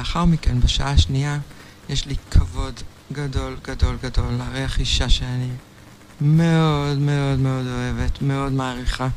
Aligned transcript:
לאחר 0.00 0.24
מכן, 0.24 0.60
בשעה 0.60 0.90
השנייה, 0.90 1.38
יש 1.88 2.06
לי 2.06 2.14
כבוד 2.30 2.80
גדול 3.12 3.56
גדול 3.64 3.96
גדול 4.02 4.32
לארח 4.32 4.78
אישה 4.78 5.08
שאני 5.08 5.48
מאוד 6.20 6.98
מאוד 6.98 7.38
מאוד 7.38 7.66
אוהבת, 7.66 8.22
מאוד 8.22 8.52
מעריכה. 8.52 9.08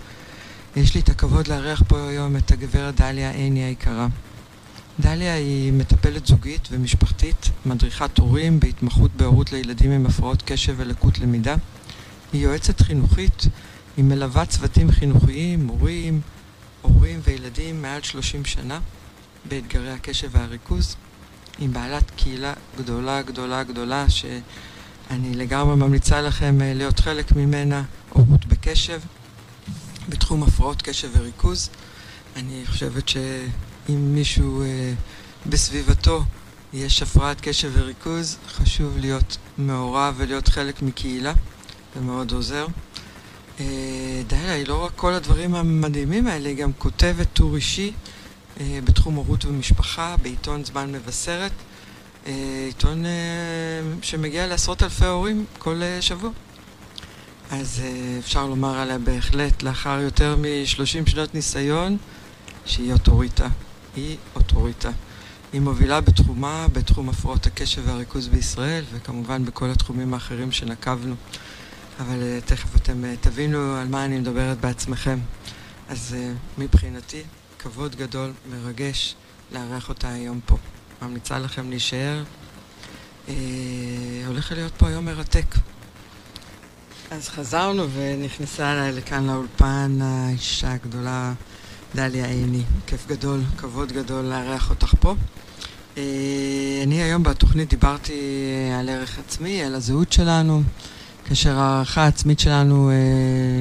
יש 0.76 0.96
לי 0.96 1.02
את 1.02 1.10
הכבוד 1.10 1.48
לארח 1.48 1.84
פה 1.88 2.08
היום 2.10 2.38
את 2.38 2.52
הגברת 2.52 2.96
דליה 2.96 3.32
עיני 3.32 3.64
היקרה. 3.64 4.08
דליה 5.00 5.34
היא 5.34 5.74
מטפלת 5.74 6.28
זוגית 6.28 6.68
ומשפחתית, 6.72 7.50
מדריכת 7.66 8.18
הורים 8.18 8.60
בהתמחות 8.60 9.12
בהורות 9.16 9.52
לילדים 9.52 9.92
עם 9.92 10.06
הפרעות 10.06 10.44
קשב 10.46 10.74
ולקות 10.78 11.20
למידה. 11.20 11.56
היא 12.34 12.42
יועצת 12.42 12.82
חינוכית, 12.82 13.46
היא 13.98 14.06
מלווה 14.06 14.46
צוותים 14.46 14.92
חינוכיים, 14.92 15.66
מורים, 15.66 16.22
הורים 16.82 17.20
וילדים 17.24 17.82
מעל 17.82 18.02
30 18.02 18.46
שנה 18.46 18.80
באתגרי 19.46 19.92
הקשב 19.92 20.30
והריכוז. 20.32 20.96
היא 21.58 21.70
בעלת 21.70 22.12
קהילה 22.16 22.54
גדולה 22.78 23.22
גדולה 23.22 23.64
גדולה 23.64 24.10
שאני 24.10 25.34
לגמרי 25.36 25.76
ממליצה 25.76 26.22
לכם 26.22 26.62
אה, 26.62 26.74
להיות 26.74 27.00
חלק 27.00 27.32
ממנה, 27.32 27.84
הורות 28.10 28.46
בקשב, 28.46 29.00
בתחום 30.10 30.44
הפרעות 30.44 30.82
קשב 30.82 31.10
וריכוז. 31.18 31.70
אני 32.36 32.64
חושבת 32.66 33.10
שאם 33.10 34.14
מישהו 34.14 34.62
אה, 34.62 34.94
בסביבתו 35.46 36.24
יש 36.74 37.02
הפרעת 37.02 37.42
קשב 37.42 37.72
וריכוז, 37.74 38.38
חשוב 38.48 38.98
להיות 38.98 39.38
מעורב 39.58 40.14
ולהיות 40.18 40.48
חלק 40.48 40.82
מקהילה, 40.82 41.34
זה 41.96 42.02
מאוד 42.02 42.32
עוזר. 42.32 42.68
אה, 43.60 43.66
דליה 44.28 44.54
היא 44.54 44.68
לא 44.68 44.86
רק 44.86 44.92
כל 44.96 45.14
הדברים 45.14 45.56
המדהימים 45.56 46.28
האלה, 46.28 46.50
היא 46.50 46.58
גם 46.58 46.72
כותבת 46.78 47.28
טור 47.34 47.56
אישי 47.56 47.92
בתחום 48.60 49.16
הורות 49.16 49.46
ומשפחה, 49.46 50.16
בעיתון 50.22 50.66
זמן 50.66 50.92
מבשרת, 50.92 51.52
אה, 52.26 52.34
עיתון 52.68 53.04
שמגיע 54.02 54.48
לעשרות 54.48 54.84
אלפי 54.84 55.06
הורים 55.06 55.46
כל 55.58 55.82
שבוע. 56.02 56.30
אז 57.52 57.82
אפשר 58.20 58.48
לומר 58.48 58.80
עליה 58.80 58.98
בהחלט, 58.98 59.64
לאחר 59.64 60.00
יותר 60.00 60.36
מ-30 60.36 61.10
שנות 61.10 61.36
ניסיון, 61.36 61.98
שהיא 62.66 62.94
אוטוריטה. 62.94 63.48
היא 63.96 64.18
אוטוריטה. 64.36 64.92
היא 65.54 65.62
מובילה 65.62 66.02
בתחומה, 66.02 66.68
בתחום 66.74 67.10
הפרעות 67.10 67.46
הקשב 67.46 67.82
והריכוז 67.86 68.28
בישראל, 68.28 68.84
וכמובן 68.94 69.46
בכל 69.46 69.70
התחומים 69.70 70.14
האחרים 70.14 70.52
שנקבנו. 70.52 71.16
אבל 72.00 72.40
תכף 72.46 72.76
אתם 72.76 73.04
תבינו 73.22 73.76
על 73.76 73.88
מה 73.88 74.06
אני 74.06 74.20
מדברת 74.20 74.60
בעצמכם. 74.60 75.20
אז 75.90 76.16
מבחינתי, 76.58 77.24
כבוד 77.64 77.96
גדול, 77.96 78.32
מרגש, 78.52 79.16
לארח 79.52 79.90
אותה 79.90 80.10
היום 80.10 80.40
פה. 80.46 80.58
ממליצה 81.02 81.40
לכם 81.40 81.70
להישאר. 81.70 82.24
Uh, 83.28 83.32
הולך 84.28 84.52
להיות 84.52 84.74
פה 84.78 84.88
היום 84.88 85.06
מרתק. 85.06 85.46
אז 87.12 87.30
חזרנו 87.30 87.90
ונכנסה 87.94 88.74
אליי 88.74 88.92
לכאן 88.92 89.28
לאולפן 89.28 90.00
האישה 90.02 90.74
הגדולה 90.74 91.34
דליה 91.96 92.26
עיני. 92.26 92.64
כיף 92.88 93.08
גדול, 93.08 93.42
כבוד 93.58 93.92
גדול 93.92 94.26
לארח 94.26 94.70
אותך 94.70 94.94
פה. 95.00 95.16
Uh, 95.96 96.00
אני 96.84 97.04
היום 97.04 97.24
בתוכנית 97.24 97.70
דיברתי 97.70 98.14
על 98.80 98.90
ערך 98.90 99.20
עצמי, 99.20 99.64
על 99.64 99.76
הזהות 99.76 100.14
שלנו. 100.14 100.64
כאשר 101.26 101.60
הערכה 101.60 102.04
העצמית 102.04 102.40
שלנו 102.40 102.90
אה, 102.90 102.96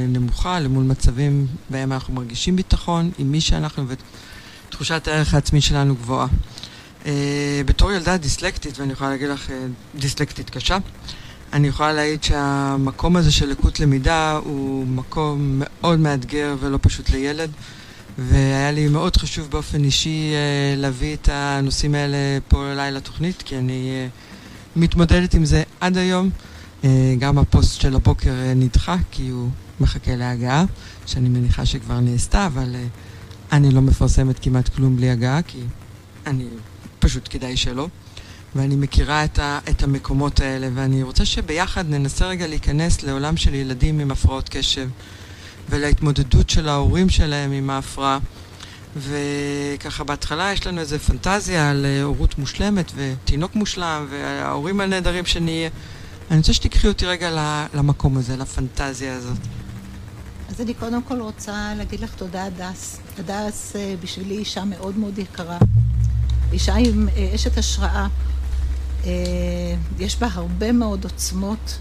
נמוכה 0.08 0.60
למול 0.60 0.84
מצבים 0.84 1.46
בהם 1.70 1.92
אנחנו 1.92 2.14
מרגישים 2.14 2.56
ביטחון 2.56 3.10
עם 3.18 3.32
מי 3.32 3.40
שאנחנו 3.40 3.84
ותחושת 4.68 5.08
הערך 5.08 5.34
העצמי 5.34 5.60
שלנו 5.60 5.94
גבוהה. 5.94 6.26
אה, 7.06 7.62
בתור 7.66 7.92
ילדה 7.92 8.16
דיסלקטית, 8.16 8.78
ואני 8.78 8.92
יכולה 8.92 9.10
להגיד 9.10 9.28
לך 9.28 9.50
אה, 9.50 9.56
דיסלקטית 9.94 10.50
קשה, 10.50 10.78
אני 11.52 11.68
יכולה 11.68 11.92
להעיד 11.92 12.24
שהמקום 12.24 13.16
הזה 13.16 13.32
של 13.32 13.48
לקות 13.48 13.80
למידה 13.80 14.40
הוא 14.44 14.86
מקום 14.86 15.62
מאוד 15.62 15.98
מאתגר 15.98 16.56
ולא 16.60 16.78
פשוט 16.82 17.10
לילד, 17.10 17.50
והיה 18.18 18.72
לי 18.72 18.88
מאוד 18.88 19.16
חשוב 19.16 19.50
באופן 19.50 19.84
אישי 19.84 20.32
אה, 20.34 20.74
להביא 20.76 21.14
את 21.14 21.28
הנושאים 21.32 21.94
האלה 21.94 22.16
פה 22.48 22.72
אליי 22.72 22.92
לתוכנית, 22.92 23.42
כי 23.42 23.58
אני 23.58 23.90
אה, 23.90 24.06
מתמודדת 24.76 25.34
עם 25.34 25.44
זה 25.44 25.62
עד 25.80 25.96
היום. 25.96 26.30
אה, 26.84 27.14
גם 27.18 27.38
הפוסט 27.38 27.80
של 27.80 27.96
הבוקר 27.96 28.30
אה, 28.30 28.54
נדחה, 28.54 28.96
כי 29.10 29.28
הוא 29.28 29.48
מחכה 29.80 30.16
להגעה, 30.16 30.64
שאני 31.06 31.28
מניחה 31.28 31.66
שכבר 31.66 32.00
נעשתה, 32.00 32.46
אבל 32.46 32.74
אה, 32.74 32.84
אני 33.52 33.70
לא 33.70 33.80
מפרסמת 33.80 34.38
כמעט 34.42 34.68
כלום 34.68 34.96
בלי 34.96 35.10
הגעה, 35.10 35.42
כי 35.42 35.58
אני 36.26 36.44
פשוט 36.98 37.28
כדאי 37.30 37.56
שלא. 37.56 37.88
ואני 38.54 38.76
מכירה 38.76 39.24
את, 39.24 39.38
ה, 39.38 39.58
את 39.70 39.82
המקומות 39.82 40.40
האלה, 40.40 40.68
ואני 40.74 41.02
רוצה 41.02 41.24
שביחד 41.24 41.88
ננסה 41.88 42.26
רגע 42.26 42.46
להיכנס 42.46 43.02
לעולם 43.02 43.36
של 43.36 43.54
ילדים 43.54 44.00
עם 44.00 44.10
הפרעות 44.10 44.48
קשב, 44.48 44.88
ולהתמודדות 45.70 46.50
של 46.50 46.68
ההורים 46.68 47.08
שלהם 47.08 47.52
עם 47.52 47.70
ההפרעה. 47.70 48.18
וככה 48.96 50.04
בהתחלה 50.04 50.52
יש 50.52 50.66
לנו 50.66 50.80
איזו 50.80 50.98
פנטזיה 50.98 51.70
על 51.70 51.86
הורות 52.02 52.38
מושלמת 52.38 52.92
ותינוק 52.96 53.54
מושלם 53.54 54.06
וההורים 54.10 54.80
הנהדרים 54.80 55.26
שנהיה. 55.26 55.68
אני 56.32 56.38
רוצה 56.38 56.52
שתיקחי 56.52 56.88
אותי 56.88 57.06
רגע 57.06 57.30
למקום 57.74 58.16
הזה, 58.16 58.36
לפנטזיה 58.36 59.16
הזאת. 59.16 59.38
אז 60.48 60.60
אני 60.60 60.74
קודם 60.74 61.02
כל 61.02 61.20
רוצה 61.20 61.74
להגיד 61.76 62.00
לך 62.00 62.14
תודה, 62.14 62.44
הדס. 62.44 63.00
הדס 63.18 63.76
אה, 63.76 63.94
בשבילי 64.02 64.38
אישה 64.38 64.64
מאוד 64.64 64.98
מאוד 64.98 65.18
יקרה. 65.18 65.58
אישה 66.52 66.74
עם 66.74 67.08
אה, 67.16 67.30
אשת 67.34 67.58
השראה. 67.58 68.06
אה, 69.04 69.10
יש 69.98 70.18
בה 70.18 70.28
הרבה 70.32 70.72
מאוד 70.72 71.04
עוצמות, 71.04 71.78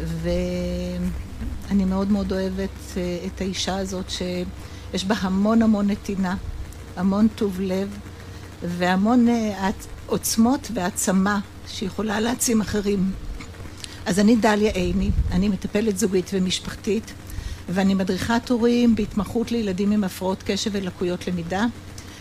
ואני 0.00 1.84
מאוד 1.84 2.10
מאוד 2.10 2.32
אוהבת 2.32 2.96
את 3.26 3.40
האישה 3.40 3.76
הזאת, 3.76 4.10
שיש 4.10 5.04
בה 5.04 5.14
המון 5.20 5.62
המון 5.62 5.90
נתינה, 5.90 6.36
המון 6.96 7.28
טוב 7.34 7.60
לב, 7.60 7.98
והמון 8.62 9.26
עוצמות 10.06 10.68
והעצמה 10.74 11.40
שיכולה 11.68 12.20
להעצים 12.20 12.60
אחרים. 12.60 13.12
אז 14.06 14.18
אני 14.18 14.36
דליה 14.36 14.70
עיני, 14.70 15.10
אני 15.32 15.48
מטפלת 15.48 15.98
זוגית 15.98 16.30
ומשפחתית, 16.32 17.12
ואני 17.68 17.94
מדריכת 17.94 18.48
הורים 18.48 18.94
בהתמחות 18.94 19.52
לילדים 19.52 19.92
עם 19.92 20.04
הפרעות 20.04 20.42
קשב 20.46 20.70
ולקויות 20.74 21.26
למידה. 21.28 21.66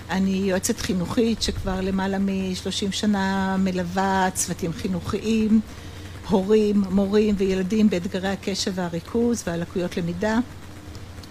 אני 0.10 0.30
יועצת 0.46 0.80
חינוכית 0.80 1.42
שכבר 1.42 1.82
למעלה 1.82 2.20
מ-30 2.20 2.92
שנה 2.92 3.58
מלווה 3.60 4.30
צוותים 4.34 4.74
חינוכיים, 4.74 5.62
הורים, 6.30 6.84
מורים 6.90 7.36
וילדים 7.38 7.90
באתגרי 7.90 8.30
הקשב 8.30 8.72
והריכוז 8.76 9.44
והלקויות 9.48 9.98
למידה. 9.98 10.40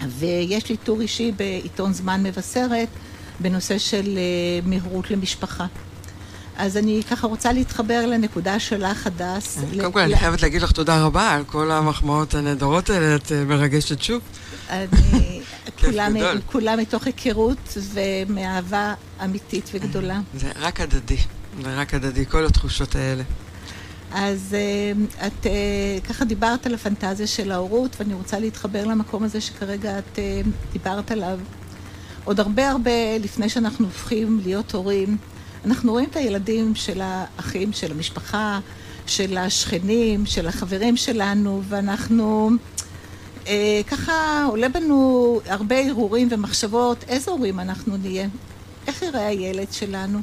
ויש 0.09 0.69
לי 0.69 0.77
טור 0.77 1.01
אישי 1.01 1.33
בעיתון 1.33 1.93
זמן 1.93 2.23
מבשרת 2.23 2.89
בנושא 3.41 3.79
של 3.79 4.19
אה, 4.19 4.69
מהירות 4.69 5.11
למשפחה. 5.11 5.67
אז 6.57 6.77
אני 6.77 7.03
ככה 7.11 7.27
רוצה 7.27 7.53
להתחבר 7.53 8.07
לנקודה 8.07 8.59
שלך, 8.59 9.07
הדס. 9.07 9.59
קודם 9.81 9.93
כל, 9.93 10.01
אני 10.01 10.17
חייבת 10.17 10.43
להגיד 10.43 10.63
לך 10.63 10.73
תודה 10.73 11.05
רבה 11.05 11.31
על 11.31 11.45
כל 11.45 11.71
המחמאות 11.71 12.35
הנהדרות 12.35 12.91
האלה, 12.91 13.17
את 13.17 13.33
אה, 13.33 13.45
מרגשת 13.45 14.03
שוב. 14.03 14.21
אני, 14.71 15.41
כולה 16.53 16.77
מתוך 16.77 17.07
היכרות 17.07 17.79
ומאהבה 17.93 18.95
אמיתית 19.25 19.71
וגדולה. 19.75 20.21
זה 20.35 20.51
רק 20.61 20.81
הדדי, 20.81 21.17
זה 21.63 21.75
רק 21.75 21.95
הדדי, 21.95 22.27
כל 22.27 22.47
התחושות 22.47 22.97
האלה. 22.97 23.23
אז 24.13 24.55
אה, 24.55 25.27
את 25.27 25.47
אה, 25.47 25.53
ככה 26.09 26.25
דיברת 26.25 26.67
על 26.67 26.75
הפנטזיה 26.75 27.27
של 27.27 27.53
ההורות, 27.53 27.97
ואני 28.01 28.15
רוצה 28.15 28.39
להתחבר 28.39 28.85
למקום 28.85 29.23
הזה 29.23 29.41
שכרגע 29.41 29.99
את 29.99 30.19
דיברת 30.73 31.11
עליו. 31.11 31.39
עוד 32.25 32.41
הרבה 32.41 32.71
הרבה 32.71 33.19
לפני 33.21 33.49
שאנחנו 33.49 33.87
הופכים 33.87 34.41
להיות 34.45 34.75
הורים, 34.75 35.17
אנחנו 35.65 35.93
רואים 35.93 36.09
את 36.11 36.17
הילדים 36.17 36.75
של 36.75 37.01
האחים, 37.05 37.73
של 37.73 37.93
המשפחה, 37.93 38.61
של 39.07 39.39
השכנים, 39.39 40.27
של 40.27 40.47
החברים 40.49 40.97
שלנו, 40.97 41.63
ואנחנו... 41.69 42.51
אה, 43.47 43.81
ככה 43.87 44.45
עולה 44.49 44.69
בנו 44.69 45.41
הרבה 45.47 45.79
הרהורים 45.79 46.29
ומחשבות, 46.31 47.05
איזה 47.09 47.31
הורים 47.31 47.61
אנחנו 47.61 47.97
נהיה, 47.97 48.29
איך 48.87 49.03
יראה 49.03 49.27
הילד 49.27 49.73
שלנו. 49.73 50.21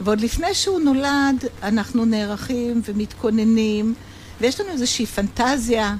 ועוד 0.00 0.20
לפני 0.20 0.54
שהוא 0.54 0.80
נולד, 0.80 1.44
אנחנו 1.62 2.04
נערכים 2.04 2.82
ומתכוננים, 2.84 3.94
ויש 4.40 4.60
לנו 4.60 4.70
איזושהי 4.70 5.06
פנטזיה, 5.06 5.96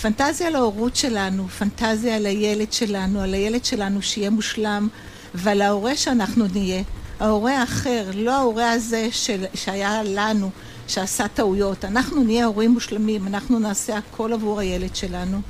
פנטזיה 0.00 0.46
על 0.46 0.56
ההורות 0.56 0.96
שלנו, 0.96 1.48
פנטזיה 1.48 2.16
על 2.16 2.26
הילד 2.26 2.72
שלנו, 2.72 3.20
על 3.20 3.34
הילד 3.34 3.64
שלנו 3.64 4.02
שיהיה 4.02 4.30
מושלם, 4.30 4.88
ועל 5.34 5.62
ההורה 5.62 5.96
שאנחנו 5.96 6.46
נהיה. 6.52 6.82
ההורה 7.20 7.60
האחר, 7.60 8.10
לא 8.14 8.32
ההורה 8.32 8.70
הזה 8.70 9.08
של, 9.10 9.44
שהיה 9.54 10.02
לנו, 10.04 10.50
שעשה 10.88 11.28
טעויות. 11.28 11.84
אנחנו 11.84 12.22
נהיה 12.22 12.46
הורים 12.46 12.70
מושלמים, 12.70 13.26
אנחנו 13.26 13.58
נעשה 13.58 13.96
הכל 13.98 14.32
עבור 14.32 14.60
הילד 14.60 14.96
שלנו. 14.96 15.40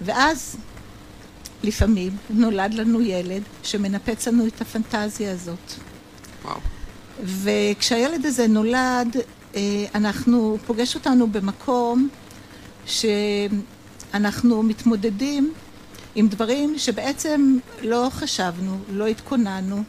ואז, 0.00 0.56
לפעמים, 1.62 2.16
נולד 2.30 2.74
לנו 2.74 3.02
ילד 3.02 3.42
שמנפץ 3.62 4.28
לנו 4.28 4.46
את 4.46 4.60
הפנטזיה 4.60 5.32
הזאת. 5.32 5.72
וואו. 6.44 6.58
וכשהילד 7.24 8.26
הזה 8.26 8.46
נולד, 8.46 9.16
אנחנו, 9.94 10.58
פוגש 10.66 10.94
אותנו 10.94 11.26
במקום 11.26 12.08
שאנחנו 12.86 14.62
מתמודדים 14.62 15.52
עם 16.14 16.28
דברים 16.28 16.78
שבעצם 16.78 17.58
לא 17.82 18.08
חשבנו, 18.10 18.78
לא 18.90 19.06
התכוננו, 19.06 19.82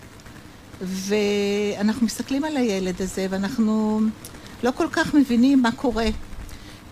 ואנחנו 0.81 2.05
מסתכלים 2.05 2.43
על 2.43 2.57
הילד 2.57 3.01
הזה 3.01 3.27
ואנחנו 3.29 4.01
לא 4.63 4.71
כל 4.71 4.87
כך 4.91 5.13
מבינים 5.13 5.61
מה 5.61 5.71
קורה. 5.71 6.07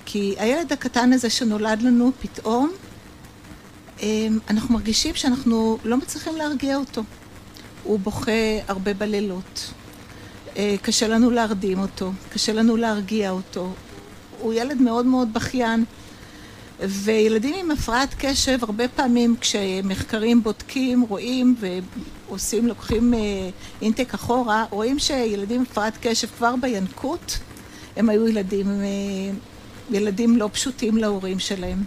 כי 0.06 0.36
הילד 0.38 0.74
הקטן 0.74 1.14
הזה 1.14 1.30
שנולד 1.30 1.82
לנו 1.82 2.12
פתאום, 2.22 2.72
אמ, 4.02 4.40
אנחנו 4.50 4.74
מרגישים 4.74 5.16
שאנחנו 5.16 5.78
לא 5.84 5.98
מצליחים 5.98 6.36
להרגיע 6.36 6.78
אותו. 6.78 7.04
הוא 7.84 8.00
בוכה 8.00 8.32
הרבה 8.68 8.94
בלילות. 8.94 9.74
אה, 10.58 10.76
קשה 10.82 11.08
לנו 11.08 11.32
להרדים 11.32 11.80
אותו, 11.80 12.12
קשה 12.30 12.54
לנו 12.54 12.78
להרגיע 12.78 13.32
אותו. 13.32 13.74
הוא 14.40 14.54
ילד 14.54 14.82
מאוד 14.82 15.06
מאוד 15.06 15.34
בכיין. 15.34 15.86
וילדים 16.80 17.56
עם 17.56 17.72
הפרעת 17.72 18.16
קשב, 18.18 18.58
הרבה 18.62 18.88
פעמים 18.88 19.36
כשמחקרים 19.42 20.44
בודקים, 20.44 21.02
רואים 21.02 21.56
ועושים, 22.30 22.68
לוקחים 22.68 23.14
אה, 23.14 23.20
אינטק 23.82 24.14
אחורה, 24.14 24.66
רואים 24.70 25.00
שילדים 25.00 25.56
עם 25.56 25.66
הפרעת 25.72 25.94
קשב 26.02 26.28
כבר 26.38 26.56
בינקות, 26.62 27.38
הם 27.96 28.10
היו 28.10 28.28
ילדים, 28.28 28.68
אה, 28.68 28.86
ילדים 29.92 30.38
לא 30.38 30.50
פשוטים 30.54 30.98
להורים 30.98 31.40
שלהם. 31.40 31.84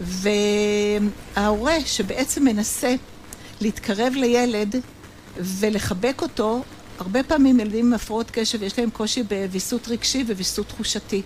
וההורה 0.00 1.76
שבעצם 1.86 2.44
מנסה 2.44 2.94
להתקרב 3.60 4.12
לילד 4.16 4.76
ולחבק 5.36 6.22
אותו, 6.22 6.62
הרבה 6.98 7.22
פעמים 7.22 7.60
ילדים 7.60 7.86
עם 7.86 7.92
הפרעות 7.92 8.30
קשב 8.30 8.62
יש 8.62 8.78
להם 8.78 8.90
קושי 8.90 9.22
בוויסות 9.22 9.88
רגשי 9.88 10.22
וויסות 10.22 10.68
תחושתי. 10.68 11.22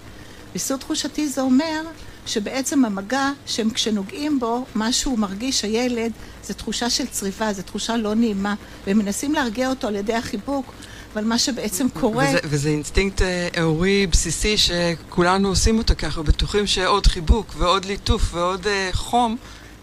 ויסות 0.53 0.81
תחושתי 0.81 1.29
זה 1.29 1.41
אומר 1.41 1.83
שבעצם 2.27 2.85
המגע 2.85 3.31
שהם 3.47 3.71
כשנוגעים 3.71 4.41
בו, 4.41 4.65
מה 4.75 4.93
שהוא 4.93 5.19
מרגיש, 5.19 5.63
הילד, 5.63 6.13
זה 6.45 6.55
תחושה 6.55 6.91
של 6.91 7.07
צריבה, 7.07 7.53
זו 7.53 7.63
תחושה 7.63 7.97
לא 7.97 8.15
נעימה, 8.15 8.55
והם 8.87 8.99
מנסים 8.99 9.33
להרגיע 9.33 9.69
אותו 9.71 9.89
על 9.89 9.97
ידי 9.97 10.15
החיבוק, 10.15 10.73
אבל 11.15 11.25
מה 11.25 11.39
שבעצם 11.39 11.87
קורה... 11.89 12.27
וזה, 12.29 12.39
וזה 12.45 12.69
אינסטינקט 12.69 13.23
הורי 13.61 14.07
בסיסי 14.07 14.57
שכולנו 14.59 15.49
עושים 15.49 15.79
אותו, 15.79 15.95
אנחנו 16.03 16.25
בטוחים 16.25 16.67
שעוד 16.67 17.07
חיבוק 17.07 17.55
ועוד 17.59 17.85
ליטוף 17.85 18.35
ועוד 18.35 18.67
אה, 18.67 18.97
חום, 18.97 19.37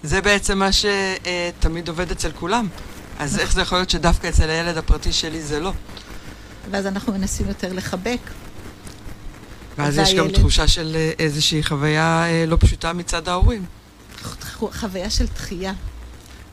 זה 0.04 0.22
בעצם 0.22 0.60
מה 0.60 0.70
שתמיד 0.72 1.88
אה, 1.88 1.92
עובד 1.92 2.12
אצל 2.12 2.32
כולם. 2.32 2.68
אז 3.20 3.40
איך 3.40 3.54
זה 3.54 3.62
יכול 3.62 3.78
להיות 3.78 3.90
שדווקא 3.90 4.28
אצל 4.28 4.50
הילד 4.50 4.78
הפרטי 4.78 5.12
שלי 5.12 5.42
זה 5.42 5.60
לא? 5.60 5.74
ואז 6.72 6.88
אנחנו 6.88 7.14
מנסים 7.14 7.48
יותר 7.48 7.74
לחבק. 7.74 8.20
ואז 9.78 9.98
יש 9.98 10.14
גם 10.14 10.32
תחושה 10.32 10.68
של 10.68 10.96
אה, 10.96 11.12
איזושהי 11.20 11.64
חוויה 11.64 12.26
אה, 12.28 12.46
לא 12.48 12.58
פשוטה 12.60 12.94
מצד 12.94 13.28
ההורים. 13.28 13.66
חוויה 14.60 15.10
של 15.10 15.26
דחייה. 15.26 15.74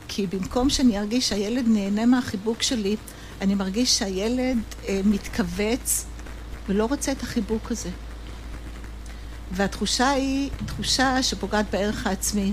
כי 0.07 0.27
במקום 0.27 0.69
שאני 0.69 0.99
ארגיש 0.99 1.29
שהילד 1.29 1.65
נהנה 1.67 2.05
מהחיבוק 2.05 2.61
שלי, 2.61 2.95
אני 3.41 3.55
מרגיש 3.55 3.97
שהילד 3.97 4.57
אה, 4.87 5.01
מתכווץ 5.05 6.05
ולא 6.69 6.85
רוצה 6.85 7.11
את 7.11 7.23
החיבוק 7.23 7.71
הזה. 7.71 7.89
והתחושה 9.51 10.09
היא 10.09 10.49
תחושה 10.65 11.23
שפוגעת 11.23 11.65
בערך 11.71 12.07
העצמי, 12.07 12.51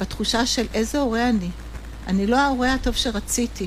בתחושה 0.00 0.46
של 0.46 0.66
איזה 0.74 1.00
הורה 1.00 1.28
אני. 1.28 1.50
אני 2.06 2.26
לא 2.26 2.36
ההורה 2.36 2.74
הטוב 2.74 2.94
שרציתי. 2.94 3.66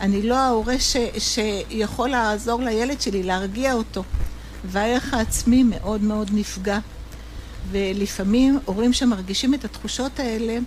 אני 0.00 0.22
לא 0.22 0.38
ההורה 0.38 0.78
ש, 0.78 0.96
שיכול 1.18 2.10
לעזור 2.10 2.62
לילד 2.62 3.00
שלי, 3.00 3.22
להרגיע 3.22 3.72
אותו. 3.72 4.04
והערך 4.64 5.14
העצמי 5.14 5.62
מאוד 5.62 6.02
מאוד 6.02 6.30
נפגע. 6.32 6.78
ולפעמים 7.70 8.58
הורים 8.64 8.92
שמרגישים 8.92 9.54
את 9.54 9.64
התחושות 9.64 10.20
האלה, 10.20 10.58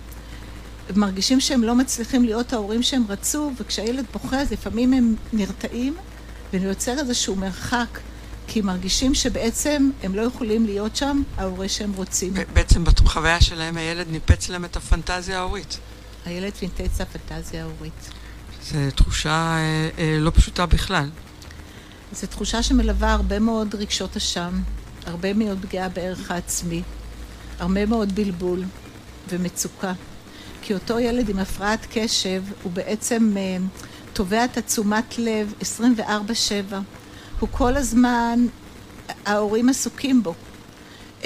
מרגישים 0.96 1.40
שהם 1.40 1.62
לא 1.62 1.74
מצליחים 1.74 2.24
להיות 2.24 2.52
ההורים 2.52 2.82
שהם 2.82 3.04
רצו, 3.08 3.52
וכשהילד 3.60 4.04
בוכה 4.12 4.40
אז 4.40 4.52
לפעמים 4.52 4.92
הם 4.92 5.14
נרתעים, 5.32 5.96
ויוצר 6.52 6.98
איזשהו 6.98 7.36
מרחק, 7.36 7.98
כי 8.46 8.60
מרגישים 8.60 9.14
שבעצם 9.14 9.90
הם 10.02 10.14
לא 10.14 10.22
יכולים 10.22 10.66
להיות 10.66 10.96
שם 10.96 11.22
ההורה 11.36 11.68
שהם 11.68 11.92
רוצים. 11.92 12.34
בעצם 12.52 12.84
בחוויה 12.84 13.40
שלהם 13.40 13.76
הילד 13.76 14.06
ניפץ 14.10 14.48
להם 14.48 14.64
את 14.64 14.76
הפנטזיה 14.76 15.38
ההורית. 15.38 15.78
הילד 16.24 16.52
פינטץ 16.52 17.00
הפנטזיה 17.00 17.62
ההורית. 17.62 18.10
זו 18.62 18.78
תחושה 18.94 19.30
אה, 19.30 19.88
אה, 19.98 20.16
לא 20.20 20.30
פשוטה 20.30 20.66
בכלל. 20.66 21.08
זו 22.12 22.26
תחושה 22.26 22.62
שמלווה 22.62 23.12
הרבה 23.12 23.38
מאוד 23.38 23.74
רגשות 23.74 24.16
אשם, 24.16 24.60
הרבה 25.06 25.34
מאוד 25.34 25.58
פגיעה 25.62 25.88
בערך 25.88 26.30
העצמי, 26.30 26.82
הרבה 27.58 27.86
מאוד 27.86 28.14
בלבול 28.14 28.64
ומצוקה. 29.28 29.92
כי 30.62 30.74
אותו 30.74 30.98
ילד 30.98 31.28
עם 31.28 31.38
הפרעת 31.38 31.86
קשב, 31.90 32.42
הוא 32.62 32.72
בעצם 32.72 33.32
uh, 33.34 33.78
תובע 34.12 34.44
את 34.44 34.56
התשומת 34.56 35.18
לב 35.18 35.52
24-7. 36.00 36.74
הוא 37.40 37.48
כל 37.52 37.76
הזמן, 37.76 38.46
ההורים 39.26 39.68
עסוקים 39.68 40.22
בו. 40.22 40.34
Uh, 41.22 41.24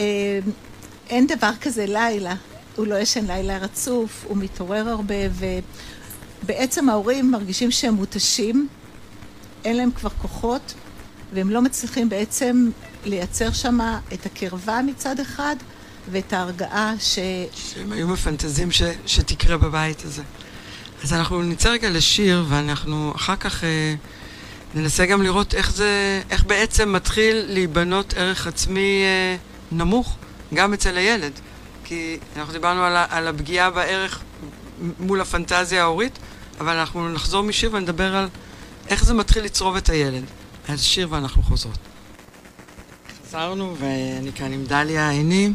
אין 1.09 1.27
דבר 1.27 1.51
כזה 1.61 1.87
לילה, 1.87 2.35
הוא 2.77 2.87
לא 2.87 2.95
ישן 2.95 3.27
לילה 3.27 3.59
רצוף, 3.59 4.25
הוא 4.29 4.37
מתעורר 4.37 4.89
הרבה, 4.89 5.15
ובעצם 6.45 6.89
ההורים 6.89 7.31
מרגישים 7.31 7.71
שהם 7.71 7.95
מותשים, 7.95 8.69
אין 9.65 9.77
להם 9.77 9.91
כבר 9.91 10.11
כוחות, 10.23 10.75
והם 11.33 11.51
לא 11.51 11.63
מצליחים 11.63 12.09
בעצם 12.09 12.71
לייצר 13.05 13.53
שם 13.53 13.79
את 14.13 14.27
הקרבה 14.27 14.81
מצד 14.87 15.21
אחד, 15.21 15.57
ואת 16.11 16.33
ההרגעה 16.33 16.95
ש... 17.01 17.19
שהם 17.55 17.93
היו 17.93 18.09
מפנטזים 18.09 18.71
ש... 18.71 18.83
שתקרה 19.07 19.57
בבית 19.57 20.05
הזה. 20.05 20.23
אז 21.05 21.13
אנחנו 21.13 21.43
נצא 21.43 21.69
רגע 21.69 21.91
לשיר, 21.91 22.45
ואנחנו 22.49 23.13
אחר 23.17 23.37
כך 23.37 23.65
אה, 23.65 23.95
ננסה 24.75 25.07
גם 25.07 25.23
לראות 25.23 25.55
איך 25.55 25.73
זה, 25.73 26.23
איך 26.31 26.45
בעצם 26.45 26.93
מתחיל 26.93 27.45
להיבנות 27.49 28.15
ערך 28.17 28.47
עצמי 28.47 29.03
אה, 29.05 29.37
נמוך, 29.73 30.17
גם 30.55 30.75
אצל 30.75 30.97
הילד. 30.97 31.33
כי 31.85 32.19
אנחנו 32.37 32.53
דיברנו 32.53 32.83
על, 32.83 32.97
על 33.09 33.29
הפגיעה 33.29 33.71
בערך 33.71 34.21
מול 34.99 35.21
הפנטזיה 35.21 35.83
ההורית, 35.83 36.19
אבל 36.61 36.77
אנחנו 36.77 37.09
נחזור 37.09 37.43
משיר 37.43 37.71
ונדבר 37.73 38.17
על 38.17 38.29
איך 38.89 39.05
זה 39.05 39.15
מתחיל 39.15 39.45
לצרוב 39.45 39.77
את 39.77 39.89
הילד. 39.89 40.25
אז 40.69 40.83
שיר 40.83 41.09
ואנחנו 41.11 41.43
חוזרות. 41.43 41.79
חזרנו, 43.29 43.77
ואני 43.79 44.33
כאן 44.33 44.53
עם 44.53 44.65
דליה 44.65 45.11
עיני, 45.11 45.53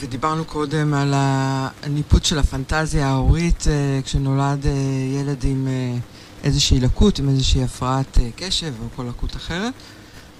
ודיברנו 0.00 0.44
קודם 0.44 0.94
על 0.94 1.14
הניפוץ 1.16 2.26
של 2.26 2.38
הפנטזיה 2.38 3.08
ההורית 3.08 3.64
אה, 3.68 4.00
כשנולד 4.04 4.66
אה, 4.66 4.72
ילד 5.20 5.44
עם 5.44 5.68
אה, 5.68 5.98
איזושהי 6.44 6.80
לקות, 6.80 7.18
עם 7.18 7.28
איזושהי 7.28 7.64
הפרעת 7.64 8.18
קשב 8.36 8.72
או 8.82 8.86
כל 8.96 9.02
לקות 9.08 9.36
אחרת. 9.36 9.72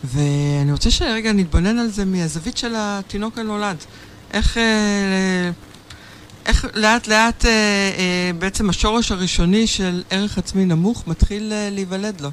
ואני 0.04 0.72
רוצה 0.72 0.90
שרגע 0.90 1.32
נתבונן 1.32 1.78
על 1.78 1.90
זה 1.90 2.04
מהזווית 2.04 2.56
של 2.56 2.72
התינוק 2.76 3.38
הנולד. 3.38 3.76
איך, 4.32 4.56
איך 6.46 6.66
לאט 6.74 7.06
לאט 7.06 7.44
בעצם 8.38 8.70
השורש 8.70 9.12
הראשוני 9.12 9.66
של 9.66 10.02
ערך 10.10 10.38
עצמי 10.38 10.64
נמוך 10.64 11.06
מתחיל 11.06 11.52
להיוולד 11.70 12.20
לו. 12.20 12.30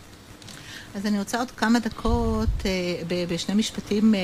אז 0.96 1.06
אני 1.06 1.20
רוצה 1.20 1.40
עוד 1.40 1.52
כמה 1.52 1.80
דקות, 1.80 2.50
אה, 2.66 2.72
בשני 3.28 3.56
משפטים, 3.56 4.16
אה, 4.16 4.20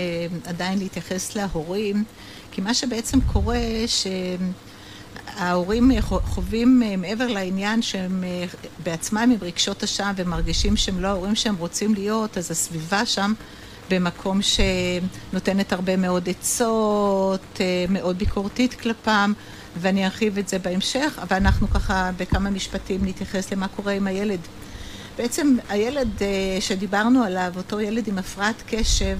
עדיין 0.45 0.79
להתייחס 0.79 1.35
להורים, 1.35 2.03
כי 2.51 2.61
מה 2.61 2.73
שבעצם 2.73 3.21
קורה, 3.21 3.59
שההורים 5.37 5.91
חווים 6.01 6.83
אה, 6.85 6.97
מעבר 6.97 7.27
לעניין 7.27 7.81
שהם 7.81 8.23
בעצמם 8.83 9.17
עם 9.33 9.37
רגשות 9.41 9.83
אשם 9.83 10.13
ומרגישים 10.15 10.77
שהם 10.77 10.99
לא 10.99 11.07
ההורים 11.07 11.35
שהם 11.35 11.55
רוצים 11.55 11.93
להיות, 11.93 12.37
אז 12.37 12.51
הסביבה 12.51 13.05
שם 13.05 13.33
במקום 13.89 14.39
שנותנת 14.41 15.73
הרבה 15.73 15.97
מאוד 15.97 16.29
עצות, 16.29 17.59
מאוד 17.89 18.17
ביקורתית 18.17 18.73
כלפם, 18.73 19.33
ואני 19.77 20.05
ארחיב 20.05 20.37
את 20.37 20.47
זה 20.47 20.59
בהמשך, 20.59 21.19
אבל 21.21 21.37
אנחנו 21.37 21.69
ככה 21.69 22.11
בכמה 22.17 22.49
משפטים 22.49 23.05
נתייחס 23.05 23.51
למה 23.51 23.67
קורה 23.67 23.93
עם 23.93 24.07
הילד. 24.07 24.39
בעצם 25.17 25.57
הילד 25.69 26.09
אה, 26.21 26.57
שדיברנו 26.59 27.23
עליו, 27.23 27.53
אותו 27.57 27.81
ילד 27.81 28.07
עם 28.07 28.17
הפרעת 28.17 28.63
קשב, 28.67 29.17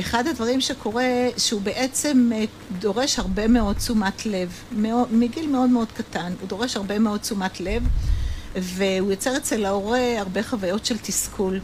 אחד 0.00 0.26
הדברים 0.26 0.60
שקורה, 0.60 1.28
שהוא 1.36 1.60
בעצם 1.60 2.30
אה, 2.34 2.44
דורש 2.78 3.18
הרבה 3.18 3.48
מאוד 3.48 3.76
תשומת 3.76 4.26
לב, 4.26 4.52
מגיל 5.10 5.50
מאוד 5.50 5.70
מאוד 5.70 5.88
קטן, 5.92 6.32
הוא 6.40 6.48
דורש 6.48 6.76
הרבה 6.76 6.98
מאוד 6.98 7.20
תשומת 7.20 7.60
לב, 7.60 7.82
והוא 8.54 9.10
יוצר 9.10 9.36
אצל 9.36 9.64
ההורה 9.64 10.18
הרבה 10.18 10.42
חוויות 10.42 10.86
של 10.86 10.98
תסכול. 10.98 11.60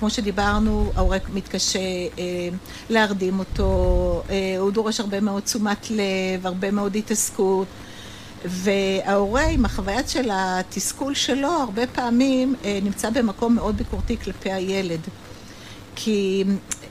כמו 0.00 0.10
שדיברנו, 0.10 0.92
ההורה 0.96 1.18
מתקשה 1.34 1.78
אה, 1.78 2.48
להרדים 2.90 3.38
אותו, 3.38 4.22
אה, 4.30 4.56
הוא 4.58 4.70
דורש 4.70 5.00
הרבה 5.00 5.20
מאוד 5.20 5.42
תשומת 5.42 5.90
לב, 5.90 6.46
הרבה 6.46 6.70
מאוד 6.70 6.96
התעסקות. 6.96 7.66
וההורה 8.44 9.42
עם 9.44 9.64
החוויה 9.64 10.08
של 10.08 10.30
התסכול 10.32 11.14
שלו, 11.14 11.48
הרבה 11.48 11.86
פעמים 11.86 12.54
נמצא 12.82 13.10
במקום 13.10 13.54
מאוד 13.54 13.76
ביקורתי 13.76 14.16
כלפי 14.16 14.52
הילד. 14.52 15.00
כי 15.96 16.44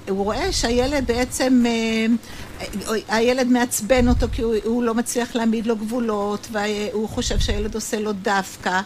הוא 0.10 0.24
רואה 0.24 0.52
שהילד 0.52 1.08
בעצם, 1.08 1.64
הילד 3.08 3.48
מעצבן 3.48 4.08
אותו 4.08 4.28
כי 4.32 4.42
הוא, 4.42 4.56
הוא 4.64 4.84
לא 4.84 4.94
מצליח 4.94 5.36
להעמיד 5.36 5.68
לו 5.68 5.76
גבולות, 5.76 6.48
והוא 6.52 7.10
חושב 7.10 7.40
שהילד 7.40 7.76
עושה 7.76 8.00
לו 8.00 8.12
דווקא. 8.14 8.82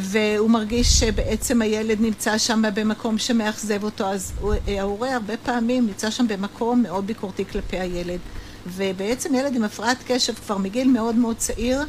והוא 0.00 0.50
מרגיש 0.50 1.00
שבעצם 1.00 1.62
הילד 1.62 2.00
נמצא 2.00 2.38
שם 2.38 2.62
במקום 2.74 3.18
שמאכזב 3.18 3.84
אותו, 3.84 4.04
אז 4.04 4.32
ההורה 4.66 5.14
הרבה 5.14 5.34
פעמים 5.36 5.86
נמצא 5.86 6.10
שם 6.10 6.28
במקום 6.28 6.82
מאוד 6.82 7.06
ביקורתי 7.06 7.44
כלפי 7.44 7.78
הילד. 7.78 8.18
ובעצם 8.66 9.34
ילד 9.34 9.56
עם 9.56 9.64
הפרעת 9.64 9.96
קשב 10.06 10.34
כבר 10.34 10.58
מגיל 10.58 10.88
מאוד 10.88 11.14
מאוד 11.14 11.36
צעיר, 11.36 11.82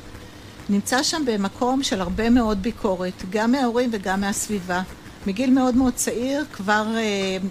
נמצא 0.70 1.04
שם 1.04 1.24
במקום 1.26 1.84
של 1.84 2.02
הרבה 2.02 2.30
מאוד 2.30 2.62
ביקורת, 2.62 3.24
גם 3.30 3.52
מההורים 3.52 3.90
וגם 3.94 4.22
מהסביבה. 4.22 4.82
מגיל 5.28 5.50
מאוד 5.50 5.76
מאוד 5.76 5.94
צעיר 5.94 6.46
כבר 6.54 6.86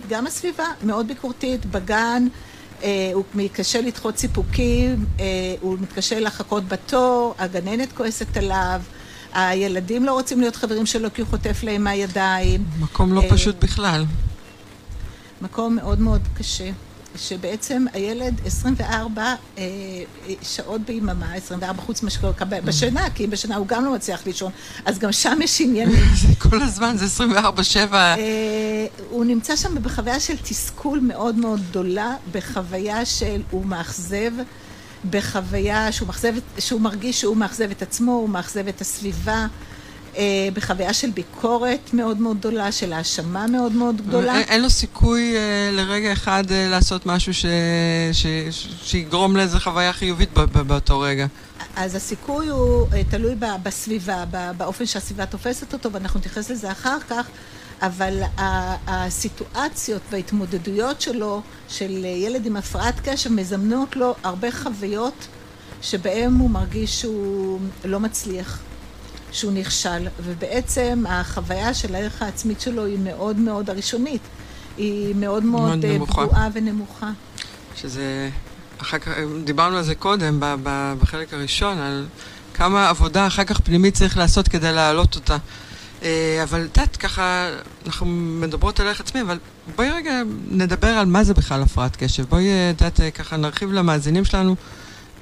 גם 0.08 0.26
הסביבה 0.26 0.66
מאוד 0.82 1.08
ביקורתית, 1.08 1.66
בגן 1.66 2.26
הוא 3.12 3.24
מתקשה 3.34 3.80
לדחות 3.80 4.18
סיפוקים, 4.18 5.06
הוא 5.60 5.78
מתקשה 5.80 6.20
לחכות 6.20 6.68
בתור, 6.68 7.34
הגננת 7.38 7.92
כועסת 7.92 8.36
עליו. 8.36 8.80
הילדים 9.34 10.04
לא 10.04 10.12
רוצים 10.12 10.40
להיות 10.40 10.56
חברים 10.56 10.86
שלו 10.86 11.08
כי 11.14 11.22
הוא 11.22 11.28
חוטף 11.30 11.62
להם 11.62 11.84
מהידיים. 11.84 12.64
מקום 12.80 13.12
לא 13.12 13.22
פשוט 13.30 13.64
בכלל. 13.64 14.04
מקום 15.42 15.76
מאוד 15.76 16.00
מאוד 16.00 16.20
קשה. 16.34 16.70
שבעצם 17.16 17.84
הילד 17.92 18.40
24 18.46 19.34
אה, 19.58 19.64
שעות 20.42 20.80
ביממה, 20.80 21.34
24 21.34 21.82
חוץ 21.82 22.02
משקול, 22.02 22.30
בשינה, 22.64 23.10
כי 23.10 23.26
בשינה 23.26 23.56
הוא 23.56 23.66
גם 23.66 23.84
לא 23.84 23.94
מצליח 23.94 24.26
לישון, 24.26 24.52
אז 24.84 24.98
גם 24.98 25.12
שם 25.12 25.38
יש 25.42 25.60
עניינים. 25.60 26.04
כל 26.50 26.62
הזמן, 26.62 26.96
זה 26.96 27.24
24-7. 27.24 27.92
אה, 27.92 28.16
הוא 29.10 29.24
נמצא 29.24 29.56
שם 29.56 29.82
בחוויה 29.82 30.20
של 30.20 30.36
תסכול 30.36 31.00
מאוד 31.00 31.34
מאוד 31.34 31.60
גדולה, 31.70 32.14
בחוויה 32.32 33.04
של 33.04 33.42
הוא 33.50 33.66
מאכזב. 33.66 34.32
בחוויה 35.10 35.92
שהוא, 35.92 36.06
מאכזב, 36.06 36.34
שהוא 36.58 36.80
מרגיש 36.80 37.20
שהוא 37.20 37.36
מאכזב 37.36 37.70
את 37.70 37.82
עצמו, 37.82 38.12
הוא 38.12 38.28
מאכזב 38.28 38.68
את 38.68 38.80
הסביבה, 38.80 39.46
אה, 40.16 40.48
בחוויה 40.54 40.92
של 40.92 41.10
ביקורת 41.10 41.94
מאוד 41.94 42.20
מאוד 42.20 42.38
גדולה, 42.38 42.72
של 42.72 42.92
האשמה 42.92 43.46
מאוד 43.46 43.72
מאוד 43.72 44.06
גדולה. 44.06 44.34
אין, 44.34 44.42
אין 44.48 44.62
לו 44.62 44.70
סיכוי 44.70 45.36
אה, 45.36 45.70
לרגע 45.72 46.12
אחד 46.12 46.44
אה, 46.50 46.68
לעשות 46.68 47.06
משהו 47.06 47.34
ש, 47.34 47.46
ש, 48.12 48.26
ש, 48.50 48.68
שיגרום 48.82 49.36
לאיזו 49.36 49.60
חוויה 49.60 49.92
חיובית 49.92 50.32
באותו 50.66 51.00
רגע. 51.00 51.26
אז 51.76 51.94
הסיכוי 51.94 52.48
הוא 52.48 52.86
אה, 52.92 53.02
תלוי 53.10 53.34
בסביבה, 53.62 54.24
באופן 54.56 54.86
שהסביבה 54.86 55.26
תופסת 55.26 55.72
אותו, 55.72 55.92
ואנחנו 55.92 56.20
נתייחס 56.20 56.50
לזה 56.50 56.72
אחר 56.72 56.98
כך. 57.08 57.26
אבל 57.82 58.22
הסיטואציות 58.86 60.02
וההתמודדויות 60.10 61.00
שלו, 61.00 61.42
של 61.68 62.04
ילד 62.04 62.46
עם 62.46 62.56
הפרעת 62.56 62.94
קשב, 63.08 63.32
מזמנות 63.32 63.96
לו 63.96 64.14
הרבה 64.22 64.52
חוויות 64.52 65.26
שבהם 65.82 66.34
הוא 66.34 66.50
מרגיש 66.50 67.00
שהוא 67.00 67.60
לא 67.84 68.00
מצליח, 68.00 68.58
שהוא 69.32 69.52
נכשל, 69.52 70.08
ובעצם 70.24 71.04
החוויה 71.08 71.74
של 71.74 71.94
הערך 71.94 72.22
העצמית 72.22 72.60
שלו 72.60 72.84
היא 72.84 72.98
מאוד 72.98 73.36
מאוד 73.36 73.70
הראשונית, 73.70 74.22
היא 74.76 75.14
מאוד 75.14 75.44
מאוד, 75.44 75.78
מאוד 75.78 76.08
פגועה 76.08 76.48
ונמוכה. 76.52 77.10
שזה, 77.76 78.30
אחר 78.78 78.98
כך, 78.98 79.12
דיברנו 79.44 79.76
על 79.76 79.82
זה 79.82 79.94
קודם, 79.94 80.42
בחלק 81.00 81.34
הראשון, 81.34 81.78
על 81.78 82.06
כמה 82.54 82.88
עבודה 82.88 83.26
אחר 83.26 83.44
כך 83.44 83.60
פנימית 83.60 83.94
צריך 83.94 84.16
לעשות 84.18 84.48
כדי 84.48 84.72
להעלות 84.72 85.16
אותה. 85.16 85.36
אה, 86.02 86.40
אבל 86.42 86.68
את 86.72 86.76
יודעת, 86.76 86.96
ככה, 86.96 87.50
אנחנו 87.86 88.06
מדברות 88.40 88.80
על 88.80 88.86
ערך 88.86 89.00
עצמי, 89.00 89.22
אבל 89.22 89.38
בואי 89.76 89.90
רגע 89.90 90.22
נדבר 90.50 90.88
על 90.88 91.06
מה 91.06 91.24
זה 91.24 91.34
בכלל 91.34 91.62
הפרעת 91.62 91.96
קשב. 91.96 92.24
בואי, 92.24 92.48
את 92.70 92.80
יודעת, 92.80 93.14
ככה 93.14 93.36
נרחיב 93.36 93.72
למאזינים 93.72 94.24
שלנו. 94.24 94.56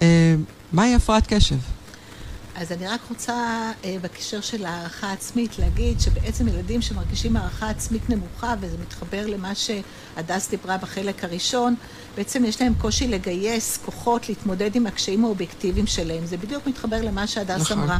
אה, 0.02 0.34
מהי 0.72 0.94
הפרעת 0.94 1.26
קשב? 1.26 1.56
אז 2.60 2.72
אני 2.72 2.88
רק 2.88 3.00
רוצה, 3.10 3.34
אה, 3.84 3.96
בקשר 4.02 4.40
של 4.40 4.66
הערכה 4.66 5.12
עצמית, 5.12 5.58
להגיד 5.58 6.00
שבעצם 6.00 6.48
ילדים 6.48 6.82
שמרגישים 6.82 7.36
הערכה 7.36 7.70
עצמית 7.70 8.10
נמוכה, 8.10 8.54
וזה 8.60 8.76
מתחבר 8.82 9.26
למה 9.26 9.52
שהדס 9.54 10.50
דיברה 10.50 10.76
בחלק 10.76 11.24
הראשון, 11.24 11.74
בעצם 12.16 12.44
יש 12.44 12.62
להם 12.62 12.72
קושי 12.74 13.08
לגייס 13.08 13.78
כוחות 13.84 14.28
להתמודד 14.28 14.76
עם 14.76 14.86
הקשיים 14.86 15.24
האובייקטיביים 15.24 15.86
שלהם. 15.86 16.26
זה 16.26 16.36
בדיוק 16.36 16.66
מתחבר 16.66 17.02
למה 17.02 17.26
שהדס 17.26 17.60
נכון. 17.60 17.78
אמרה. 17.78 17.98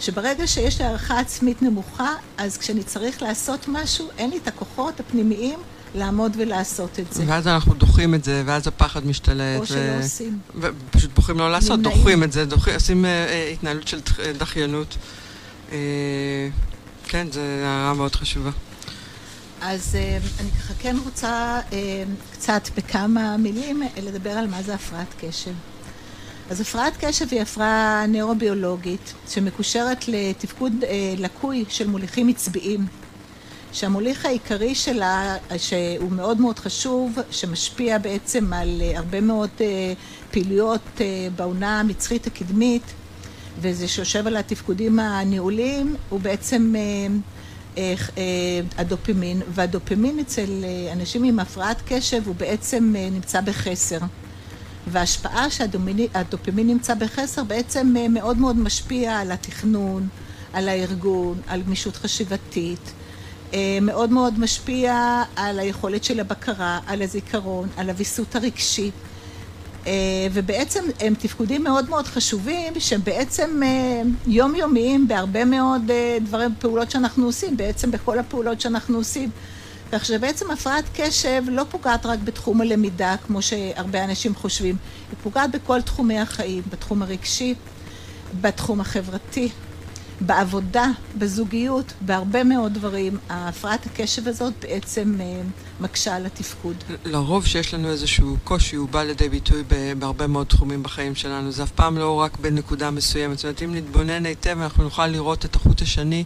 שברגע 0.00 0.46
שיש 0.46 0.80
לי 0.80 0.86
הערכה 0.86 1.18
עצמית 1.18 1.62
נמוכה, 1.62 2.14
אז 2.38 2.58
כשאני 2.58 2.82
צריך 2.82 3.22
לעשות 3.22 3.68
משהו, 3.68 4.08
אין 4.18 4.30
לי 4.30 4.36
את 4.36 4.48
הכוחות 4.48 5.00
הפנימיים 5.00 5.58
לעמוד 5.94 6.36
ולעשות 6.38 6.98
את 7.00 7.12
זה. 7.12 7.24
ואז 7.26 7.46
אנחנו 7.46 7.74
דוחים 7.74 8.14
את 8.14 8.24
זה, 8.24 8.42
ואז 8.46 8.66
הפחד 8.66 9.06
משתלט. 9.06 9.60
או 9.60 9.66
שלא 9.66 9.98
עושים. 10.04 10.38
ופשוט 10.60 11.10
בוחרים 11.14 11.38
לא 11.38 11.50
לעשות, 11.52 11.78
נמנעים. 11.78 11.98
דוחים 11.98 12.22
את 12.22 12.32
זה, 12.32 12.44
דוחים, 12.44 12.74
עושים 12.74 13.04
אה, 13.04 13.10
אה, 13.10 13.50
התנהלות 13.52 13.88
של 13.88 14.00
דחיינות. 14.38 14.96
אה, 15.72 15.78
כן, 17.08 17.26
זו 17.32 17.40
הערה 17.40 17.94
מאוד 17.94 18.16
חשובה. 18.16 18.50
אז 19.60 19.94
אה, 19.94 20.18
אני 20.40 20.50
ככה 20.50 20.74
כן 20.78 20.96
רוצה 21.04 21.60
אה, 21.72 22.04
קצת 22.32 22.68
בכמה 22.76 23.36
מילים 23.36 23.82
לדבר 24.02 24.30
על 24.30 24.46
מה 24.46 24.62
זה 24.62 24.74
הפרעת 24.74 25.14
קשב. 25.20 25.52
אז 26.50 26.60
הפרעת 26.60 26.92
קשב 27.00 27.26
היא 27.30 27.40
הפרעה 27.40 28.04
נאורוביולוגית 28.08 29.14
שמקושרת 29.28 30.08
לתפקוד 30.08 30.72
אה, 30.84 31.14
לקוי 31.18 31.64
של 31.68 31.86
מוליכים 31.86 32.28
עצביים, 32.28 32.86
שהמוליך 33.72 34.26
העיקרי 34.26 34.74
שלה, 34.74 35.36
שהוא 35.56 36.12
מאוד 36.12 36.40
מאוד 36.40 36.58
חשוב, 36.58 37.18
שמשפיע 37.30 37.98
בעצם 37.98 38.52
על 38.52 38.82
אה, 38.82 38.98
הרבה 38.98 39.20
מאוד 39.20 39.50
אה, 39.60 39.92
פעילויות 40.30 41.00
בעונה 41.36 41.80
המצחית 41.80 42.26
הקדמית, 42.26 42.82
וזה 43.60 43.88
שיושב 43.88 44.26
על 44.26 44.36
התפקודים 44.36 44.98
הניהוליים, 44.98 45.96
הוא 46.08 46.20
בעצם 46.20 46.74
הדופמין, 48.78 49.42
והדופמין 49.54 50.18
אצל 50.18 50.64
אנשים 50.92 51.24
עם 51.24 51.38
הפרעת 51.38 51.76
קשב 51.88 52.22
הוא 52.26 52.34
בעצם 52.34 52.94
נמצא 53.12 53.40
בחסר. 53.40 53.98
וההשפעה 54.86 55.50
שהדופמין 55.50 56.66
נמצא 56.66 56.94
בחסר 56.94 57.44
בעצם 57.44 57.94
אה, 57.96 58.08
מאוד 58.08 58.38
מאוד 58.38 58.58
משפיע 58.58 59.18
על 59.18 59.32
התכנון, 59.32 60.08
על 60.52 60.68
הארגון, 60.68 61.40
על 61.46 61.62
גמישות 61.62 61.96
חשיבתית, 61.96 62.92
אה, 63.54 63.78
מאוד 63.82 64.12
מאוד 64.12 64.38
משפיע 64.38 65.22
על 65.36 65.58
היכולת 65.58 66.04
של 66.04 66.20
הבקרה, 66.20 66.80
על 66.86 67.02
הזיכרון, 67.02 67.68
על 67.76 67.90
הוויסות 67.90 68.36
הרגשי. 68.36 68.90
אה, 69.86 69.92
ובעצם 70.32 70.84
הם 71.00 71.14
תפקודים 71.14 71.64
מאוד 71.64 71.90
מאוד 71.90 72.06
חשובים, 72.06 72.72
שהם 72.78 73.00
בעצם 73.04 73.60
יומיומיים 74.26 75.08
בהרבה 75.08 75.44
מאוד 75.44 75.90
דברים, 76.20 76.50
פעולות 76.58 76.90
שאנחנו 76.90 77.24
עושים, 77.26 77.56
בעצם 77.56 77.90
בכל 77.90 78.18
הפעולות 78.18 78.60
שאנחנו 78.60 78.96
עושים. 78.96 79.30
כך 79.98 80.04
שבעצם 80.04 80.50
הפרעת 80.50 80.84
קשב 80.94 81.42
לא 81.48 81.64
פוגעת 81.70 82.06
רק 82.06 82.18
בתחום 82.24 82.60
הלמידה, 82.60 83.14
כמו 83.26 83.42
שהרבה 83.42 84.04
אנשים 84.04 84.34
חושבים, 84.34 84.76
היא 85.10 85.16
פוגעת 85.22 85.50
בכל 85.50 85.82
תחומי 85.82 86.18
החיים, 86.18 86.62
בתחום 86.70 87.02
הרגשי, 87.02 87.54
בתחום 88.40 88.80
החברתי, 88.80 89.48
בעבודה, 90.20 90.86
בזוגיות, 91.18 91.92
בהרבה 92.00 92.44
מאוד 92.44 92.74
דברים. 92.74 93.18
הפרעת 93.28 93.86
הקשב 93.86 94.28
הזאת 94.28 94.52
בעצם 94.62 95.16
אה, 95.20 95.42
מקשה 95.80 96.16
על 96.16 96.26
התפקוד. 96.26 96.76
לרוב 97.04 97.46
שיש 97.46 97.74
לנו 97.74 97.88
איזשהו 97.88 98.36
קושי, 98.44 98.76
הוא 98.76 98.88
בא 98.88 99.02
לידי 99.02 99.28
ביטוי 99.28 99.62
בהרבה 99.98 100.26
מאוד 100.26 100.46
תחומים 100.46 100.82
בחיים 100.82 101.14
שלנו. 101.14 101.52
זה 101.52 101.62
אף 101.62 101.70
פעם 101.70 101.98
לא 101.98 102.14
רק 102.14 102.36
בנקודה 102.36 102.90
מסוימת. 102.90 103.38
זאת 103.38 103.44
אומרת, 103.44 103.62
אם 103.62 103.74
נתבונן 103.74 104.26
היטב, 104.26 104.60
אנחנו 104.60 104.84
נוכל 104.84 105.06
לראות 105.06 105.44
את 105.44 105.56
החוט 105.56 105.82
השני. 105.82 106.24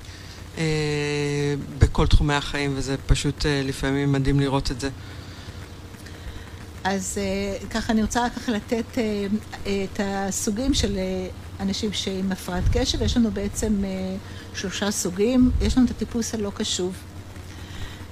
אה, 0.59 1.55
בכל 1.79 2.07
תחומי 2.07 2.35
החיים, 2.35 2.73
וזה 2.77 2.97
פשוט 3.07 3.47
אה, 3.47 3.63
לפעמים 3.65 4.13
מדהים 4.13 4.41
לראות 4.41 4.71
את 4.71 4.81
זה. 4.81 4.91
אז 6.85 7.19
אה, 7.21 7.69
ככה 7.69 7.93
אני 7.93 8.03
רוצה 8.03 8.27
ככה 8.37 8.53
לתת 8.53 8.99
את 9.63 10.01
הסוגים 10.05 10.75
של 10.75 10.99
אנשים 11.61 11.93
שעם 11.93 12.33
הפרעת 12.33 12.65
קשב. 12.73 13.03
יש 13.03 13.17
לנו 13.17 13.31
בעצם 13.31 13.83
שלושה 14.55 14.91
סוגים. 14.91 15.51
יש 15.61 15.77
לנו 15.77 15.87
את 15.87 15.91
הטיפוס 15.91 16.35
הלא 16.35 16.51
קשוב. 16.55 16.95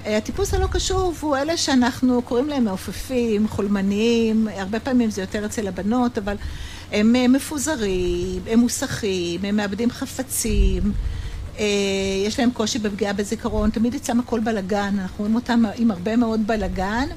הטיפוס 0.05 0.55
הלא 0.55 0.67
קשוב 0.67 1.19
הוא 1.21 1.37
אלה 1.37 1.57
שאנחנו 1.57 2.23
קוראים 2.23 2.49
להם 2.49 2.65
מעופפים, 2.65 3.49
חולמניים, 3.49 4.49
הרבה 4.57 4.81
פעמים 4.81 5.11
זה 5.11 5.21
יותר 5.21 5.47
אצל 5.47 5.69
הבנות, 5.69 6.19
אבל 6.19 6.37
הם 6.93 7.33
מפוזרים, 7.33 8.43
הם 8.47 8.59
מוסכים, 8.59 9.45
הם 9.45 9.57
מאבדים 9.57 9.91
חפצים. 9.91 10.93
אה, 11.59 11.65
יש 12.27 12.41
להם 12.41 12.51
קושי 12.51 12.79
בפגיעה 12.79 13.13
בזיכרון, 13.13 13.71
תמיד 13.71 13.95
אצלם 13.95 14.21
הכל 14.21 14.41
בלגן, 14.41 14.97
אנחנו 14.99 15.19
רואים 15.19 15.35
אותם 15.35 15.63
עם 15.77 15.91
הרבה 15.91 16.17
מאוד 16.17 16.47
בלגן, 16.47 17.09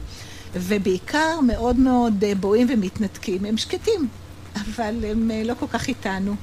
ובעיקר 0.54 1.40
מאוד 1.48 1.76
מאוד 1.76 2.24
אה, 2.24 2.36
בואים 2.36 2.68
ומתנתקים. 2.70 3.46
הם 3.46 3.58
שקטים, 3.58 4.08
אבל 4.56 4.96
הם 5.06 5.32
אה, 5.32 5.44
לא 5.44 5.54
כל 5.60 5.68
כך 5.68 5.88
איתנו. 5.88 6.36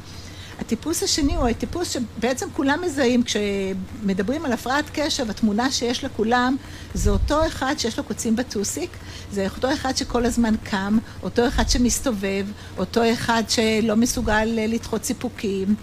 הטיפוס 0.61 1.03
השני 1.03 1.37
הוא 1.37 1.49
הטיפוס 1.49 1.91
שבעצם 1.91 2.47
כולם 2.53 2.81
מזהים, 2.85 3.23
כשמדברים 3.23 4.45
על 4.45 4.53
הפרעת 4.53 4.85
קשב, 4.93 5.31
התמונה 5.31 5.71
שיש 5.71 6.05
לכולם 6.05 6.57
זה 6.95 7.11
אותו 7.11 7.47
אחד 7.47 7.75
שיש 7.79 7.99
לו 7.99 8.05
קוצים 8.05 8.37
בטוסיק, 8.37 8.91
זה 9.33 9.47
אותו 9.57 9.73
אחד 9.73 9.97
שכל 9.97 10.25
הזמן 10.27 10.55
קם, 10.65 10.99
אותו 11.23 11.49
אחד 11.49 11.69
שמסתובב, 11.69 12.47
אותו 12.79 13.13
אחד 13.13 13.43
שלא 13.49 13.97
מסוגל 13.97 14.45
לדחות 14.45 15.05
סיפוקים, 15.05 15.75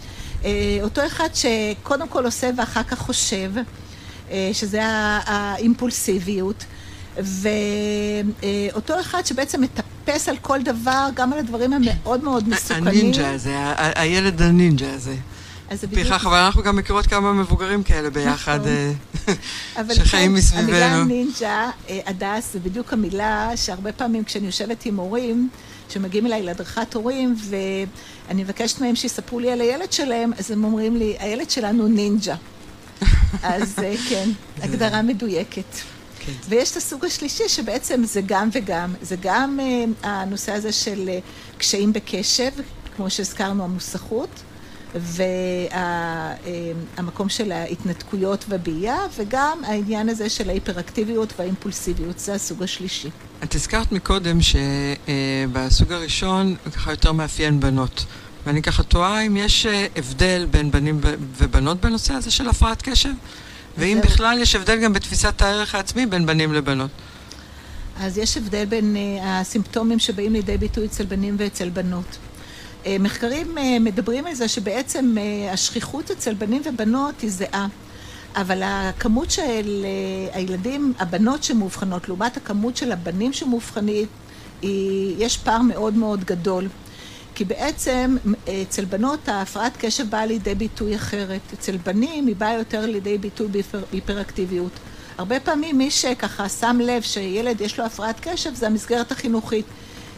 אותו 0.82 1.06
אחד 1.06 1.30
שקודם 1.34 2.08
כל 2.08 2.26
עושה 2.26 2.50
ואחר 2.58 2.84
כך 2.84 3.00
חושב, 3.00 3.52
אה, 4.32 4.50
שזה 4.54 4.80
האימפולסיביות. 5.26 6.66
ואותו 7.18 9.00
אחד 9.00 9.26
שבעצם 9.26 9.62
מטפס 9.62 10.30
על 10.30 10.38
כל 10.38 10.62
דבר, 10.62 11.08
גם 11.14 11.34
על 11.34 11.40
הדברים 11.40 11.74
המאוד 11.74 12.24
מאוד 12.24 12.50
מסוכנים. 12.50 12.88
הנינג'ה 12.88 13.32
הזה, 13.32 13.56
הילד 13.78 14.42
הנינג'ה 14.42 14.94
הזה. 14.94 15.16
פיכך, 15.94 16.26
אבל 16.26 16.38
אנחנו 16.38 16.64
גם 16.64 16.76
מכירות 16.76 17.08
כמה 17.08 17.34
מבוגרים 17.34 17.84
כאלה 17.84 18.10
ביחד, 18.10 18.60
נכון. 18.60 19.36
אה, 19.78 19.96
שחיים 19.96 20.34
מסביבנו. 20.34 20.70
המילה 20.70 21.04
נינג'ה, 21.04 21.70
אה, 21.90 22.00
הדס, 22.06 22.54
זה 22.54 22.60
בדיוק 22.60 22.94
המילה 22.94 23.52
שהרבה 23.56 23.92
פעמים 23.92 24.24
כשאני 24.24 24.46
יושבת 24.46 24.86
עם 24.86 24.96
הורים, 24.96 25.50
שמגיעים 25.90 26.26
אליי 26.26 26.44
להדרכת 26.44 26.94
הורים, 26.94 27.36
ואני 27.50 28.44
מבקשת 28.44 28.82
מהם 28.82 28.96
שיספרו 28.96 29.40
לי 29.40 29.52
על 29.52 29.62
הילד 29.62 29.92
שלהם, 29.92 30.32
אז 30.38 30.52
הם 30.52 30.64
אומרים 30.64 30.98
לי, 30.98 31.16
הילד 31.20 31.50
שלנו 31.50 31.88
נינג'ה. 31.88 32.36
אז 33.44 33.76
אה, 33.84 33.96
כן, 34.10 34.30
הגדרה 34.62 35.02
מדויקת. 35.02 35.76
כן. 36.20 36.32
ויש 36.50 36.72
את 36.72 36.78
הסוג 36.78 37.06
השלישי 37.06 37.50
שבעצם 37.50 38.04
זה 38.04 38.22
גם 38.26 38.50
וגם. 38.52 38.94
זה 39.02 39.16
גם 39.22 39.60
הנושא 40.04 40.52
הזה 40.52 40.72
של 40.72 41.10
קשיים 41.58 41.94
בקשב, 41.94 42.52
כמו 42.96 43.10
שהזכרנו, 43.10 43.64
המוסכות, 43.64 44.30
והמקום 46.98 47.30
של 47.30 47.52
ההתנתקויות 47.52 48.46
והבייה, 48.50 48.98
וגם 49.18 49.58
העניין 49.64 50.10
הזה 50.10 50.30
של 50.30 50.50
ההיפראקטיביות 50.50 51.34
והאימפולסיביות. 51.40 52.20
זה 52.20 52.34
הסוג 52.34 52.64
השלישי. 52.64 53.10
את 53.44 53.56
הזכרת 53.56 53.92
מקודם 53.92 54.38
שבסוג 54.42 55.92
uh, 55.92 55.94
הראשון 55.94 56.56
ככה 56.76 56.92
יותר 56.92 57.12
מאפיין 57.12 57.60
בנות. 57.60 58.06
ואני 58.46 58.62
ככה 58.62 58.84
תוהה 58.84 59.22
אם 59.22 59.38
יש 59.38 59.66
הבדל 59.96 60.48
בין 60.52 60.72
בנים 60.72 61.00
ובנות 61.38 61.82
בנושא 61.82 62.14
הזה 62.14 62.32
של 62.32 62.50
הפרעת 62.50 62.82
קשב? 62.82 63.14
ואם 63.78 64.00
בכלל 64.04 64.38
יש 64.42 64.56
הבדל 64.56 64.78
גם 64.84 64.94
בתפיסת 64.94 65.42
הערך 65.42 65.76
העצמי 65.76 66.06
בין 66.06 66.26
בנים 66.26 66.54
לבנות. 66.54 66.92
אז 68.00 68.18
יש 68.18 68.38
הבדל 68.38 68.66
בין 68.66 68.96
uh, 68.96 69.24
הסימפטומים 69.24 70.00
שבאים 70.00 70.34
לידי 70.34 70.58
ביטוי 70.58 70.86
אצל 70.86 71.06
בנים 71.06 71.36
ואצל 71.40 71.70
בנות. 71.70 72.18
מחקרים 73.00 73.58
uh, 73.58 73.62
מדברים 73.80 74.26
על 74.26 74.34
זה 74.34 74.48
שבעצם 74.48 75.16
uh, 75.18 75.54
השכיחות 75.54 76.12
אצל 76.12 76.34
בנים 76.34 76.62
ובנות 76.66 77.22
היא 77.22 77.32
זהה. 77.32 77.68
אבל 78.36 78.62
הכמות 78.64 79.32
של 79.32 79.86
uh, 79.86 80.36
הילדים, 80.36 80.94
הבנות 81.00 81.44
שמאובחנות, 81.44 82.08
לעומת 82.08 82.38
הכמות 82.38 82.78
של 82.78 82.92
הבנים 82.92 83.34
שמאובחנית, 83.34 84.10
יש 85.18 85.38
פער 85.38 85.62
מאוד 85.62 85.94
מאוד 85.94 86.24
גדול. 86.24 86.68
כי 87.36 87.46
בעצם 87.46 88.18
אצל 88.62 88.86
בנות 88.86 89.30
ההפרעת 89.30 89.78
קשב 89.78 90.10
באה 90.10 90.26
לידי 90.26 90.56
ביטוי 90.56 90.96
אחרת. 90.96 91.42
אצל 91.54 91.78
בנים 91.78 92.28
היא 92.28 92.36
באה 92.36 92.54
יותר 92.54 92.86
לידי 92.86 93.18
ביטוי 93.18 93.48
בהיפראקטיביות. 93.92 94.72
הרבה 95.18 95.40
פעמים 95.40 95.78
מי 95.78 95.92
שככה 95.92 96.50
שם 96.50 96.78
לב 96.82 97.02
שילד 97.02 97.62
יש 97.62 97.80
לו 97.80 97.86
הפרעת 97.86 98.16
קשב 98.20 98.54
זה 98.54 98.68
המסגרת 98.68 99.12
החינוכית. 99.12 99.66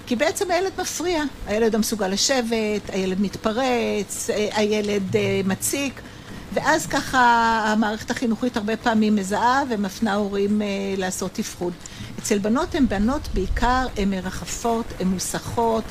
כי 0.07 0.15
בעצם 0.15 0.51
הילד 0.51 0.71
מפריע, 0.81 1.23
הילד 1.47 1.73
לא 1.73 1.79
מסוגל 1.79 2.07
לשבת, 2.07 2.89
הילד 2.89 3.21
מתפרץ, 3.21 4.29
הילד 4.51 5.15
אה, 5.15 5.41
מציק, 5.45 6.01
ואז 6.53 6.87
ככה 6.87 7.19
המערכת 7.67 8.11
החינוכית 8.11 8.57
הרבה 8.57 8.77
פעמים 8.77 9.15
מזהה 9.15 9.63
ומפנה 9.69 10.13
הורים 10.13 10.61
אה, 10.61 10.67
לעשות 10.97 11.31
תפחוד. 11.33 11.73
אצל 12.19 12.37
בנות 12.37 12.75
הן 12.75 12.87
בנות 12.87 13.27
בעיקר, 13.33 13.87
הן 13.97 14.09
מרחפות, 14.09 14.85
הן 14.99 15.07
מוסכות, 15.07 15.83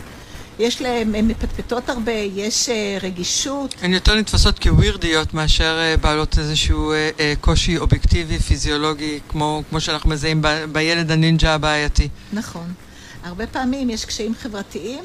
יש 0.59 0.83
להם, 0.83 1.14
הן 1.14 1.29
מפטפטות 1.29 1.88
הרבה, 1.88 2.12
יש 2.12 2.69
רגישות. 3.03 3.75
הן 3.83 3.93
יותר 3.93 4.14
נתפסות 4.14 4.59
כווירדיות 4.59 5.35
מאשר 5.35 5.95
בעלות 6.01 6.38
איזשהו 6.38 6.93
קושי 7.40 7.79
אובייקטיבי, 7.79 8.38
פיזיולוגי, 8.38 9.21
כמו, 9.29 9.62
כמו 9.71 9.81
שאנחנו 9.81 10.11
מזהים 10.11 10.43
ב, 10.43 10.64
בילד 10.73 11.11
הנינג'ה 11.11 11.55
הבעייתי. 11.55 12.09
נכון. 12.33 12.86
הרבה 13.27 13.47
פעמים 13.47 13.91
יש 13.91 14.05
קשיים 14.05 14.35
חברתיים, 14.35 15.05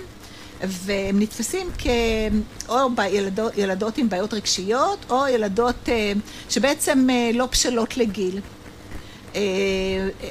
והם 0.62 1.20
נתפסים 1.20 1.68
כ... 1.78 1.88
או 2.70 2.96
בילדות, 2.96 3.58
ילדות 3.58 3.98
עם 3.98 4.10
בעיות 4.10 4.34
רגשיות, 4.34 5.06
או 5.10 5.28
ילדות 5.28 5.76
uh, 5.86 5.90
שבעצם 6.50 7.08
uh, 7.10 7.36
לא 7.36 7.46
בשלות 7.46 7.98
לגיל. 7.98 8.40
Uh, 9.34 9.38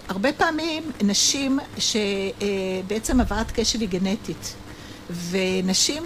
הרבה 0.09 0.33
פעמים 0.33 0.83
נשים 1.03 1.59
שבעצם 1.79 3.21
הבאת 3.21 3.51
קשב 3.51 3.81
היא 3.81 3.89
גנטית. 3.89 4.55
ונשים 5.31 6.03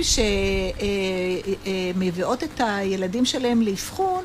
שמביאות 1.94 2.44
את 2.44 2.61
הילדים 2.64 3.25
שלהם 3.25 3.62
לאבחון, 3.62 4.25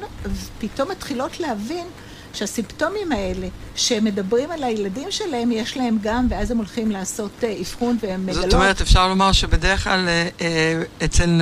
פתאום 0.59 0.91
מתחילות 0.91 1.39
להבין 1.39 1.87
שהסימפטומים 2.33 3.11
האלה 3.11 3.47
שמדברים 3.75 4.51
על 4.51 4.63
הילדים 4.63 5.11
שלהם, 5.11 5.51
יש 5.51 5.77
להם 5.77 5.97
גם, 6.01 6.27
ואז 6.29 6.51
הם 6.51 6.57
הולכים 6.57 6.91
לעשות 6.91 7.31
אה, 7.43 7.55
אבחון 7.61 7.97
והם 8.01 8.25
מגלות... 8.25 8.43
זאת 8.43 8.53
אומרת, 8.53 8.81
אפשר 8.81 9.07
לומר 9.07 9.31
שבדרך 9.31 9.83
כלל 9.83 10.07
אה, 10.07 10.29
אה, 10.41 10.81
אצל 11.05 11.41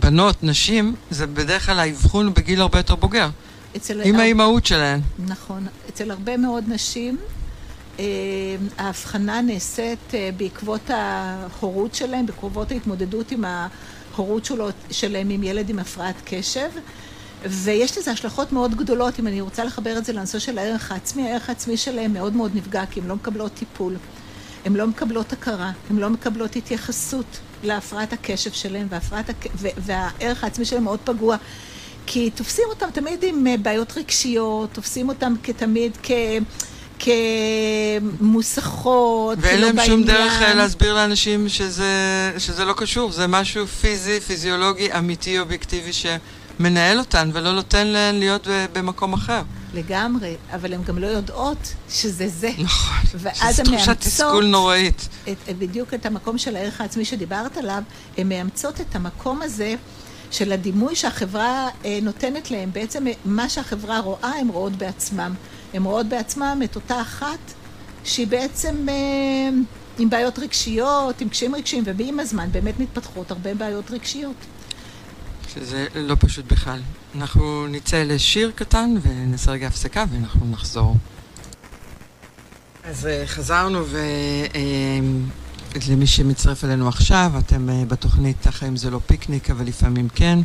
בנות, 0.00 0.42
נשים, 0.42 0.94
זה 1.10 1.26
בדרך 1.26 1.66
כלל 1.66 1.78
האבחון 1.78 2.34
בגיל 2.34 2.60
הרבה 2.60 2.78
יותר 2.78 2.94
בוגר. 2.94 3.28
עם 4.04 4.16
האימהות 4.16 4.66
שלהן. 4.66 5.00
נכון. 5.26 5.66
אצל 5.88 6.10
הרבה 6.10 6.36
מאוד 6.36 6.64
נשים 6.68 7.16
ההבחנה 8.78 9.40
נעשית 9.40 10.12
בעקבות 10.36 10.90
ההורות 10.90 11.94
שלהם, 11.94 12.26
בעקבות 12.26 12.70
ההתמודדות 12.72 13.32
עם 13.32 13.44
ההורות 13.44 14.44
שלו, 14.44 14.68
שלהם 14.90 15.30
עם 15.30 15.42
ילד 15.42 15.70
עם 15.70 15.78
הפרעת 15.78 16.14
קשב. 16.24 16.68
ויש 17.44 17.98
לזה 17.98 18.10
השלכות 18.10 18.52
מאוד 18.52 18.74
גדולות, 18.74 19.18
אם 19.18 19.26
אני 19.26 19.40
רוצה 19.40 19.64
לחבר 19.64 19.98
את 19.98 20.04
זה 20.04 20.12
לנושא 20.12 20.38
של 20.38 20.58
הערך 20.58 20.92
העצמי, 20.92 21.30
הערך 21.30 21.48
העצמי 21.48 21.76
שלהם 21.76 22.12
מאוד 22.12 22.36
מאוד 22.36 22.50
נפגע, 22.54 22.82
כי 22.90 23.00
הן 23.00 23.06
לא 23.06 23.14
מקבלות 23.14 23.52
טיפול, 23.54 23.96
הן 24.64 24.76
לא 24.76 24.86
מקבלות 24.86 25.32
הכרה, 25.32 25.70
הן 25.90 25.96
לא 25.96 26.10
מקבלות 26.10 26.56
התייחסות 26.56 27.38
להפרעת 27.62 28.12
הקשב 28.12 28.52
שלהם, 28.52 28.86
והפרעת 28.90 29.30
הק... 29.30 29.46
והערך 29.54 30.44
העצמי 30.44 30.64
שלהם 30.64 30.84
מאוד 30.84 31.00
פגוע. 31.04 31.36
כי 32.06 32.30
תופסים 32.30 32.64
אותם 32.68 32.86
תמיד 32.92 33.22
עם 33.22 33.46
אה, 33.46 33.56
בעיות 33.56 33.96
רגשיות, 33.96 34.70
תופסים 34.72 35.08
אותם 35.08 35.34
כתמיד 35.42 35.96
כ... 36.02 36.10
כמוסכות, 38.18 39.38
ואין 39.40 39.60
להם 39.60 39.76
שום 39.86 40.02
דרך 40.02 40.42
אה, 40.42 40.54
להסביר 40.54 40.94
לאנשים 40.94 41.48
שזה, 41.48 42.32
שזה 42.38 42.64
לא 42.64 42.72
קשור, 42.72 43.12
זה 43.12 43.26
משהו 43.26 43.66
פיזי, 43.66 44.20
פיזיולוגי, 44.20 44.92
אמיתי, 44.98 45.38
אובייקטיבי, 45.38 45.92
שמנהל 46.60 46.98
אותן 46.98 47.30
ולא 47.32 47.52
נותן 47.52 47.86
להן 47.86 48.18
להיות 48.18 48.46
במקום 48.72 49.12
אחר. 49.12 49.42
לגמרי, 49.74 50.36
אבל 50.52 50.74
הן 50.74 50.82
גם 50.82 50.98
לא 50.98 51.06
יודעות 51.06 51.74
שזה 51.90 52.28
זה. 52.28 52.50
נכון, 52.58 53.20
שזו 53.34 53.62
תחושת 53.64 54.00
תסכול 54.00 54.46
נוראית. 54.46 55.08
את, 55.28 55.58
בדיוק 55.58 55.94
את 55.94 56.06
המקום 56.06 56.38
של 56.38 56.56
הערך 56.56 56.80
העצמי 56.80 57.04
שדיברת 57.04 57.56
עליו, 57.56 57.82
הן 58.18 58.28
מאמצות 58.28 58.80
את 58.80 58.96
המקום 58.96 59.42
הזה 59.42 59.74
של 60.30 60.52
הדימוי 60.52 60.96
שהחברה 60.96 61.68
אה, 61.84 61.98
נותנת 62.02 62.50
להן. 62.50 62.72
בעצם 62.72 63.06
מה 63.24 63.48
שהחברה 63.48 64.00
רואה, 64.00 64.32
הן 64.40 64.48
רואות 64.48 64.72
בעצמם. 64.72 65.34
הן 65.74 65.82
רואות 65.82 66.06
בעצמן 66.06 66.58
את 66.64 66.76
אותה 66.76 67.00
אחת 67.00 67.52
שהיא 68.04 68.26
בעצם 68.26 68.88
אה, 68.88 68.94
עם 69.98 70.10
בעיות 70.10 70.38
רגשיות, 70.38 71.20
עם 71.20 71.28
קשיים 71.28 71.54
רגשיים, 71.54 71.84
ועם 71.96 72.20
הזמן 72.20 72.48
באמת 72.52 72.80
מתפתחות 72.80 73.30
הרבה 73.30 73.54
בעיות 73.54 73.90
רגשיות. 73.90 74.36
שזה 75.54 75.86
לא 75.94 76.16
פשוט 76.18 76.52
בכלל. 76.52 76.80
אנחנו 77.14 77.66
נצא 77.66 78.02
לשיר 78.02 78.52
קטן 78.54 78.94
ונעשה 79.02 79.50
רגע 79.50 79.66
הפסקה 79.66 80.04
ואנחנו 80.12 80.50
נחזור. 80.50 80.96
אז 82.84 83.06
אה, 83.06 83.26
חזרנו 83.26 83.84
ולמי 83.86 86.02
אה, 86.02 86.06
שמצטרף 86.06 86.64
אלינו 86.64 86.88
עכשיו, 86.88 87.32
אתם 87.38 87.70
אה, 87.70 87.84
בתוכנית 87.88 88.46
החיים 88.46 88.76
זה 88.76 88.90
לא 88.90 89.00
פיקניק, 89.06 89.50
אבל 89.50 89.66
לפעמים 89.66 90.08
כן. 90.08 90.38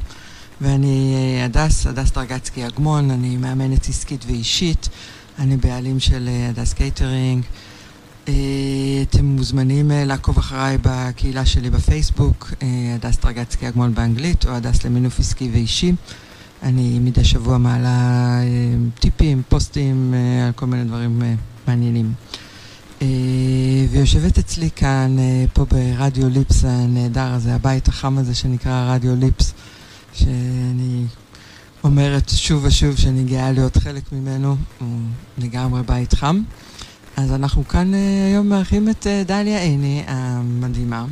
ואני 0.62 1.16
הדס, 1.46 1.88
הדס 1.88 2.12
דרגצקי 2.12 2.68
אגמון, 2.68 3.12
אני 3.12 3.38
מאמנת 3.38 3.90
עסקית 3.90 4.26
ואישית. 4.28 4.90
אני 5.40 5.58
בעלים 5.58 6.00
של 6.00 6.28
אה, 6.28 6.50
הדס 6.50 6.74
קייטרינג. 6.74 7.44
אה, 8.28 8.34
אתם 9.10 9.26
מוזמנים 9.26 9.92
אה, 9.92 10.06
לעקוב 10.06 10.38
אחריי 10.38 10.78
בקהילה 10.82 11.46
שלי 11.46 11.70
בפייסבוק, 11.70 12.54
הדס 12.96 13.18
דרגצקי 13.18 13.68
אגמון 13.68 13.96
באנגלית, 13.96 14.46
או 14.46 14.52
הדס 14.52 14.84
למינוף 14.84 15.20
עסקי 15.20 15.50
ואישי. 15.54 15.94
אני 16.64 17.00
מדי 17.00 17.24
שבוע 17.24 17.58
מעלה 17.58 18.40
טיפים, 19.00 19.42
פוסטים 19.50 20.14
על 20.48 20.52
כל 20.52 20.66
מיני 20.66 20.84
דברים 20.84 21.22
מעניינים. 21.68 22.14
ויושבת 23.92 24.38
אצלי 24.38 24.70
כאן, 24.76 25.16
פה 25.54 25.66
ברדיו 25.66 26.30
ליפס 26.30 26.66
הנהדר 26.66 27.34
הזה, 27.34 27.56
הבית 27.56 27.88
החם 27.88 28.18
הזה 28.18 28.36
שנקרא 28.36 28.94
רדיו 28.94 29.16
ליפס, 29.16 29.54
שאני 30.14 31.06
אומרת 31.84 32.30
שוב 32.30 32.66
ושוב 32.66 32.96
שאני 32.96 33.24
גאה 33.24 33.52
להיות 33.52 33.78
חלק 33.78 34.12
ממנו, 34.12 34.56
הוא 34.80 34.88
לגמרי 35.38 35.84
בית 35.84 36.14
חם. 36.14 36.42
אז 37.18 37.32
אנחנו 37.34 37.68
כאן 37.68 37.94
uh, 37.94 37.98
היום 38.28 38.50
מארחים 38.50 38.90
את 38.90 39.04
uh, 39.04 39.28
דליה 39.28 39.62
עיני 39.62 40.04
המדהימה. 40.08 41.06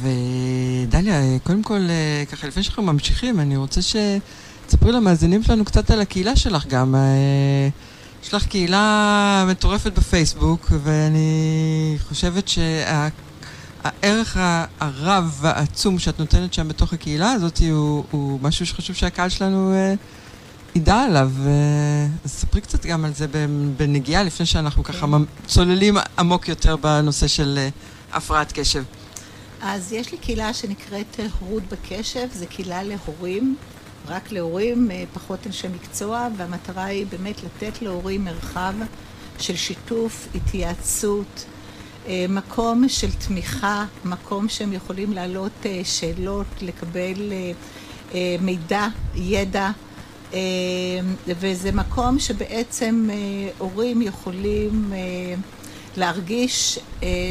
ודליה, 0.00 1.38
קודם 1.42 1.62
כל, 1.62 1.80
ככה 2.32 2.46
לפני 2.46 2.62
שאנחנו 2.62 2.82
ממשיכים, 2.82 3.40
אני 3.40 3.56
רוצה 3.56 3.80
שתספרי 3.82 4.92
למאזינים 4.92 5.42
שלנו 5.42 5.64
קצת 5.64 5.90
על 5.90 6.00
הקהילה 6.00 6.36
שלך 6.36 6.66
גם. 6.66 6.94
יש 8.22 8.34
לך 8.34 8.46
קהילה 8.46 9.44
מטורפת 9.48 9.92
בפייסבוק, 9.98 10.72
ואני 10.82 11.96
חושבת 12.08 12.48
שהערך 12.48 14.36
הרב 14.80 15.38
והעצום 15.40 15.98
שאת 15.98 16.18
נותנת 16.18 16.54
שם 16.54 16.68
בתוך 16.68 16.92
הקהילה 16.92 17.32
הזאת 17.32 17.58
הוא, 17.70 18.04
הוא 18.10 18.38
משהו 18.42 18.66
שחשוב 18.66 18.96
שהקהל 18.96 19.28
שלנו 19.28 19.74
ידע 20.74 20.96
עליו. 20.96 21.30
אז 22.24 22.30
ספרי 22.30 22.60
קצת 22.60 22.86
גם 22.86 23.04
על 23.04 23.14
זה 23.14 23.26
בנגיעה, 23.76 24.22
לפני 24.22 24.46
שאנחנו 24.46 24.84
ככה 24.84 25.06
כן. 25.06 25.46
צוללים 25.46 25.96
עמוק 26.18 26.48
יותר 26.48 26.76
בנושא 26.76 27.26
של 27.26 27.58
uh, 27.58 28.16
הפרעת 28.16 28.52
קשב. 28.52 28.84
אז 29.62 29.92
יש 29.92 30.12
לי 30.12 30.18
קהילה 30.18 30.54
שנקראת 30.54 31.20
הורות 31.40 31.62
בקשב, 31.70 32.28
זו 32.34 32.46
קהילה 32.48 32.82
להורים. 32.82 33.56
רק 34.08 34.32
להורים, 34.32 34.90
אה, 34.90 35.04
פחות 35.12 35.46
אנשי 35.46 35.68
מקצוע, 35.68 36.28
והמטרה 36.36 36.84
היא 36.84 37.06
באמת 37.06 37.36
לתת 37.44 37.82
להורים 37.82 38.24
מרחב 38.24 38.74
של 39.38 39.56
שיתוף, 39.56 40.28
התייעצות, 40.34 41.44
אה, 42.06 42.26
מקום 42.28 42.88
של 42.88 43.12
תמיכה, 43.12 43.84
מקום 44.04 44.48
שהם 44.48 44.72
יכולים 44.72 45.12
להעלות 45.12 45.52
אה, 45.66 45.80
שאלות, 45.84 46.46
לקבל 46.62 47.32
מידע, 48.40 48.86
ידע, 49.14 49.70
וזה 51.26 51.72
מקום 51.72 52.18
שבעצם 52.18 53.08
הורים 53.58 54.02
יכולים 54.02 54.92
להרגיש 55.96 56.78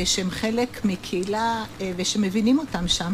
שהם 0.05 0.29
חלק 0.29 0.85
מקהילה 0.85 1.63
ושמבינים 1.97 2.59
אותם 2.59 2.87
שם. 2.87 3.13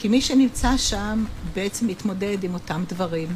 כי 0.00 0.08
מי 0.08 0.20
שנמצא 0.20 0.76
שם 0.76 1.24
בעצם 1.54 1.86
מתמודד 1.86 2.44
עם 2.44 2.54
אותם 2.54 2.84
דברים. 2.88 3.28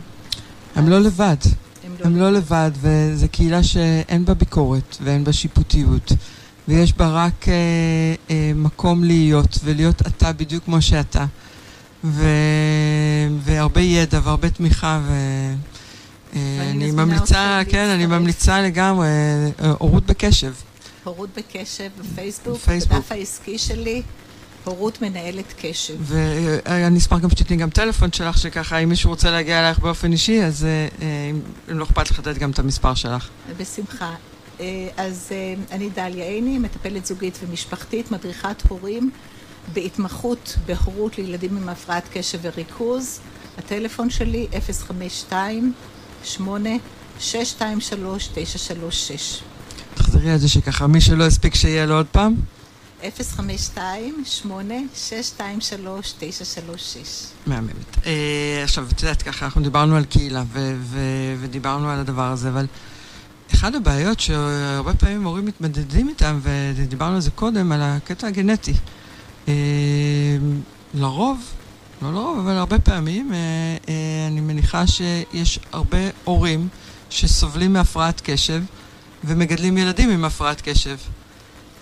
הם 0.75 0.89
לא 0.89 0.99
לבד. 0.99 1.37
הם 1.85 1.95
לא, 2.01 2.07
הם 2.07 2.17
לא 2.17 2.31
לבד, 2.31 2.71
וזו 2.81 3.27
קהילה 3.33 3.63
שאין 3.63 4.25
בה 4.25 4.35
ביקורת 4.35 4.97
ואין 5.01 5.25
בה 5.25 5.33
שיפוטיות, 5.33 6.13
ויש 6.69 6.93
בה 6.93 7.09
רק 7.09 7.49
אה, 7.49 7.55
אה, 8.31 8.53
מקום 8.55 9.05
להיות, 9.05 9.59
ולהיות 9.65 10.03
אתה 10.07 10.33
בדיוק 10.33 10.65
כמו 10.65 10.83
שאתה. 10.83 11.27
ו... 12.05 12.27
והרבה 13.41 13.81
ידע 13.81 14.21
והרבה 14.23 14.51
תמיכה, 14.51 15.01
ואני 15.07 15.57
אה, 16.37 16.73
ממליצה, 16.93 17.61
כן, 17.69 17.89
אני 17.89 18.07
ממליצה 18.07 18.63
לגמרי, 18.63 19.07
אה, 19.07 19.73
הורות 19.79 20.07
בקשב. 20.07 20.53
הורות 21.05 21.29
בקשב 21.37 21.89
בפייסבוק, 21.99 22.59
בדף 22.69 23.13
העסקי 23.13 23.59
שלי. 23.59 24.03
הורות 24.65 25.03
מנהלת 25.03 25.55
קשב. 25.59 25.95
ואני 26.01 26.99
אשמח 26.99 27.21
גם 27.21 27.31
שתתני 27.31 27.57
גם 27.57 27.71
טלפון 27.71 28.13
שלך, 28.13 28.39
שככה 28.39 28.79
אם 28.79 28.89
מישהו 28.89 29.11
רוצה 29.11 29.31
להגיע 29.31 29.61
אלייך 29.61 29.79
באופן 29.79 30.13
אישי, 30.13 30.45
אז 30.45 30.65
אה, 30.65 30.89
אה, 31.03 31.31
אם 31.71 31.79
לא 31.79 31.85
אכפת 31.85 32.11
לך 32.11 32.19
לתת 32.19 32.39
גם 32.39 32.51
את 32.51 32.59
המספר 32.59 32.95
שלך. 32.95 33.29
בשמחה. 33.57 34.15
אה, 34.61 34.89
אז 34.97 35.33
אני 35.71 35.91
דליה 35.91 36.25
עיני, 36.25 36.59
מטפלת 36.59 37.07
זוגית 37.07 37.39
ומשפחתית, 37.43 38.11
מדריכת 38.11 38.63
הורים 38.69 39.11
בהתמחות 39.73 40.57
בהורות 40.67 41.19
לילדים 41.19 41.57
עם 41.57 41.69
הפרעת 41.69 42.09
קשב 42.13 42.39
וריכוז. 42.43 43.21
הטלפון 43.59 44.11
שלי 44.11 44.47
052 44.67 45.73
8 46.25 46.71
623 47.21 48.29
936 48.35 49.43
תחזרי 49.95 50.31
על 50.31 50.39
זה 50.39 50.49
שככה 50.49 50.87
מי 50.87 51.01
שלא 51.01 51.25
הספיק 51.25 51.55
שיהיה 51.55 51.87
לו 51.87 51.95
עוד 51.95 52.07
פעם. 52.07 52.35
052-8-623-936. 53.03 53.07
מהממת. 57.47 58.07
אה, 58.07 58.61
עכשיו, 58.65 58.87
את 58.93 59.03
יודעת, 59.03 59.23
ככה, 59.23 59.45
אנחנו 59.45 59.63
דיברנו 59.63 59.97
על 59.97 60.05
קהילה 60.05 60.45
ודיברנו 61.41 61.91
על 61.91 61.99
הדבר 61.99 62.31
הזה, 62.31 62.49
אבל 62.49 62.67
אחת 63.55 63.75
הבעיות 63.75 64.21
שהרבה 64.21 64.95
פעמים 64.95 65.25
הורים 65.25 65.45
מתמודדים 65.45 66.09
איתם, 66.09 66.41
ודיברנו 66.77 67.15
על 67.15 67.21
זה 67.21 67.31
קודם, 67.31 67.73
על 67.73 67.81
הקטע 67.83 68.27
הגנטי. 68.27 68.75
אה, 69.49 69.55
לרוב, 70.95 71.39
לא 72.05 72.13
לרוב, 72.13 72.39
אבל 72.39 72.57
הרבה 72.57 72.79
פעמים, 72.79 73.33
אה, 73.35 74.27
אני 74.29 74.41
מניחה 74.41 74.87
שיש 74.87 75.59
הרבה 75.73 75.99
הורים 76.25 76.69
שסובלים 77.11 77.73
מהפרעת 77.73 78.21
קשב 78.25 78.63
ומגדלים 79.25 79.79
ילדים 79.79 80.11
עם 80.11 80.25
הפרעת 80.25 80.61
קשב. 80.61 80.97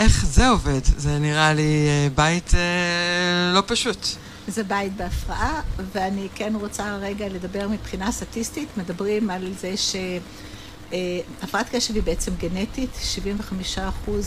איך 0.01 0.27
זה 0.27 0.49
עובד? 0.49 0.81
זה 0.85 1.19
נראה 1.19 1.55
לי 1.55 1.87
אה, 1.89 2.09
בית 2.15 2.55
אה, 2.55 3.53
לא 3.55 3.63
פשוט. 3.67 4.07
זה 4.49 4.65
בית 4.65 4.97
בהפרעה, 4.97 5.61
ואני 5.93 6.29
כן 6.35 6.53
רוצה 6.61 6.97
רגע 6.97 7.29
לדבר 7.29 7.69
מבחינה 7.69 8.13
סטטיסטית. 8.13 8.69
מדברים 8.77 9.31
על 9.31 9.53
זה 9.61 9.77
שהפרעת 9.77 10.52
אה, 10.92 11.62
קשב 11.70 11.94
היא 11.94 12.02
בעצם 12.02 12.33
גנטית, 12.38 12.90
75% 13.76 13.78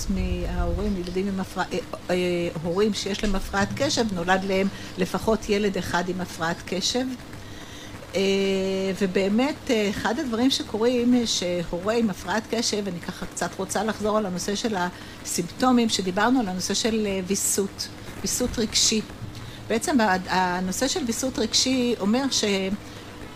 מההורים, 0.09 0.97
ילדים 0.97 1.27
עם 1.27 1.39
הפרעת, 1.39 1.73
אה, 1.73 1.79
אה, 2.09 2.15
הורים 2.63 2.93
שיש 2.93 3.23
להם 3.23 3.35
הפרעת 3.35 3.67
קשב, 3.75 4.05
נולד 4.13 4.43
להם 4.43 4.67
לפחות 4.97 5.49
ילד 5.49 5.77
אחד 5.77 6.09
עם 6.09 6.21
הפרעת 6.21 6.57
קשב. 6.65 7.05
ובאמת, 9.01 9.71
אחד 9.89 10.19
הדברים 10.19 10.51
שקורים, 10.51 11.23
שהורה 11.25 11.93
עם 11.93 12.09
הפרעת 12.09 12.43
קשב, 12.51 12.87
אני 12.87 12.99
ככה 12.99 13.25
קצת 13.25 13.49
רוצה 13.57 13.83
לחזור 13.83 14.17
על 14.17 14.25
הנושא 14.25 14.55
של 14.55 14.75
הסימפטומים, 15.23 15.89
שדיברנו 15.89 16.39
על 16.39 16.47
הנושא 16.47 16.73
של 16.73 17.07
ויסות, 17.27 17.87
ויסות 18.21 18.59
רגשי. 18.59 19.01
בעצם 19.67 19.97
הנושא 20.29 20.87
של 20.87 21.03
ויסות 21.07 21.39
רגשי 21.39 21.95
אומר 21.99 22.23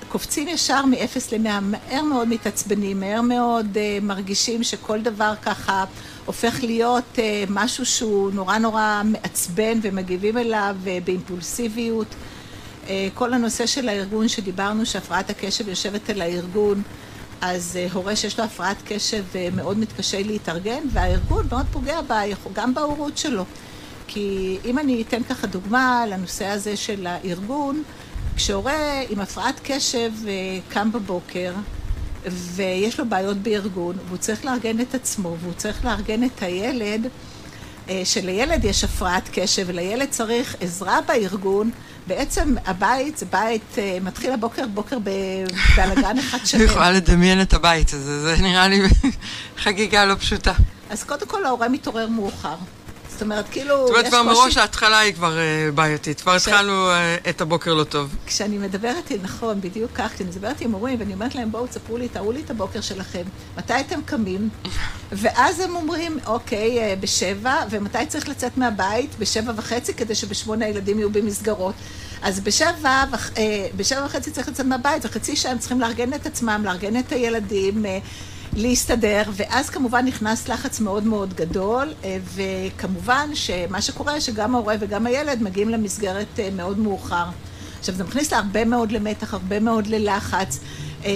שקופצים 0.10 0.48
ישר 0.48 0.86
מ-0 0.86 0.95
ל-100, 1.32 1.60
מהר 1.62 2.04
מאוד 2.04 2.28
מתעצבנים, 2.28 3.00
מהר 3.00 3.22
מאוד 3.22 3.78
מרגישים 4.02 4.63
שכל 4.63 5.02
דבר 5.02 5.34
ככה 5.41 5.86
הופך 6.26 6.63
להיות 6.63 7.19
משהו 7.50 7.86
שהוא 7.86 8.32
נורא 8.32 8.58
נורא 8.58 9.02
מעצבן 9.06 9.80
ומגיבים 9.82 10.38
אליו 10.38 10.76
באימפולסיביות. 11.04 12.08
אה, 12.88 13.08
כל 13.13 13.34
הנושא 13.34 13.65
של 13.65 13.89
הארגון 13.89 14.28
שדיברנו, 14.28 14.86
שהפרעת 14.86 15.30
הקשב 15.30 15.67
יושבת 15.67 16.10
אל 16.10 16.22
הארגון, 16.22 16.82
אז 17.41 17.78
אה, 17.82 17.88
הורה 17.93 18.15
שיש 18.15 18.39
לו 18.39 18.45
הפרעת 18.45 18.78
קשב 18.86 19.24
אה, 19.36 19.48
מאוד 19.56 19.78
מתקשה 19.78 20.24
להתארגן, 20.24 20.82
והארגון 20.91 21.48
מאוד 21.52 21.65
פוגע 21.72 22.02
בה, 22.02 22.22
גם 22.54 22.74
בהורות 22.74 23.17
שלו. 23.17 23.43
כי 24.08 24.58
אם 24.65 24.80
אני 24.80 25.02
אתן 25.02 25.24
ככה 25.24 25.48
דוגמה 25.48 26.06
לנושא 26.08 26.45
הזה 26.45 26.78
של 26.78 27.08
הארגון, 27.08 27.84
כשהורה 28.39 29.02
עם 29.10 29.19
הפרעת 29.19 29.60
קשב 29.63 30.12
קם 30.69 30.91
בבוקר, 30.91 31.54
ויש 32.25 32.99
לו 32.99 33.10
בעיות 33.10 33.38
בארגון, 33.38 33.97
והוא 34.08 34.17
צריך 34.17 34.45
לארגן 34.45 34.82
את 34.82 34.95
עצמו, 34.95 35.36
והוא 35.41 35.54
צריך 35.54 35.86
לארגן 35.86 36.23
את 36.23 36.43
הילד, 36.43 37.08
שלילד 38.04 38.65
יש 38.65 38.84
הפרעת 38.84 39.30
קשב 39.32 39.63
ולילד 39.67 40.10
צריך 40.10 40.56
עזרה 40.62 40.99
בארגון, 41.02 41.71
בעצם 42.08 42.56
הבית 42.65 43.17
זה 43.17 43.25
בית, 43.25 43.78
אה, 43.78 43.97
מתחיל 44.02 44.32
הבוקר 44.32 44.67
בוקר 44.73 44.97
בבלאגן 44.99 46.19
אחד 46.30 46.38
שלם. 46.45 46.62
אני 46.62 46.69
יכולה 46.69 46.91
לדמיין 46.91 47.41
את 47.41 47.54
הבית 47.54 47.93
הזה, 47.93 48.21
זה 48.21 48.41
נראה 48.41 48.67
לי 48.67 48.82
חגיגה 49.63 50.06
לא 50.06 50.15
פשוטה. 50.15 50.54
אז 50.89 51.04
קודם 51.04 51.28
כל 51.28 51.45
ההורה 51.45 51.69
מתעורר 51.69 52.08
מאוחר. 52.08 52.56
זאת 53.19 53.23
אומרת, 53.23 53.45
כאילו, 53.51 53.75
זאת 53.77 53.89
אומרת, 53.89 54.08
כבר 54.08 54.23
מראש 54.23 54.58
ההתחלה 54.58 54.99
היא 54.99 55.13
כבר 55.13 55.38
uh, 55.38 55.71
בעייתית. 55.75 56.21
כבר 56.21 56.36
התחלנו 56.36 56.89
uh, 56.91 57.29
את 57.29 57.41
הבוקר 57.41 57.73
לא 57.73 57.84
טוב. 57.84 58.15
כשאני 58.25 58.58
מדברת, 58.58 59.12
נכון, 59.21 59.62
בדיוק 59.62 59.91
כך, 59.93 60.13
כשאני 60.15 60.29
מדברת 60.29 60.62
עם 60.62 60.71
הורים, 60.71 60.99
ואני 60.99 61.13
אומרת 61.13 61.36
להם, 61.36 61.51
בואו, 61.51 61.67
תספרו 61.67 61.97
לי, 61.97 62.10
תראו 62.10 62.32
לי 62.32 62.41
את 62.45 62.49
הבוקר 62.49 62.82
שלכם. 62.82 63.21
מתי 63.58 63.73
אתם 63.79 64.01
קמים? 64.05 64.49
ואז 65.12 65.60
הם 65.60 65.75
אומרים, 65.75 66.17
אוקיי, 66.25 66.93
uh, 66.93 66.99
בשבע, 66.99 67.55
ומתי 67.69 68.05
צריך 68.08 68.29
לצאת 68.29 68.58
מהבית? 68.58 69.15
בשבע 69.19 69.53
וחצי, 69.55 69.93
כדי 69.93 70.15
שבשמונה 70.15 70.65
הילדים 70.65 70.99
יהיו 70.99 71.10
במסגרות. 71.10 71.75
אז 72.21 72.39
בשבע, 72.39 73.03
בשבע 73.75 74.05
וחצי 74.05 74.32
צריך 74.32 74.47
לצאת 74.47 74.65
מהבית, 74.65 75.05
וחצי 75.05 75.36
שעה 75.36 75.51
הם 75.51 75.58
צריכים 75.58 75.82
לארגן 75.82 76.13
את 76.13 76.25
עצמם, 76.25 76.62
לארגן 76.65 76.99
את 76.99 77.12
הילדים. 77.12 77.86
להסתדר, 78.53 79.23
ואז 79.33 79.69
כמובן 79.69 80.05
נכנס 80.05 80.47
לחץ 80.47 80.79
מאוד 80.79 81.03
מאוד 81.03 81.33
גדול, 81.33 81.93
אה, 82.03 82.17
וכמובן 82.35 83.29
שמה 83.33 83.81
שקורה, 83.81 84.21
שגם 84.21 84.55
ההורה 84.55 84.75
וגם 84.79 85.07
הילד 85.07 85.43
מגיעים 85.43 85.69
למסגרת 85.69 86.39
אה, 86.39 86.49
מאוד 86.55 86.79
מאוחר. 86.79 87.25
עכשיו, 87.79 87.95
זה 87.95 88.03
מכניס 88.03 88.33
להרבה 88.33 88.65
מאוד 88.65 88.91
למתח, 88.91 89.33
הרבה 89.33 89.59
מאוד 89.59 89.88
ללחץ. 89.88 90.59
אה, 91.05 91.12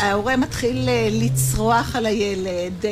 ההורה 0.00 0.36
מתחיל 0.36 0.88
לצרוח 1.10 1.96
על 1.96 2.06
הילד, 2.06 2.84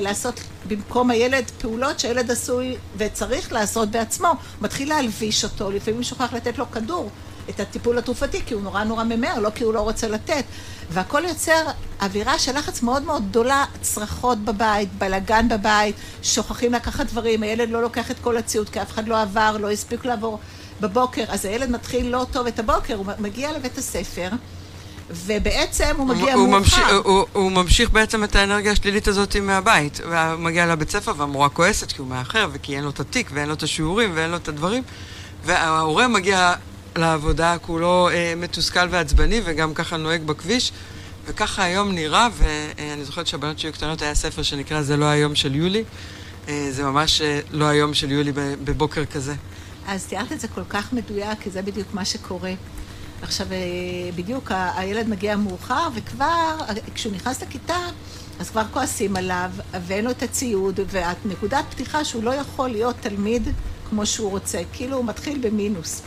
לעשות 0.00 0.40
במקום 0.68 1.10
הילד 1.10 1.44
פעולות 1.58 2.00
שהילד 2.00 2.30
עשוי 2.30 2.76
וצריך 2.96 3.52
לעשות 3.52 3.90
בעצמו. 3.90 4.28
מתחיל 4.60 4.88
להלביש 4.88 5.44
אותו, 5.44 5.70
לפעמים 5.70 6.02
שוכח 6.02 6.32
לתת 6.32 6.58
לו 6.58 6.70
כדור. 6.70 7.10
את 7.50 7.60
הטיפול 7.60 7.98
התרופתי, 7.98 8.40
כי 8.46 8.54
הוא 8.54 8.62
נורא 8.62 8.84
נורא 8.84 9.04
ממהר, 9.04 9.40
לא 9.40 9.50
כי 9.54 9.64
הוא 9.64 9.74
לא 9.74 9.80
רוצה 9.80 10.08
לתת. 10.08 10.44
והכל 10.90 11.22
יוצר 11.28 11.62
אווירה 12.02 12.38
של 12.38 12.58
לחץ 12.58 12.82
מאוד 12.82 13.02
מאוד 13.02 13.28
גדולה, 13.28 13.64
צרחות 13.80 14.38
בבית, 14.38 14.88
בלאגן 14.98 15.48
בבית, 15.48 15.96
שוכחים 16.22 16.72
לקחת 16.72 17.06
דברים, 17.06 17.42
הילד 17.42 17.70
לא 17.70 17.82
לוקח 17.82 18.10
את 18.10 18.16
כל 18.22 18.36
הציוד 18.36 18.68
כי 18.68 18.82
אף 18.82 18.90
אחד 18.90 19.08
לא 19.08 19.22
עבר, 19.22 19.56
לא 19.60 19.70
הספיק 19.70 20.04
לעבור 20.04 20.38
בבוקר, 20.80 21.24
אז 21.28 21.44
הילד 21.44 21.70
מתחיל 21.70 22.06
לא 22.06 22.26
טוב 22.32 22.46
את 22.46 22.58
הבוקר, 22.58 22.94
הוא 22.94 23.06
מגיע 23.18 23.52
לבית 23.52 23.78
הספר. 23.78 24.28
ובעצם 25.10 25.94
הוא 25.96 26.06
מגיע 26.06 26.34
הוא 26.34 26.48
מאוחר. 26.48 26.58
ממשיך, 26.58 26.88
הוא, 27.04 27.26
הוא 27.32 27.52
ממשיך 27.52 27.90
בעצם 27.90 28.24
את 28.24 28.36
האנרגיה 28.36 28.72
השלילית 28.72 29.08
הזאת 29.08 29.36
מהבית. 29.36 30.00
הוא 30.04 30.38
מגיע 30.38 30.66
לבית 30.66 30.90
ספר 30.90 31.12
והמורה 31.16 31.48
כועסת 31.48 31.92
כי 31.92 31.98
הוא 31.98 32.06
מאחר 32.06 32.48
וכי 32.52 32.76
אין 32.76 32.84
לו 32.84 32.90
את 32.90 33.00
התיק 33.00 33.30
ואין 33.34 33.48
לו 33.48 33.54
את 33.54 33.62
השיעורים 33.62 34.12
ואין 34.14 34.30
לו 34.30 34.36
את 34.36 34.48
הדברים. 34.48 34.82
וההורה 35.44 36.08
מגיע 36.08 36.54
לעבודה 36.98 37.56
כולו 37.58 38.08
אה, 38.08 38.32
מתוסכל 38.36 38.88
ועצבני 38.90 39.40
וגם 39.44 39.74
ככה 39.74 39.96
נוהג 39.96 40.22
בכביש. 40.22 40.72
וככה 41.26 41.64
היום 41.64 41.92
נראה, 41.92 42.28
ואני 42.36 43.04
זוכרת 43.04 43.26
שהבנות 43.26 43.58
שלי 43.58 43.72
קטנות 43.72 44.02
היה 44.02 44.14
ספר 44.14 44.42
שנקרא 44.42 44.82
זה 44.82 44.96
לא 44.96 45.04
היום 45.04 45.34
של 45.34 45.54
יולי. 45.54 45.84
אה, 46.48 46.68
זה 46.70 46.84
ממש 46.84 47.20
אה, 47.20 47.40
לא 47.50 47.64
היום 47.64 47.94
של 47.94 48.10
יולי 48.12 48.32
בבוקר 48.64 49.04
כזה. 49.04 49.34
אז 49.86 50.06
תיארת 50.06 50.32
את 50.32 50.40
זה 50.40 50.48
כל 50.48 50.64
כך 50.68 50.92
מדויק, 50.92 51.40
כי 51.40 51.50
זה 51.50 51.62
בדיוק 51.62 51.94
מה 51.94 52.04
שקורה. 52.04 52.52
עכשיו, 53.22 53.46
אה, 53.52 53.56
בדיוק 54.14 54.52
הילד 54.54 55.08
מגיע 55.08 55.36
מאוחר, 55.36 55.88
וכבר, 55.94 56.56
כשהוא 56.94 57.12
נכנס 57.12 57.42
לכיתה, 57.42 57.78
אז 58.40 58.50
כבר 58.50 58.62
כועסים 58.72 59.16
עליו, 59.16 59.50
ואין 59.86 60.04
לו 60.04 60.10
את 60.10 60.22
הציוד, 60.22 60.80
והנקודת 60.86 61.64
פתיחה 61.70 62.04
שהוא 62.04 62.22
לא 62.22 62.30
יכול 62.34 62.68
להיות 62.68 62.96
תלמיד 63.00 63.48
כמו 63.88 64.06
שהוא 64.06 64.30
רוצה, 64.30 64.62
כאילו 64.72 64.96
הוא 64.96 65.04
מתחיל 65.04 65.38
במינוס. 65.38 66.02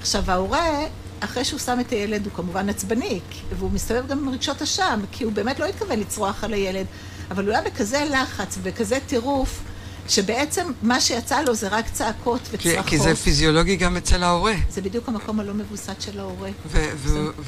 עכשיו, 0.00 0.30
ההורה, 0.30 0.84
אחרי 1.20 1.44
שהוא 1.44 1.60
שם 1.60 1.78
את 1.80 1.90
הילד, 1.90 2.24
הוא 2.24 2.34
כמובן 2.34 2.68
עצבני, 2.68 3.20
והוא 3.58 3.70
מסתובב 3.70 4.06
גם 4.06 4.18
עם 4.18 4.28
רגשות 4.28 4.62
אשם, 4.62 5.00
כי 5.12 5.24
הוא 5.24 5.32
באמת 5.32 5.58
לא 5.58 5.64
התכוון 5.64 6.00
לצרוח 6.00 6.44
על 6.44 6.52
הילד, 6.52 6.86
אבל 7.30 7.44
הוא 7.44 7.52
היה 7.52 7.62
בכזה 7.62 8.04
לחץ, 8.10 8.58
בכזה 8.62 8.98
טירוף, 9.06 9.60
שבעצם 10.08 10.72
מה 10.82 11.00
שיצא 11.00 11.40
לו 11.40 11.54
זה 11.54 11.68
רק 11.68 11.88
צעקות 11.88 12.40
וצרחות. 12.50 12.84
כי, 12.84 12.90
כי 12.90 12.98
זה 12.98 13.14
פיזיולוגי 13.14 13.76
גם 13.76 13.96
אצל 13.96 14.22
ההורה. 14.22 14.54
זה 14.70 14.80
בדיוק 14.80 15.08
המקום 15.08 15.40
הלא 15.40 15.54
מבוסת 15.54 16.00
של 16.00 16.20
ההורה. 16.20 16.50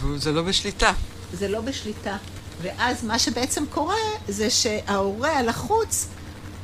וזה 0.02 0.32
לא 0.32 0.42
בשליטה. 0.42 0.92
זה 1.32 1.48
לא 1.48 1.60
בשליטה. 1.60 2.16
ואז 2.62 3.04
מה 3.04 3.18
שבעצם 3.18 3.64
קורה 3.70 3.94
זה 4.28 4.50
שההורה 4.50 5.38
הלחוץ 5.38 6.06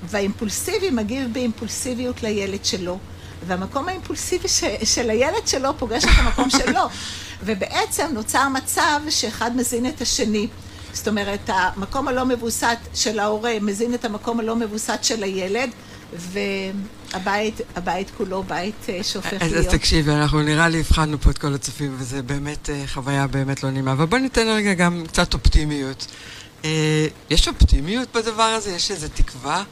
והאימפולסיבי 0.04 0.90
מגיב 0.90 1.32
באימפולסיביות 1.32 2.22
לילד 2.22 2.64
שלו. 2.64 2.98
והמקום 3.46 3.88
האימפולסיבי 3.88 4.48
ש, 4.48 4.64
של 4.84 5.10
הילד 5.10 5.46
שלו 5.46 5.78
פוגש 5.78 6.04
את 6.04 6.10
המקום 6.16 6.50
שלו. 6.50 6.80
ובעצם 7.44 8.06
נוצר 8.12 8.48
מצב 8.48 9.00
שאחד 9.10 9.56
מזין 9.56 9.86
את 9.86 10.00
השני. 10.00 10.48
זאת 10.92 11.08
אומרת, 11.08 11.40
המקום 11.52 12.08
הלא 12.08 12.24
מבוסת 12.24 12.78
של 12.94 13.18
ההורה 13.18 13.52
מזין 13.60 13.94
את 13.94 14.04
המקום 14.04 14.40
הלא 14.40 14.56
מבוסת 14.56 14.98
של 15.02 15.22
הילד, 15.22 15.70
והבית 16.12 17.60
הבית 17.76 18.10
כולו 18.16 18.42
בית 18.42 18.74
אה, 18.88 19.02
שהופך 19.02 19.42
אז, 19.42 19.52
להיות. 19.52 19.66
אז 19.66 19.72
תקשיבי, 19.74 20.10
אנחנו 20.10 20.42
נראה 20.42 20.68
לי 20.68 20.80
הבחנו 20.80 21.20
פה 21.20 21.30
את 21.30 21.38
כל 21.38 21.54
הצופים, 21.54 21.96
וזה 21.98 22.22
באמת 22.22 22.70
אה, 22.70 22.84
חוויה 22.86 23.26
באמת 23.26 23.62
לא 23.62 23.70
נעימה. 23.70 23.92
אבל 23.92 24.04
בואי 24.04 24.20
ניתן 24.20 24.46
רגע 24.48 24.74
גם 24.74 25.04
קצת 25.08 25.34
אופטימיות. 25.34 26.06
אה, 26.64 27.06
יש 27.30 27.48
אופטימיות 27.48 28.08
בדבר 28.14 28.42
הזה? 28.42 28.70
יש 28.70 28.90
איזו 28.90 29.06
תקווה? 29.14 29.64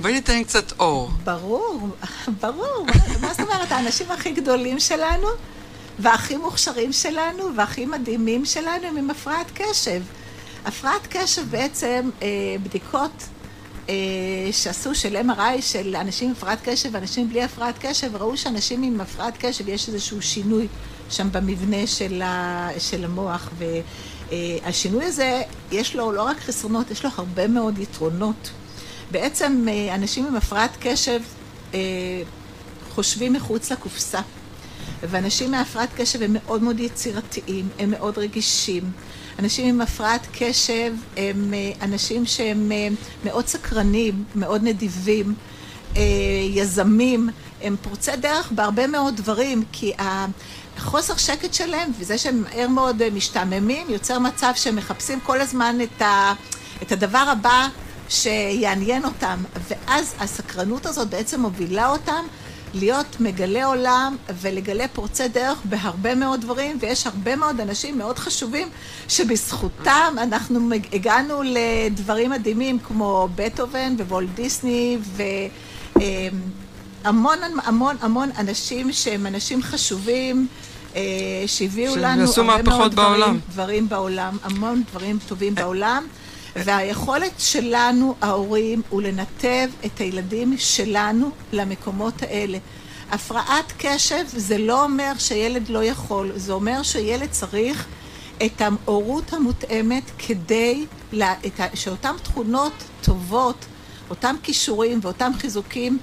בואי 0.00 0.12
ניתן 0.12 0.44
קצת 0.44 0.72
אור. 0.80 1.10
ברור, 1.24 1.88
ברור. 2.42 2.86
מה 3.20 3.28
זאת 3.28 3.40
אומרת, 3.40 3.72
האנשים 3.72 4.10
הכי 4.10 4.32
גדולים 4.32 4.80
שלנו, 4.80 5.26
והכי 5.98 6.36
מוכשרים 6.36 6.92
שלנו, 6.92 7.56
והכי 7.56 7.86
מדהימים 7.86 8.44
שלנו, 8.44 8.86
הם 8.86 8.96
עם 8.96 9.10
הפרעת 9.10 9.46
קשב. 9.54 10.02
הפרעת 10.64 11.06
קשב 11.10 11.42
בעצם, 11.50 12.10
אה, 12.22 12.28
בדיקות 12.62 13.10
אה, 13.88 13.94
שעשו 14.52 14.94
של 14.94 15.16
MRI 15.16 15.62
של 15.62 15.96
אנשים 15.96 16.28
עם 16.28 16.34
הפרעת 16.34 16.58
קשב 16.64 16.88
ואנשים 16.92 17.28
בלי 17.28 17.42
הפרעת 17.42 17.74
קשב, 17.80 18.16
ראו 18.16 18.36
שאנשים 18.36 18.82
עם 18.82 19.00
הפרעת 19.00 19.34
קשב 19.38 19.68
יש 19.68 19.88
איזשהו 19.88 20.22
שינוי 20.22 20.68
שם 21.10 21.32
במבנה 21.32 21.86
של, 21.86 22.22
ה, 22.22 22.68
של 22.78 23.04
המוח. 23.04 23.50
והשינוי 24.30 25.04
הזה, 25.04 25.42
יש 25.72 25.96
לו 25.96 26.12
לא 26.12 26.22
רק 26.22 26.40
חסרונות, 26.40 26.90
יש 26.90 27.04
לו 27.04 27.10
הרבה 27.16 27.46
מאוד 27.46 27.78
יתרונות. 27.78 28.50
בעצם 29.10 29.66
אה, 29.68 29.94
אנשים 29.94 30.26
עם 30.26 30.36
הפרעת 30.36 30.70
קשב 30.80 31.20
אה, 31.74 31.78
חושבים 32.90 33.32
מחוץ 33.32 33.72
לקופסה. 33.72 34.20
ואנשים 35.02 35.50
מהפרעת 35.50 35.88
קשב 35.96 36.22
הם 36.22 36.32
מאוד 36.32 36.62
מאוד 36.62 36.80
יצירתיים, 36.80 37.68
הם 37.78 37.90
מאוד 37.90 38.18
רגישים. 38.18 38.90
אנשים 39.38 39.68
עם 39.68 39.80
הפרעת 39.80 40.26
קשב 40.32 40.92
הם 41.16 41.54
אה, 41.54 41.72
אנשים 41.82 42.26
שהם 42.26 42.72
מאוד 43.24 43.46
סקרנים, 43.46 44.24
מאוד 44.34 44.62
נדיבים, 44.64 45.34
יזמים, 46.50 47.28
הם 47.62 47.76
פורצי 47.82 48.16
דרך 48.16 48.52
בהרבה 48.52 48.86
מאוד 48.86 49.16
דברים, 49.16 49.62
כי 49.72 49.92
החוסר 50.76 51.16
שקט 51.16 51.54
שלהם 51.54 51.90
וזה 51.98 52.18
שהם 52.18 52.42
מהר 52.42 52.68
מאוד 52.68 53.08
משתעממים 53.08 53.86
יוצר 53.90 54.18
מצב 54.18 54.52
שהם 54.54 54.76
מחפשים 54.76 55.20
כל 55.20 55.40
הזמן 55.40 55.76
את, 55.82 56.02
את 56.82 56.92
הדבר 56.92 57.24
הבא 57.32 57.68
שיעניין 58.08 59.04
אותם, 59.04 59.42
ואז 59.68 60.14
הסקרנות 60.18 60.86
הזאת 60.86 61.08
בעצם 61.08 61.40
מובילה 61.40 61.90
אותם 61.90 62.24
להיות 62.74 63.20
מגלי 63.20 63.62
עולם 63.62 64.16
ולגלי 64.40 64.88
פורצי 64.92 65.28
דרך 65.28 65.58
בהרבה 65.64 66.14
מאוד 66.14 66.40
דברים, 66.40 66.76
ויש 66.80 67.06
הרבה 67.06 67.36
מאוד 67.36 67.60
אנשים 67.60 67.98
מאוד 67.98 68.18
חשובים 68.18 68.68
שבזכותם 69.08 70.14
אנחנו 70.18 70.60
הגענו 70.92 71.42
לדברים 71.44 72.30
מדהימים 72.30 72.78
כמו 72.78 73.28
בטהובן 73.34 73.94
ווולט 73.98 74.28
דיסני 74.34 74.98
והמון 77.04 77.38
המון 77.64 77.96
המון 78.00 78.30
אנשים 78.38 78.92
שהם 78.92 79.26
אנשים 79.26 79.62
חשובים. 79.62 80.46
אה, 80.96 81.02
שהביאו 81.46 81.96
לנו 81.96 82.24
הרבה 82.36 82.62
מאוד 82.62 82.92
דברים, 82.92 83.40
דברים 83.50 83.88
בעולם, 83.88 84.36
המון 84.42 84.82
דברים 84.90 85.18
טובים 85.28 85.54
בעולם. 85.54 86.06
והיכולת 86.56 87.32
שלנו, 87.38 88.14
ההורים, 88.20 88.82
הוא 88.88 89.02
לנתב 89.02 89.68
את 89.86 89.98
הילדים 89.98 90.54
שלנו 90.58 91.30
למקומות 91.52 92.22
האלה. 92.22 92.58
הפרעת 93.10 93.72
קשב 93.78 94.24
זה 94.26 94.58
לא 94.58 94.84
אומר 94.84 95.12
שילד 95.18 95.68
לא 95.68 95.84
יכול, 95.84 96.32
זה 96.36 96.52
אומר 96.52 96.82
שילד 96.82 97.30
צריך 97.30 97.86
את 98.46 98.60
ההורות 98.60 99.32
המותאמת 99.32 100.10
כדי 100.18 100.86
לה, 101.12 101.34
שאותן 101.74 102.14
תכונות 102.22 102.72
טובות, 103.02 103.64
אותם 104.10 104.36
כישורים 104.42 105.00
ואותם 105.02 105.32
חיזוקים, 105.38 105.98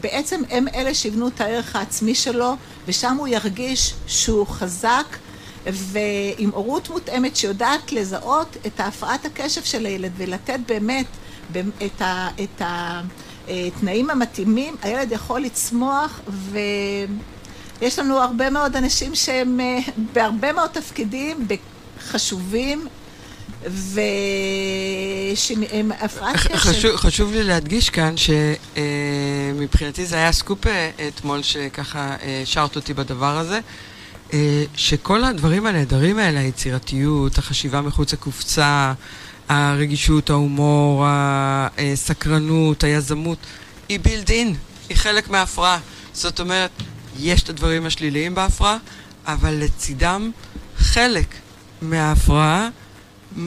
בעצם 0.00 0.42
הם 0.50 0.68
אלה 0.74 0.94
שיבנו 0.94 1.28
את 1.28 1.40
הערך 1.40 1.76
העצמי 1.76 2.14
שלו, 2.14 2.54
ושם 2.86 3.16
הוא 3.16 3.28
ירגיש 3.28 3.94
שהוא 4.06 4.46
חזק 4.46 5.16
ועם 5.66 6.50
הורות 6.50 6.90
מותאמת 6.90 7.36
שיודעת 7.36 7.92
לזהות 7.92 8.56
את 8.66 8.80
ההפרעת 8.80 9.24
הקשב 9.24 9.62
של 9.62 9.86
הילד 9.86 10.12
ולתת 10.16 10.58
באמת 10.66 11.06
את, 11.86 12.02
ה, 12.02 12.28
את 12.42 12.62
התנאים 13.48 14.10
המתאימים, 14.10 14.76
הילד 14.82 15.12
יכול 15.12 15.40
לצמוח 15.40 16.20
ויש 17.80 17.98
לנו 17.98 18.18
הרבה 18.18 18.50
מאוד 18.50 18.76
אנשים 18.76 19.14
שהם 19.14 19.60
אה, 19.60 19.78
בהרבה 20.12 20.52
מאוד 20.52 20.70
תפקידים 20.70 21.46
חשובים 22.00 22.86
ושהם 25.32 25.92
הפרעת 26.00 26.36
קשב. 26.36 26.54
חשוב, 26.56 26.96
חשוב 26.96 27.32
לי 27.32 27.42
להדגיש 27.42 27.90
כאן 27.90 28.14
שמבחינתי 28.16 30.06
זה 30.06 30.16
היה 30.16 30.32
סקופ 30.32 30.66
אה, 30.66 30.90
אתמול 31.08 31.42
שככה 31.42 32.16
אה, 32.22 32.42
שרת 32.44 32.76
אותי 32.76 32.94
בדבר 32.94 33.38
הזה. 33.38 33.60
אה, 34.32 34.64
שכל 34.76 35.24
הדברים 35.24 35.66
הנהדרים 35.66 36.18
האלה, 36.18 36.40
היצירתיות, 36.40 37.38
החשיבה 37.38 37.80
מחוץ 37.80 38.12
לקופסה, 38.12 38.92
הרגישות, 39.48 40.30
ההומור, 40.30 41.04
הסקרנות, 41.06 42.84
היזמות, 42.84 43.38
היא 43.88 44.00
בילד 44.00 44.30
אין, 44.30 44.54
היא 44.88 44.96
חלק 44.96 45.28
מההפרעה. 45.28 45.78
זאת 46.12 46.40
אומרת, 46.40 46.70
יש 47.18 47.42
את 47.42 47.48
הדברים 47.48 47.86
השליליים 47.86 48.34
בהפרעה, 48.34 48.76
אבל 49.26 49.54
לצידם 49.54 50.30
חלק 50.76 51.26
מההפרעה 51.82 52.68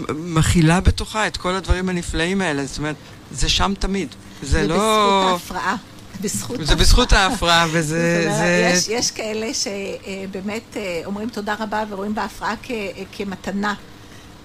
מכילה 0.10 0.82
בתוכה 0.82 1.28
את 1.28 1.38
כל 1.38 1.56
הדברים 1.56 1.89
הנפלאים 1.89 2.41
האלה. 2.41 2.65
זאת 2.65 2.78
אומרת, 2.78 2.95
זה 3.32 3.50
שם 3.50 3.74
תמיד. 3.80 4.08
זה 4.43 4.67
לא... 4.67 4.67
זה 4.67 4.74
בזכות 4.74 5.32
ההפרעה. 5.32 5.76
בזכות 6.21 6.58
זה 6.63 6.75
בזכות 6.75 7.13
ההפרעה, 7.13 7.67
וזה... 7.73 8.32
זה... 8.38 8.71
יש, 8.73 8.88
יש 8.88 9.12
כאלה 9.12 9.47
שבאמת 9.54 10.78
אה, 10.78 11.01
אומרים 11.06 11.30
תודה 11.30 11.56
רבה 11.60 11.84
ורואים 11.89 12.15
בהפרעה 12.15 12.56
כ, 12.63 12.71
כמתנה. 13.12 13.73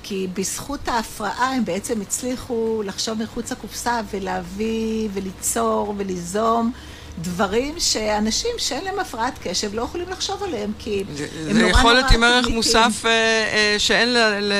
כי 0.03 0.27
בזכות 0.35 0.89
ההפרעה 0.89 1.55
הם 1.55 1.65
בעצם 1.65 2.01
הצליחו 2.01 2.83
לחשוב 2.85 3.23
מחוץ 3.23 3.53
לקופסה 3.53 4.01
ולהביא 4.13 5.09
וליצור 5.15 5.95
וליזום 5.99 6.73
דברים 7.19 7.75
שאנשים 7.79 8.51
שאין 8.59 8.85
להם 8.85 8.99
הפרעת 8.99 9.39
קשב 9.43 9.75
לא 9.75 9.83
יכולים 9.83 10.09
לחשוב 10.09 10.43
עליהם, 10.43 10.73
כי 10.79 11.05
זה, 11.15 11.25
הם 11.25 11.53
זה 11.53 11.61
נורא 11.61 11.71
יכול 11.71 11.83
נורא 11.83 11.95
להיות 11.95 12.11
עם 12.11 12.25
ערך. 12.25 12.49
מוסף 12.49 13.03
אה, 13.05 13.11
אה, 13.11 13.75
שאין 13.79 14.13
ל, 14.13 14.19
ל, 14.41 14.53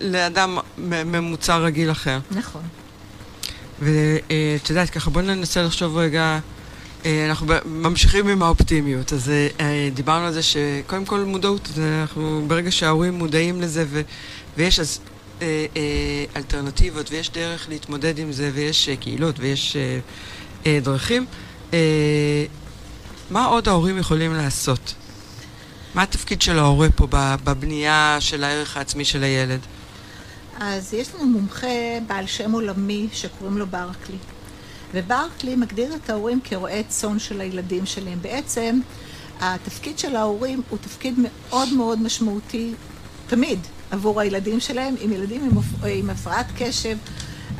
לאדם 0.00 0.58
ממוצע 0.78 1.56
רגיל 1.56 1.90
אחר. 1.90 2.18
נכון. 2.30 2.62
ואת 3.80 4.70
יודעת, 4.70 4.90
ככה 4.90 5.10
בוא 5.10 5.22
ננסה 5.22 5.62
לחשוב 5.62 5.96
רגע, 5.96 6.20
אה, 6.20 6.38
אנחנו 7.06 7.46
ב- 7.46 7.58
ממשיכים 7.66 8.28
עם 8.28 8.42
האופטימיות. 8.42 9.12
אז 9.12 9.28
אה, 9.30 9.48
אה, 9.60 9.88
דיברנו 9.94 10.26
על 10.26 10.32
זה 10.32 10.42
שקודם 10.42 11.04
כל 11.04 11.20
מודעות, 11.20 11.68
אנחנו 12.00 12.44
ברגע 12.46 12.70
שההורים 12.70 13.14
מודעים 13.14 13.60
לזה 13.60 13.84
ו, 13.88 14.00
ויש 14.56 14.80
אז 14.80 15.00
אה, 15.42 15.66
אה, 15.76 16.24
אלטרנטיבות 16.36 17.10
ויש 17.10 17.30
דרך 17.30 17.68
להתמודד 17.68 18.18
עם 18.18 18.32
זה 18.32 18.50
ויש 18.54 18.88
אה, 18.88 18.96
קהילות 18.96 19.34
ויש 19.38 19.76
אה, 19.76 19.98
אה, 20.66 20.78
דרכים, 20.82 21.26
אה, 21.74 22.44
מה 23.30 23.44
עוד 23.44 23.68
ההורים 23.68 23.98
יכולים 23.98 24.34
לעשות? 24.34 24.94
מה 25.94 26.02
התפקיד 26.02 26.42
של 26.42 26.58
ההורה 26.58 26.88
פה 26.96 27.06
בבנייה 27.44 28.16
של 28.20 28.44
הערך 28.44 28.76
העצמי 28.76 29.04
של 29.04 29.22
הילד? 29.24 29.60
אז 30.60 30.94
יש 30.94 31.14
לנו 31.14 31.26
מומחה 31.26 31.66
בעל 32.06 32.26
שם 32.26 32.52
עולמי 32.52 33.08
שקוראים 33.12 33.58
לו 33.58 33.66
ברקלי. 33.66 34.16
וברקלי 34.94 35.56
מגדיר 35.56 35.94
את 35.94 36.10
ההורים 36.10 36.40
כרועי 36.44 36.84
צאן 36.88 37.18
של 37.18 37.40
הילדים 37.40 37.86
שלהם. 37.86 38.18
בעצם 38.22 38.80
התפקיד 39.40 39.98
של 39.98 40.16
ההורים 40.16 40.62
הוא 40.70 40.78
תפקיד 40.78 41.14
מאוד 41.18 41.72
מאוד 41.72 42.02
משמעותי 42.02 42.72
תמיד 43.26 43.58
עבור 43.90 44.20
הילדים 44.20 44.60
שלהם. 44.60 44.94
עם 45.00 45.12
ילדים 45.12 45.44
עם, 45.44 45.58
עם 45.88 46.10
הפרעת 46.10 46.46
קשב, 46.56 46.96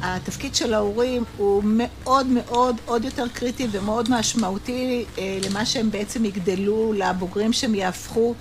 התפקיד 0.03 0.55
של 0.55 0.75
ההורים 0.75 1.25
הוא 1.37 1.63
מאוד 1.67 2.27
מאוד 2.27 2.77
עוד 2.87 3.05
יותר 3.05 3.29
קריטי 3.29 3.67
ומאוד 3.71 4.11
משמעותי 4.11 5.05
אה, 5.19 5.39
למה 5.49 5.67
שהם 5.67 5.91
בעצם 5.91 6.25
יגדלו, 6.25 6.93
לבוגרים 6.93 7.53
שהם 7.53 7.75
יהפכו, 7.75 8.35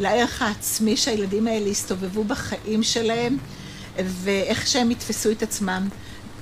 לערך 0.00 0.42
העצמי 0.42 0.96
שהילדים 0.96 1.46
האלה 1.46 1.68
יסתובבו 1.68 2.24
בחיים 2.24 2.82
שלהם. 2.82 3.36
ואיך 4.04 4.66
שהם 4.66 4.90
יתפסו 4.90 5.30
את 5.30 5.42
עצמם. 5.42 5.88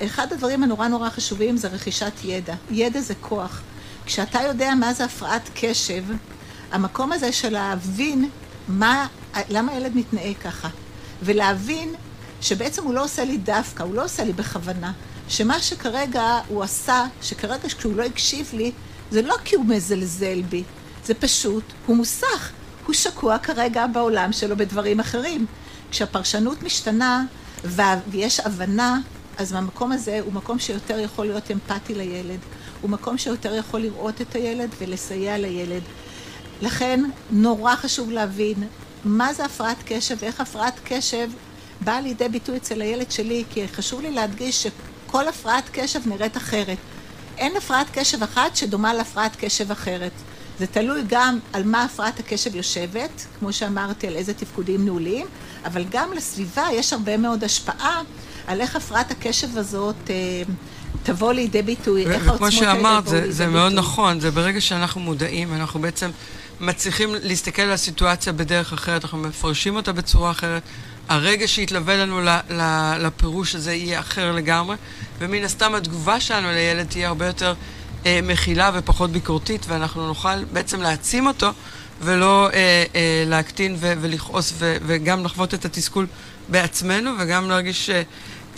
אחד 0.05 0.33
הדברים 0.33 0.63
הנורא 0.63 0.89
נורא 0.89 1.11
חשובים 1.11 1.57
זה 1.57 1.69
רכישת 1.69 2.13
ידע. 2.25 2.55
ידע 2.71 3.01
זה 3.01 3.15
כוח. 3.21 3.63
כשאתה 4.07 4.41
יודע 4.43 4.75
מה 4.75 4.93
זה 4.93 5.05
הפרעת 5.05 5.51
קשב, 5.55 6.05
המקום 6.73 7.13
הזה 7.13 7.33
של 7.33 7.53
להבין 7.53 8.31
מה, 8.69 9.07
למה 9.49 9.73
הילד 9.73 9.97
מתנהג 9.97 10.37
ככה, 10.45 10.69
ולהבין 11.23 11.95
שבעצם 12.41 12.85
הוא 12.85 12.95
לא 12.95 13.05
עושה 13.05 13.25
לי 13.25 13.37
דווקא, 13.37 13.83
הוא 13.83 13.95
לא 13.95 14.05
עושה 14.05 14.25
לי 14.25 14.33
בכוונה, 14.33 14.93
שמה 15.29 15.61
שכרגע 15.61 16.39
הוא 16.49 16.63
עשה, 16.63 17.07
שכרגע 17.23 17.69
כשהוא 17.69 17.97
לא 17.97 18.03
הקשיב 18.03 18.51
לי, 18.53 18.73
זה 19.11 19.23
לא 19.23 19.35
כי 19.45 19.57
הוא 19.57 19.65
מזלזל 19.65 20.43
בי, 20.43 20.63
זה 21.05 21.15
פשוט, 21.15 21.65
הוא 21.87 21.97
מוסך, 21.97 22.51
הוא 22.87 22.95
שקוע 22.95 23.39
כרגע 23.39 23.87
בעולם 23.87 24.33
שלו 24.33 24.57
בדברים 24.57 25.01
אחרים. 25.01 25.47
כשהפרשנות 25.91 26.63
משתנה 26.63 27.25
ויש 28.11 28.41
הבנה, 28.41 28.99
אז 29.39 29.53
המקום 29.53 29.93
הזה 29.93 30.21
הוא 30.25 30.33
מקום 30.33 30.59
שיותר 30.59 30.99
יכול 30.99 31.27
להיות 31.27 31.51
אמפתי 31.51 31.95
לילד. 31.95 32.39
הוא 32.81 32.91
מקום 32.91 33.19
שיותר 33.19 33.55
יכול 33.55 33.81
לראות 33.81 34.21
את 34.21 34.35
הילד 34.35 34.71
ולסייע 34.79 35.39
לילד. 35.39 35.83
לכן 36.63 37.05
נורא 37.31 37.77
חשוב 37.77 38.11
להבין 38.11 38.69
מה 39.05 39.33
זה 39.33 39.45
הפרעת 39.45 39.77
קשב 39.85 40.17
ואיך 40.21 40.41
הפרעת 40.41 40.75
קשב 40.85 41.31
באה 41.81 42.01
לידי 42.01 42.29
ביטוי 42.29 42.57
אצל 42.57 42.81
הילד 42.81 43.11
שלי, 43.11 43.45
כי 43.51 43.69
חשוב 43.69 44.01
לי 44.01 44.11
להדגיש 44.11 44.67
שכל 44.67 45.29
הפרעת 45.29 45.65
קשב 45.73 46.09
נראית 46.09 46.37
אחרת. 46.37 46.79
אין 47.39 47.57
הפרעת 47.57 47.87
קשב 47.93 48.23
אחת 48.23 48.57
שדומה 48.57 48.95
להפרעת 48.95 49.37
קשב 49.37 49.71
אחרת. 49.71 50.13
זה 50.59 50.67
תלוי 50.67 51.03
גם 51.09 51.39
על 51.53 51.65
מה 51.65 51.85
הפרעת 51.85 52.21
הקשב 52.21 52.57
יושבת, 52.57 53.27
כמו 53.39 53.53
שאמרתי, 53.53 54.07
על 54.07 54.17
איזה 54.17 54.35
תפקודים 54.35 54.85
ניהוליים, 54.85 55.27
אבל 55.65 55.85
גם 55.91 56.13
לסביבה 56.13 56.67
יש 56.73 56.93
הרבה 56.93 57.17
מאוד 57.17 57.45
השפעה 57.45 58.03
על 58.47 58.61
איך 58.61 58.77
הפרעת 58.77 59.11
הקשב 59.11 59.59
הזאת 59.59 60.11
אה, 60.11 60.15
תבוא 61.03 61.33
לידי 61.33 61.63
ביטוי, 61.63 62.07
איך 62.07 62.23
וכמו 62.23 62.31
העוצמות 62.31 62.53
האלה 62.63 62.75
שאמרת, 62.75 63.03
יבואו 63.03 63.11
זה, 63.11 63.21
לידי 63.21 63.33
זה 63.33 63.47
מאוד 63.47 63.73
ביטוי. 63.73 63.79
נכון, 63.79 64.21
זה 64.21 64.31
ברגע 64.31 64.61
שאנחנו 64.61 65.01
מודעים, 65.01 65.55
אנחנו 65.55 65.81
בעצם 65.81 66.11
מצליחים 66.61 67.15
להסתכל 67.23 67.63
על 67.63 67.73
הסיטואציה 67.73 68.33
בדרך 68.33 68.73
אחרת, 68.73 69.05
אנחנו 69.05 69.19
מפרשים 69.19 69.77
אותה 69.77 69.93
בצורה 69.93 70.31
אחרת. 70.31 70.63
הרגע 71.09 71.49
שיתלווה 71.49 71.97
לנו 71.97 72.21
ל, 72.21 72.29
ל, 72.51 72.93
לפירוש 72.99 73.55
הזה 73.55 73.75
יהיה 73.75 74.01
אחר 74.01 74.33
לגמרי, 74.33 74.77
ומן 75.19 75.45
הסתם 75.45 75.75
התגובה 75.75 76.21
שלנו 76.21 76.49
לילד 76.49 76.87
תהיה 76.87 77.09
הרבה 77.09 77.27
יותר 77.27 77.55
אה, 78.07 78.21
מכילה 78.23 78.71
ופחות 78.75 79.11
ביקורתית, 79.11 79.67
ואנחנו 79.69 80.07
נוכל 80.07 80.45
בעצם 80.45 80.81
להעצים 80.81 81.27
אותו, 81.27 81.51
ולא 82.03 82.51
אה, 82.53 82.85
אה, 82.95 83.25
להקטין 83.27 83.77
ו, 83.79 83.93
ולכעוס, 84.01 84.53
ו, 84.59 84.77
וגם 84.87 85.25
לחוות 85.25 85.55
את 85.55 85.65
התסכול 85.65 86.07
בעצמנו, 86.49 87.11
וגם 87.19 87.49
להרגיש 87.49 87.91
אה, 87.91 88.03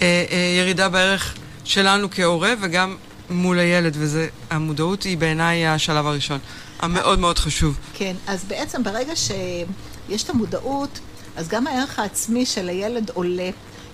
אה, 0.03 0.25
אה, 0.31 0.55
ירידה 0.61 0.89
בערך 0.89 1.35
שלנו 1.65 2.09
כהורה, 2.11 2.55
וגם 2.61 2.97
מול 3.31 3.59
הילד, 3.59 3.97
והמודעות 3.99 5.03
היא 5.03 5.19
בעיניי 5.19 5.67
השלב 5.67 6.07
הראשון, 6.07 6.39
המאוד 6.81 7.19
מאוד 7.19 7.39
חשוב. 7.39 7.79
כן, 7.95 8.17
אז 8.27 8.45
בעצם 8.45 8.83
ברגע 8.83 9.17
שיש 9.17 10.23
את 10.23 10.31
המודעות, 10.31 10.99
אז 11.37 11.49
גם 11.49 11.67
הערך 11.67 11.99
העצמי 11.99 12.47
של 12.47 12.69
הילד 12.69 13.11
עולה. 13.15 13.51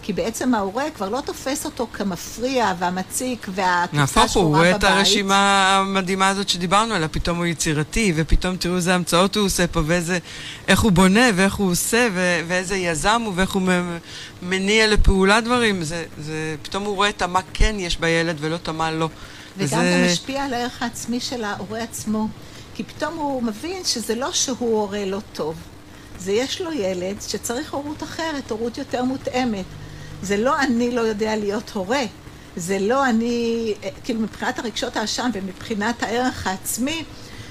כי 0.07 0.13
בעצם 0.13 0.55
ההורה 0.55 0.85
כבר 0.97 1.09
לא 1.09 1.21
תופס 1.21 1.65
אותו 1.65 1.87
כמפריע 1.93 2.73
והמציק 2.79 3.47
והכבשה 3.55 3.97
נהפוך 4.01 4.17
הוא, 4.17 4.23
הוא 4.25 4.27
השחורה 4.31 4.59
רואה 4.59 4.71
בבית. 4.71 4.85
את 4.85 4.97
הרשימה 4.97 5.37
המדהימה 5.79 6.29
הזאת 6.29 6.49
שדיברנו 6.49 6.95
עליה, 6.95 7.09
פתאום 7.09 7.39
הוא 7.39 7.47
יצירתי, 7.47 8.13
ופתאום 8.17 8.57
תראו 8.57 8.77
איזה 8.77 8.95
המצאות 8.95 9.37
הוא 9.37 9.47
עושה 9.47 9.67
פה, 9.67 9.81
ואיזה, 9.87 10.19
איך 10.69 10.81
הוא 10.81 10.93
בונה, 10.93 11.21
ואיך 11.35 11.55
הוא 11.55 11.71
עושה, 11.71 12.09
ו- 12.15 12.41
ואיזה 12.49 12.77
יזם 12.77 13.23
הוא, 13.25 13.33
ואיך 13.37 13.53
הוא 13.53 13.63
מניע 14.43 14.87
לפעולה 14.87 15.41
דברים. 15.41 15.85
זה, 15.85 16.05
זה, 16.19 16.57
פתאום 16.63 16.85
הוא 16.85 16.97
רואה 16.97 17.09
את 17.09 17.23
המה 17.23 17.41
כן 17.55 17.75
יש 17.79 17.97
בילד, 17.99 18.37
ולא 18.41 18.55
את 18.55 18.69
המה 18.69 18.91
לא. 18.91 19.09
וגם 19.59 19.67
וזה- 19.67 19.77
זה 20.07 20.09
משפיע 20.13 20.45
על 20.45 20.55
הערך 20.55 20.83
העצמי 20.83 21.21
של 21.21 21.45
ההורה 21.45 21.83
עצמו. 21.83 22.29
כי 22.75 22.85
פתאום 22.85 23.15
הוא 23.17 23.43
מבין 23.43 23.85
שזה 23.85 24.15
לא 24.15 24.33
שהוא 24.33 24.81
הורה 24.81 25.05
לא 25.05 25.19
טוב. 25.33 25.55
זה 26.19 26.33
יש 26.33 26.61
לו 26.61 26.73
ילד 26.73 27.17
שצריך 27.29 27.75
הורות 27.75 28.03
אחרת, 28.03 28.51
הורות 28.51 28.79
יותר 28.79 29.05
מותאמת. 29.05 29.65
זה 30.25 30.37
לא 30.37 30.61
אני 30.61 30.91
לא 30.91 31.01
יודע 31.01 31.37
להיות 31.37 31.71
הורה. 31.71 32.03
זה 32.57 32.79
לא 32.79 33.07
אני, 33.07 33.75
אה, 33.83 33.89
כאילו 34.05 34.21
מבחינת 34.21 34.59
הרגשות 34.59 34.97
האשם 34.97 35.31
ומבחינת 35.35 36.03
הערך 36.03 36.47
העצמי, 36.47 37.05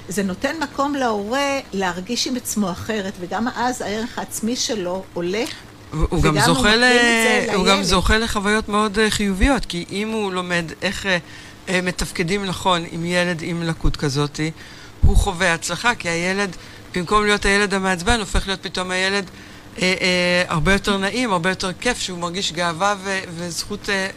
זה 0.08 0.22
נותן 0.22 0.56
מקום 0.60 0.94
להורה 0.94 1.60
להרגיש 1.72 2.26
עם 2.26 2.36
עצמו 2.36 2.70
אחרת, 2.70 3.12
וגם 3.20 3.48
אז 3.48 3.80
הערך 3.80 4.18
העצמי 4.18 4.56
שלו 4.56 5.04
עולה. 5.14 5.44
הוא 5.90 6.22
גם 6.22 6.40
זוכה, 6.40 6.76
ל... 6.76 6.84
הוא 7.54 7.66
גם. 7.66 7.82
זוכה 7.82 8.18
לחוויות 8.18 8.68
מאוד 8.68 8.98
אה, 8.98 9.10
חיוביות, 9.10 9.66
כי 9.66 9.84
אם 9.90 10.08
הוא 10.08 10.32
לומד 10.32 10.64
איך 10.82 11.06
אה, 11.68 11.80
מתפקדים 11.82 12.44
נכון 12.44 12.84
עם 12.90 13.04
ילד 13.04 13.42
עם 13.42 13.62
לקות 13.62 13.96
כזאת, 13.96 14.40
הוא 15.00 15.16
חווה 15.16 15.54
הצלחה, 15.54 15.94
כי 15.94 16.08
הילד, 16.08 16.56
במקום 16.94 17.24
להיות 17.24 17.44
הילד 17.44 17.74
המעצבן, 17.74 18.20
הופך 18.20 18.46
להיות 18.46 18.62
פתאום 18.62 18.90
הילד 18.90 19.30
אה, 19.82 19.94
אה, 20.00 20.44
הרבה 20.48 20.72
יותר 20.72 20.98
נעים, 20.98 21.32
הרבה 21.32 21.48
יותר 21.48 21.72
כיף, 21.72 21.98
שהוא 21.98 22.18
מרגיש 22.18 22.52
גאווה 22.52 22.94
ו- 23.04 23.20
וזכות, 23.36 23.88
אה, 23.90 24.08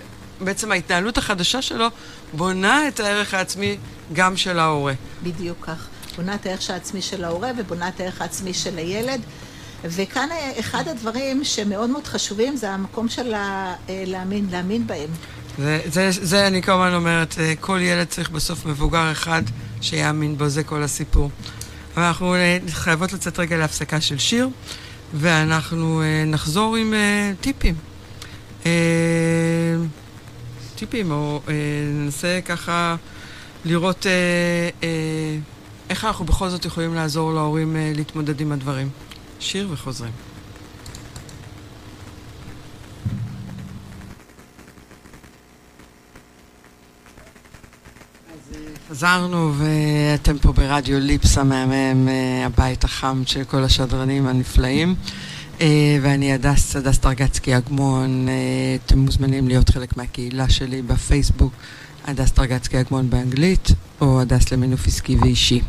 בעצם 0.41 0.71
ההתנהלות 0.71 1.17
החדשה 1.17 1.61
שלו 1.61 1.87
בונה 2.33 2.87
את 2.87 2.99
הערך 2.99 3.33
העצמי 3.33 3.77
גם 4.13 4.37
של 4.37 4.59
ההורה. 4.59 4.93
בדיוק 5.23 5.57
כך. 5.61 5.87
בונה 6.15 6.35
את 6.35 6.45
הערך 6.45 6.69
העצמי 6.69 7.01
של 7.01 7.23
ההורה 7.23 7.51
ובונה 7.57 7.87
את 7.87 7.99
הערך 7.99 8.21
העצמי 8.21 8.53
של 8.53 8.77
הילד. 8.77 9.21
וכאן 9.83 10.29
אה, 10.31 10.51
אחד 10.59 10.87
הדברים 10.87 11.43
שמאוד 11.43 11.89
מאוד 11.89 12.07
חשובים 12.07 12.55
זה 12.55 12.69
המקום 12.69 13.09
של 13.09 13.33
אה, 13.33 13.75
להאמין, 13.89 14.47
להאמין 14.51 14.87
בהם. 14.87 15.09
זה, 15.57 15.79
זה, 15.85 16.09
זה 16.11 16.47
אני 16.47 16.61
כמובן 16.61 16.93
אומרת, 16.93 17.35
אה, 17.39 17.53
כל 17.59 17.79
ילד 17.81 18.07
צריך 18.07 18.29
בסוף 18.29 18.65
מבוגר 18.65 19.11
אחד 19.11 19.41
שיאמין 19.81 20.37
בו, 20.37 20.49
זה 20.49 20.63
כל 20.63 20.83
הסיפור. 20.83 21.29
אבל 21.95 22.03
אנחנו 22.03 22.35
חייבות 22.69 23.13
לצאת 23.13 23.39
רגע 23.39 23.57
להפסקה 23.57 24.01
של 24.01 24.17
שיר, 24.17 24.49
ואנחנו 25.13 26.01
אה, 26.01 26.23
נחזור 26.25 26.75
עם 26.75 26.93
אה, 26.93 27.31
טיפים. 27.41 27.75
אה, 28.65 28.71
טיפים, 30.75 31.11
או 31.11 31.41
ננסה 31.93 32.39
ככה 32.45 32.95
לראות 33.65 34.05
איך 35.89 36.05
אנחנו 36.05 36.25
בכל 36.25 36.49
זאת 36.49 36.65
יכולים 36.65 36.93
לעזור 36.93 37.33
להורים 37.33 37.75
להתמודד 37.95 38.41
עם 38.41 38.51
הדברים. 38.51 38.89
שיר 39.39 39.67
וחוזרים. 39.71 40.26
חזרנו 48.97 49.53
ואתם 49.57 50.37
פה 50.37 50.51
ברדיו 50.51 50.99
ליפס 50.99 51.37
המהמם, 51.37 52.07
אה, 52.07 52.45
הבית 52.45 52.83
החם 52.83 53.23
של 53.25 53.43
כל 53.43 53.63
השדרנים 53.63 54.27
הנפלאים. 54.27 54.95
אה, 55.61 55.97
ואני 56.01 56.33
הדס, 56.33 56.75
הדס 56.75 56.97
טרגצקי 56.97 57.57
אגמון, 57.57 58.27
אה, 58.29 58.33
אתם 58.85 58.99
מוזמנים 58.99 59.47
להיות 59.47 59.69
חלק 59.69 59.97
מהקהילה 59.97 60.49
שלי 60.49 60.81
בפייסבוק, 60.81 61.53
הדס 62.05 62.31
טרגצקי 62.31 62.79
אגמון 62.79 63.09
באנגלית, 63.09 63.71
או 64.01 64.21
הדס 64.21 64.51
למינוף 64.51 64.87
עסקי 64.87 65.15
ואישי. 65.15 65.61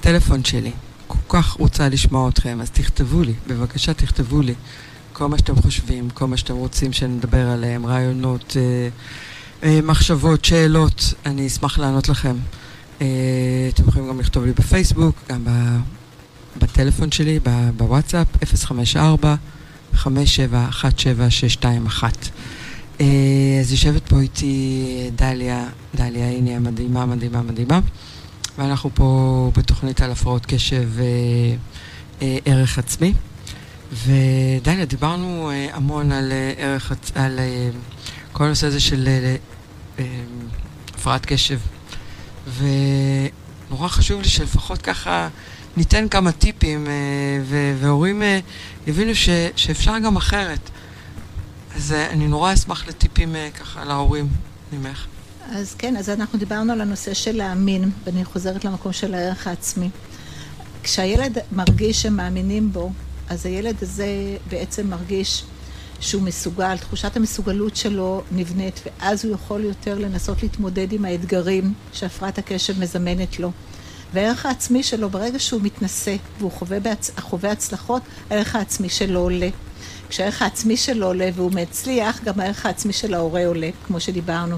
טלפון 0.00 0.44
שלי, 0.44 0.72
כל 1.06 1.18
כך 1.28 1.52
רוצה 1.52 1.88
לשמוע 1.88 2.28
אתכם, 2.28 2.58
אז 2.60 2.70
תכתבו 2.70 3.22
לי, 3.22 3.34
בבקשה 3.46 3.94
תכתבו 3.94 4.42
לי. 4.42 4.54
כל 5.12 5.26
מה 5.26 5.38
שאתם 5.38 5.56
חושבים, 5.56 6.10
כל 6.10 6.26
מה 6.26 6.36
שאתם 6.36 6.54
רוצים 6.54 6.92
שנדבר 6.92 7.46
עליהם, 7.48 7.86
רעיונות, 7.86 8.56
אה, 8.56 8.88
מחשבות, 9.82 10.44
שאלות, 10.44 11.14
אני 11.26 11.46
אשמח 11.46 11.78
לענות 11.78 12.08
לכם. 12.08 12.36
אה, 13.00 13.06
אתם 13.74 13.88
יכולים 13.88 14.08
גם 14.08 14.20
לכתוב 14.20 14.44
לי 14.44 14.52
בפייסבוק, 14.52 15.16
גם 15.28 15.44
בטלפון 16.58 17.12
שלי, 17.12 17.40
בוואטסאפ, 17.76 18.26
054 18.54 19.34
5717621 19.94 22.30
אה, 23.00 23.06
אז 23.60 23.72
יושבת 23.72 24.08
פה 24.08 24.20
איתי 24.20 25.10
דליה, 25.14 25.68
דליה 25.94 26.30
הנה 26.30 26.56
המדהימה, 26.56 27.06
מדהימה, 27.06 27.42
מדהימה. 27.42 27.80
ואנחנו 28.58 28.90
פה 28.94 29.50
בתוכנית 29.56 30.00
על 30.00 30.10
הפרעות 30.10 30.46
קשב 30.46 30.88
וערך 32.20 32.78
אה, 32.78 32.84
עצמי. 32.84 33.12
ודליה, 33.92 34.84
דיברנו 34.84 35.50
אה, 35.50 35.66
המון 35.72 36.12
על 36.12 36.32
ערך, 36.58 36.92
על 37.14 37.38
כל 38.32 38.44
הנושא 38.44 38.66
הזה 38.66 38.80
של 38.80 39.08
הפרעת 40.94 41.26
קשב. 41.26 41.58
ונורא 42.58 43.88
חשוב 43.88 44.20
לי 44.20 44.28
שלפחות 44.28 44.82
ככה 44.82 45.28
ניתן 45.76 46.08
כמה 46.08 46.32
טיפים, 46.32 46.86
והורים 47.80 48.22
יבינו 48.86 49.14
ש, 49.14 49.28
שאפשר 49.56 49.98
גם 49.98 50.16
אחרת. 50.16 50.70
אז 51.76 51.92
אני 51.92 52.28
נורא 52.28 52.54
אשמח 52.54 52.88
לטיפים 52.88 53.34
ככה 53.60 53.84
להורים 53.84 54.28
ממך. 54.72 55.06
אז 55.50 55.74
כן, 55.74 55.96
אז 55.96 56.10
אנחנו 56.10 56.38
דיברנו 56.38 56.72
על 56.72 56.80
הנושא 56.80 57.14
של 57.14 57.36
להאמין, 57.36 57.90
ואני 58.04 58.24
חוזרת 58.24 58.64
למקום 58.64 58.92
של 58.92 59.14
הערך 59.14 59.46
העצמי. 59.46 59.90
כשהילד 60.82 61.38
מרגיש 61.52 62.02
שמאמינים 62.02 62.72
בו, 62.72 62.92
אז 63.28 63.46
הילד 63.46 63.76
הזה 63.82 64.06
בעצם 64.48 64.90
מרגיש 64.90 65.44
שהוא 66.02 66.22
מסוגל, 66.22 66.76
תחושת 66.76 67.16
המסוגלות 67.16 67.76
שלו 67.76 68.22
נבנית, 68.32 68.80
ואז 68.86 69.24
הוא 69.24 69.34
יכול 69.34 69.64
יותר 69.64 69.98
לנסות 69.98 70.42
להתמודד 70.42 70.92
עם 70.92 71.04
האתגרים 71.04 71.74
שהפרעת 71.92 72.38
הקשב 72.38 72.80
מזמנת 72.80 73.40
לו. 73.40 73.50
והערך 74.12 74.46
העצמי 74.46 74.82
שלו, 74.82 75.10
ברגע 75.10 75.38
שהוא 75.38 75.60
מתנשא 75.62 76.16
והוא 76.38 76.50
חווה, 76.50 76.80
בהצ... 76.80 77.10
חווה 77.20 77.52
הצלחות, 77.52 78.02
הערך 78.30 78.56
העצמי 78.56 78.88
שלו 78.88 79.20
עולה. 79.20 79.48
כשהערך 80.08 80.42
העצמי 80.42 80.76
שלו 80.76 81.06
עולה 81.06 81.30
והוא 81.34 81.52
מצליח, 81.52 82.24
גם 82.24 82.40
הערך 82.40 82.66
העצמי 82.66 82.92
של 82.92 83.14
ההורה 83.14 83.46
עולה, 83.46 83.70
כמו 83.86 84.00
שדיברנו. 84.00 84.56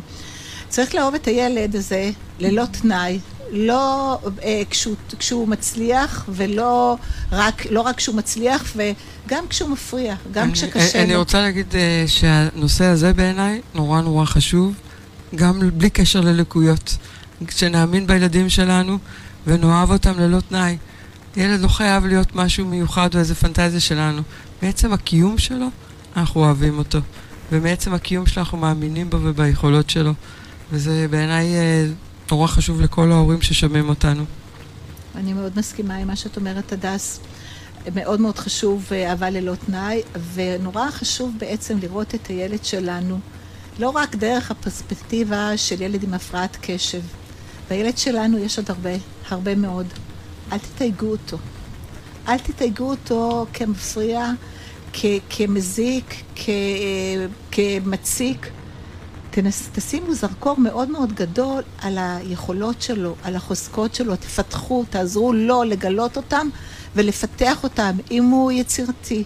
צריך 0.68 0.95
לאהוב 0.95 1.14
את 1.14 1.26
הילד 1.26 1.76
הזה 1.76 2.11
ללא 2.38 2.64
תנאי, 2.70 3.18
לא 3.55 4.18
אה, 4.42 4.62
כשהוא, 4.70 4.96
כשהוא 5.18 5.48
מצליח, 5.48 6.24
ולא 6.28 6.96
רק, 7.32 7.66
לא 7.70 7.80
רק 7.80 7.96
כשהוא 7.96 8.16
מצליח, 8.16 8.72
וגם 8.76 9.44
כשהוא 9.48 9.70
מפריע, 9.70 10.14
גם 10.32 10.44
אני, 10.44 10.52
כשקשה 10.52 10.98
אני 10.98 11.02
לו. 11.02 11.05
אני 11.05 11.16
רוצה 11.16 11.40
להגיד 11.40 11.74
אה, 11.74 12.05
שהנושא 12.07 12.84
הזה 12.84 13.12
בעיניי 13.12 13.61
נורא 13.74 14.00
נורא 14.00 14.24
חשוב, 14.24 14.74
גם 15.34 15.61
בלי 15.74 15.90
קשר 15.90 16.20
ללקויות. 16.20 16.96
כשנאמין 17.46 18.07
בילדים 18.07 18.48
שלנו 18.48 18.98
ונאהב 19.46 19.90
אותם 19.90 20.18
ללא 20.18 20.40
תנאי. 20.40 20.76
ילד 21.36 21.61
לא 21.61 21.68
חייב 21.68 22.07
להיות 22.07 22.36
משהו 22.36 22.66
מיוחד 22.66 23.14
או 23.14 23.20
איזה 23.20 23.34
פנטזיה 23.34 23.80
שלנו. 23.80 24.22
בעצם 24.62 24.92
הקיום 24.92 25.38
שלו, 25.38 25.66
אנחנו 26.16 26.40
אוהבים 26.40 26.78
אותו. 26.78 26.98
ומעצם 27.52 27.94
הקיום 27.94 28.26
שלו 28.26 28.42
אנחנו 28.42 28.59
מאמינים 28.59 29.11
בו 29.11 29.18
וביכולות 29.22 29.90
שלו. 29.90 30.12
וזה 30.72 31.07
בעיניי 31.11 31.55
אה, 31.55 31.86
נורא 32.30 32.46
חשוב 32.46 32.80
לכל 32.80 33.12
ההורים 33.12 33.42
ששומעים 33.42 33.88
אותנו. 33.88 34.24
אני 35.14 35.32
מאוד 35.32 35.52
מסכימה 35.56 35.96
עם 35.96 36.06
מה 36.06 36.16
שאת 36.16 36.36
אומרת, 36.36 36.72
הדס. 36.72 37.20
מאוד 37.94 38.20
מאוד 38.20 38.38
חשוב 38.38 38.84
אה, 38.92 39.10
אהבה 39.10 39.30
ללא 39.30 39.54
תנאי, 39.66 40.02
ונורא 40.34 40.90
חשוב 40.90 41.34
בעצם 41.38 41.78
לראות 41.82 42.14
את 42.14 42.26
הילד 42.26 42.64
שלנו, 42.64 43.18
לא 43.78 43.90
רק 43.90 44.14
דרך 44.16 44.50
הפרספקטיבה 44.50 45.56
של 45.56 45.82
ילד 45.82 46.02
עם 46.02 46.14
הפרעת 46.14 46.56
קשב. 46.60 47.00
בילד 47.70 47.98
שלנו 47.98 48.38
יש 48.38 48.58
עוד 48.58 48.70
הרבה, 48.70 48.90
הרבה 49.28 49.54
מאוד. 49.54 49.86
אל 50.52 50.58
תתייגו 50.58 51.06
אותו. 51.06 51.38
אל 52.28 52.38
תתייגו 52.38 52.90
אותו 52.90 53.46
כמפריע, 53.52 54.30
כ- 54.92 55.04
כמזיק, 55.30 56.14
כ- 56.36 56.48
כמציק. 57.50 58.46
תנס, 59.35 59.68
תשימו 59.72 60.14
זרקור 60.14 60.57
מאוד 60.59 60.91
מאוד 60.91 61.12
גדול 61.12 61.62
על 61.78 61.99
היכולות 62.01 62.82
שלו, 62.82 63.14
על 63.22 63.37
החוזקות 63.37 63.95
שלו, 63.95 64.16
תפתחו, 64.16 64.85
תעזרו 64.91 65.32
לו 65.32 65.62
לגלות 65.64 66.16
אותם 66.16 66.49
ולפתח 66.97 67.62
אותם. 67.62 67.97
אם 68.11 68.24
הוא 68.24 68.53
יצירתי, 68.53 69.24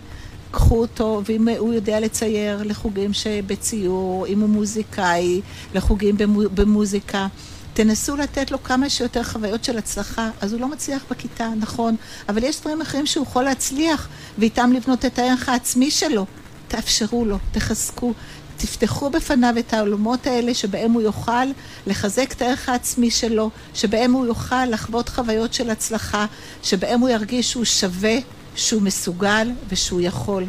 קחו 0.50 0.80
אותו, 0.80 1.22
ואם 1.24 1.48
הוא 1.48 1.74
יודע 1.74 2.00
לצייר 2.00 2.62
לחוגים 2.62 3.12
שבציור, 3.12 4.26
אם 4.26 4.40
הוא 4.40 4.48
מוזיקאי, 4.48 5.40
לחוגים 5.74 6.16
במו, 6.16 6.42
במוזיקה. 6.54 7.26
תנסו 7.74 8.16
לתת 8.16 8.50
לו 8.50 8.62
כמה 8.62 8.90
שיותר 8.90 9.22
חוויות 9.22 9.64
של 9.64 9.78
הצלחה. 9.78 10.30
אז 10.40 10.52
הוא 10.52 10.60
לא 10.60 10.68
מצליח 10.68 11.04
בכיתה, 11.10 11.48
נכון, 11.56 11.96
אבל 12.28 12.44
יש 12.44 12.60
דברים 12.60 12.80
אחרים 12.80 13.06
שהוא 13.06 13.22
יכול 13.26 13.42
להצליח, 13.42 14.08
ואיתם 14.38 14.72
לבנות 14.72 15.04
את 15.04 15.18
הערך 15.18 15.48
העצמי 15.48 15.90
שלו. 15.90 16.26
תאפשרו 16.68 17.24
לו, 17.24 17.38
תחזקו, 17.52 18.12
תפתחו 18.58 19.10
בפניו 19.10 19.54
את 19.58 19.74
העולמות 19.74 20.26
האלה 20.26 20.54
שבהם 20.54 20.92
הוא 20.92 21.02
יוכל 21.02 21.46
לחזק 21.86 22.32
את 22.32 22.42
הערך 22.42 22.68
העצמי 22.68 23.10
שלו, 23.10 23.50
שבהם 23.74 24.12
הוא 24.12 24.26
יוכל 24.26 24.64
לחוות 24.64 25.08
חוויות 25.08 25.54
של 25.54 25.70
הצלחה, 25.70 26.26
שבהם 26.62 27.00
הוא 27.00 27.08
ירגיש 27.08 27.50
שהוא 27.50 27.64
שווה, 27.64 28.16
שהוא 28.56 28.82
מסוגל 28.82 29.50
ושהוא 29.68 30.00
יכול. 30.00 30.44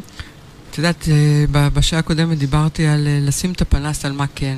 את 0.70 0.78
יודעת, 0.78 1.08
אה, 1.08 1.70
בשעה 1.70 1.98
הקודמת 1.98 2.38
דיברתי 2.38 2.86
על 2.86 3.06
אה, 3.06 3.18
לשים 3.22 3.52
את 3.52 3.60
הפנס 3.60 4.04
על 4.04 4.12
מה 4.12 4.26
כן 4.34 4.56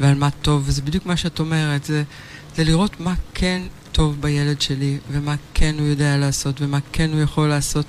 ועל 0.00 0.14
מה 0.14 0.30
טוב, 0.30 0.62
וזה 0.66 0.82
בדיוק 0.82 1.06
מה 1.06 1.16
שאת 1.16 1.40
אומרת, 1.40 1.84
זה, 1.84 2.02
זה 2.56 2.64
לראות 2.64 3.00
מה 3.00 3.14
כן 3.34 3.62
טוב 3.92 4.16
בילד 4.20 4.60
שלי, 4.60 4.98
ומה 5.10 5.34
כן 5.54 5.74
הוא 5.78 5.86
יודע 5.86 6.16
לעשות, 6.16 6.60
ומה 6.60 6.78
כן 6.92 7.10
הוא 7.12 7.20
יכול 7.20 7.48
לעשות. 7.48 7.86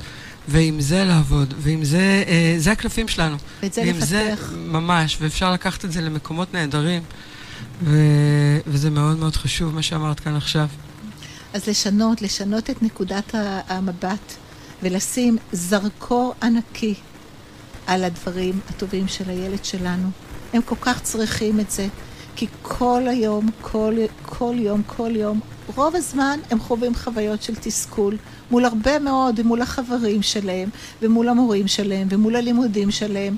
ועם 0.47 0.81
זה 0.81 1.03
לעבוד, 1.03 1.53
ועם 1.57 1.83
זה, 1.83 2.23
אה, 2.27 2.55
זה 2.57 2.71
הקלפים 2.71 3.07
שלנו. 3.07 3.37
ואת 3.63 3.73
זה 3.73 3.83
לפתח. 3.83 4.05
זה 4.05 4.35
ממש, 4.57 5.17
ואפשר 5.21 5.53
לקחת 5.53 5.85
את 5.85 5.91
זה 5.91 6.01
למקומות 6.01 6.53
נהדרים, 6.53 7.03
ו, 7.83 7.97
וזה 8.67 8.89
מאוד 8.89 9.17
מאוד 9.19 9.35
חשוב 9.35 9.75
מה 9.75 9.81
שאמרת 9.81 10.19
כאן 10.19 10.35
עכשיו. 10.35 10.67
אז 11.53 11.67
לשנות, 11.67 12.21
לשנות 12.21 12.69
את 12.69 12.81
נקודת 12.83 13.35
המבט, 13.67 14.33
ולשים 14.83 15.37
זרקור 15.51 16.33
ענקי 16.43 16.93
על 17.87 18.03
הדברים 18.03 18.59
הטובים 18.69 19.07
של 19.07 19.29
הילד 19.29 19.65
שלנו. 19.65 20.09
הם 20.53 20.61
כל 20.61 20.75
כך 20.81 21.01
צריכים 21.01 21.59
את 21.59 21.71
זה, 21.71 21.87
כי 22.35 22.47
כל 22.61 23.03
היום, 23.07 23.49
כל, 23.61 23.95
כל 24.21 24.55
יום, 24.57 24.81
כל 24.87 25.11
יום, 25.15 25.39
רוב 25.75 25.95
הזמן 25.95 26.39
הם 26.51 26.59
חווים 26.59 26.95
חוויות 26.95 27.43
של 27.43 27.55
תסכול 27.55 28.17
מול 28.51 28.65
הרבה 28.65 28.99
מאוד, 28.99 29.41
מול 29.41 29.61
החברים 29.61 30.21
שלהם, 30.21 30.69
ומול 31.01 31.29
המורים 31.29 31.67
שלהם, 31.67 32.07
ומול 32.11 32.35
הלימודים 32.35 32.91
שלהם. 32.91 33.37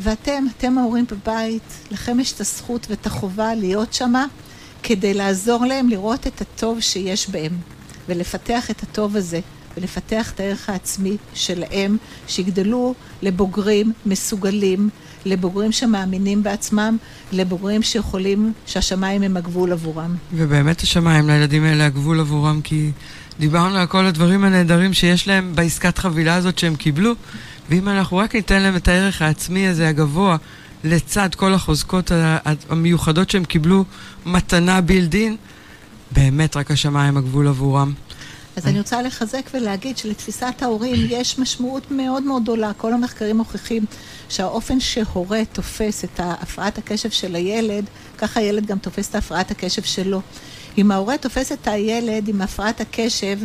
ואתם, 0.00 0.44
אתם 0.56 0.78
ההורים 0.78 1.04
בבית, 1.10 1.62
לכם 1.90 2.20
יש 2.20 2.32
את 2.32 2.40
הזכות 2.40 2.86
ואת 2.90 3.06
החובה 3.06 3.54
להיות 3.54 3.92
שמה 3.92 4.26
כדי 4.82 5.14
לעזור 5.14 5.66
להם 5.66 5.88
לראות 5.88 6.26
את 6.26 6.40
הטוב 6.40 6.80
שיש 6.80 7.30
בהם, 7.30 7.52
ולפתח 8.08 8.70
את 8.70 8.82
הטוב 8.82 9.16
הזה, 9.16 9.40
ולפתח 9.76 10.32
את 10.32 10.40
הערך 10.40 10.68
העצמי 10.68 11.16
שלהם, 11.34 11.96
שיגדלו 12.28 12.94
לבוגרים 13.22 13.92
מסוגלים, 14.06 14.90
לבוגרים 15.24 15.72
שמאמינים 15.72 16.42
בעצמם, 16.42 16.96
לבוגרים 17.32 17.82
שיכולים, 17.82 18.52
שהשמיים 18.66 19.22
הם 19.22 19.36
הגבול 19.36 19.72
עבורם. 19.72 20.14
ובאמת 20.32 20.80
השמיים 20.80 21.26
לילדים 21.26 21.64
האלה 21.64 21.86
הגבול 21.86 22.20
עבורם, 22.20 22.60
כי 22.64 22.90
דיברנו 23.40 23.76
על 23.78 23.86
כל 23.86 24.06
הדברים 24.06 24.44
הנהדרים 24.44 24.92
שיש 24.92 25.28
להם 25.28 25.52
בעסקת 25.54 25.98
חבילה 25.98 26.34
הזאת 26.34 26.58
שהם 26.58 26.76
קיבלו, 26.76 27.12
ואם 27.70 27.88
אנחנו 27.88 28.16
רק 28.16 28.34
ניתן 28.34 28.62
להם 28.62 28.76
את 28.76 28.88
הערך 28.88 29.22
העצמי 29.22 29.68
הזה 29.68 29.88
הגבוה, 29.88 30.36
לצד 30.84 31.34
כל 31.34 31.54
החוזקות 31.54 32.12
המיוחדות 32.68 33.30
שהם 33.30 33.44
קיבלו 33.44 33.84
מתנה 34.26 34.80
בילדין, 34.80 35.36
באמת 36.12 36.56
רק 36.56 36.70
השמיים 36.70 37.16
הגבול 37.16 37.48
עבורם. 37.48 37.92
אז 38.56 38.66
אני 38.66 38.78
רוצה 38.78 39.02
לחזק 39.02 39.50
ולהגיד 39.54 39.98
שלתפיסת 39.98 40.54
ההורים 40.62 41.06
יש 41.08 41.38
משמעות 41.38 41.90
מאוד 41.90 42.22
מאוד 42.22 42.42
גדולה. 42.42 42.72
כל 42.72 42.92
המחקרים 42.92 43.36
מוכיחים 43.36 43.84
שהאופן 44.28 44.80
שהורה 44.80 45.42
תופס 45.52 46.04
את 46.04 46.20
הפרעת 46.22 46.78
הקשב 46.78 47.10
של 47.10 47.34
הילד, 47.34 47.84
ככה 48.18 48.40
הילד 48.40 48.66
גם 48.66 48.78
תופס 48.78 49.10
את 49.10 49.14
הפרעת 49.14 49.50
הקשב 49.50 49.82
שלו. 49.82 50.20
אם 50.78 50.90
ההורה 50.90 51.18
תופס 51.18 51.52
את 51.52 51.68
הילד 51.68 52.28
עם 52.28 52.42
הפרעת 52.42 52.80
הקשב 52.80 53.38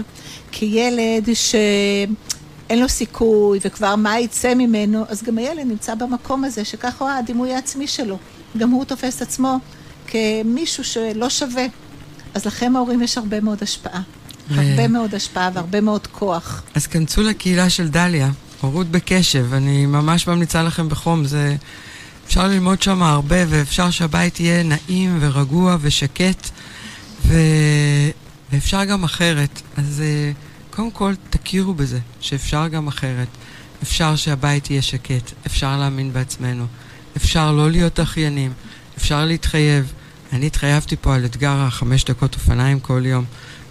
כילד 0.51 1.29
שאין 1.33 2.79
לו 2.79 2.89
סיכוי 2.89 3.59
וכבר 3.65 3.95
מה 3.95 4.19
יצא 4.19 4.53
ממנו, 4.53 5.05
אז 5.07 5.23
גם 5.23 5.37
הילד 5.37 5.67
נמצא 5.67 5.95
במקום 5.95 6.43
הזה 6.43 6.65
שככה 6.65 7.05
הוא 7.05 7.09
הדימוי 7.09 7.53
העצמי 7.53 7.87
שלו. 7.87 8.17
גם 8.57 8.69
הוא 8.69 8.85
תופס 8.85 9.15
את 9.15 9.21
עצמו 9.21 9.57
כמישהו 10.07 10.83
שלא 10.83 11.29
שווה. 11.29 11.65
אז 12.33 12.45
לכם 12.45 12.75
ההורים 12.75 13.01
יש 13.01 13.17
הרבה 13.17 13.41
מאוד 13.41 13.63
השפעה. 13.63 14.01
הרבה 14.49 14.87
מאוד 14.87 15.15
השפעה 15.15 15.49
והרבה 15.53 15.81
מאוד 15.81 16.07
כוח. 16.07 16.63
אז 16.75 16.87
כנסו 16.87 17.23
לקהילה 17.23 17.69
של 17.69 17.87
דליה, 17.87 18.29
הורות 18.61 18.87
בקשב, 18.87 19.53
אני 19.53 19.85
ממש 19.85 20.27
ממליצה 20.27 20.63
לכם 20.63 20.89
בחום, 20.89 21.25
זה... 21.25 21.55
אפשר 22.29 22.47
ללמוד 22.47 22.81
שם 22.81 23.03
הרבה, 23.03 23.35
ואפשר 23.47 23.89
שהבית 23.89 24.39
יהיה 24.39 24.63
נעים 24.63 25.17
ורגוע 25.21 25.77
ושקט, 25.81 26.49
ו... 27.25 27.33
ואפשר 28.51 28.85
גם 28.85 29.03
אחרת. 29.03 29.61
אז 29.77 30.03
uh, 30.03 30.75
קודם 30.75 30.91
כל, 30.91 31.13
תכירו 31.29 31.73
בזה, 31.73 31.99
שאפשר 32.19 32.67
גם 32.67 32.87
אחרת. 32.87 33.27
אפשר 33.83 34.15
שהבית 34.15 34.69
יהיה 34.69 34.81
שקט, 34.81 35.31
אפשר 35.47 35.77
להאמין 35.77 36.13
בעצמנו, 36.13 36.65
אפשר 37.17 37.51
לא 37.51 37.71
להיות 37.71 37.99
אחיינים, 37.99 38.53
אפשר 38.97 39.25
להתחייב. 39.25 39.93
אני 40.33 40.47
התחייבתי 40.47 40.95
פה 41.01 41.15
על 41.15 41.25
אתגר 41.25 41.55
החמש 41.59 42.03
דקות 42.03 42.35
אופניים 42.35 42.79
כל 42.79 43.01
יום. 43.05 43.25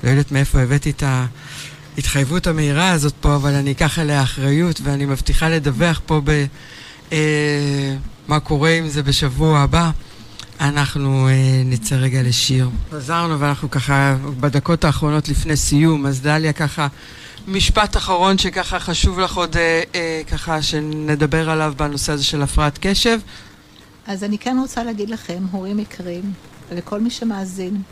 לא 0.04 0.10
יודעת 0.10 0.32
מאיפה 0.32 0.60
הבאתי 0.60 0.90
את 0.90 1.02
ההתחייבות 1.96 2.46
המהירה 2.46 2.90
הזאת 2.90 3.14
פה, 3.20 3.34
אבל 3.34 3.54
אני 3.54 3.72
אקח 3.72 3.98
עליה 3.98 4.22
אחריות, 4.22 4.80
ואני 4.82 5.04
מבטיחה 5.04 5.48
לדווח 5.48 6.00
פה 6.06 6.20
ב... 6.24 6.44
אה, 7.12 7.96
מה 8.28 8.40
קורה 8.40 8.70
עם 8.70 8.88
זה 8.88 9.02
בשבוע 9.02 9.58
הבא. 9.58 9.90
אנחנו 10.60 11.28
אה, 11.28 11.62
נצא 11.64 11.94
רגע 11.94 12.22
לשיר. 12.22 12.70
חזרנו 12.90 13.40
ואנחנו 13.40 13.70
ככה 13.70 14.16
בדקות 14.40 14.84
האחרונות 14.84 15.28
לפני 15.28 15.56
סיום, 15.56 16.06
אז 16.06 16.20
דליה 16.20 16.52
ככה, 16.52 16.86
משפט 17.48 17.96
אחרון 17.96 18.38
שככה 18.38 18.80
חשוב 18.80 19.20
לך 19.20 19.36
עוד 19.36 19.56
אה, 19.56 19.82
אה, 19.94 20.22
ככה 20.30 20.62
שנדבר 20.62 21.50
עליו 21.50 21.74
בנושא 21.76 22.12
הזה 22.12 22.24
של 22.24 22.42
הפרעת 22.42 22.78
קשב. 22.80 23.18
אז 24.06 24.24
אני 24.24 24.38
כן 24.38 24.56
רוצה 24.60 24.84
להגיד 24.84 25.10
לכם, 25.10 25.42
הורים 25.50 25.78
יקרים, 25.78 26.32
לכל 26.72 27.00
מי 27.00 27.10
שמאזין, 27.10 27.82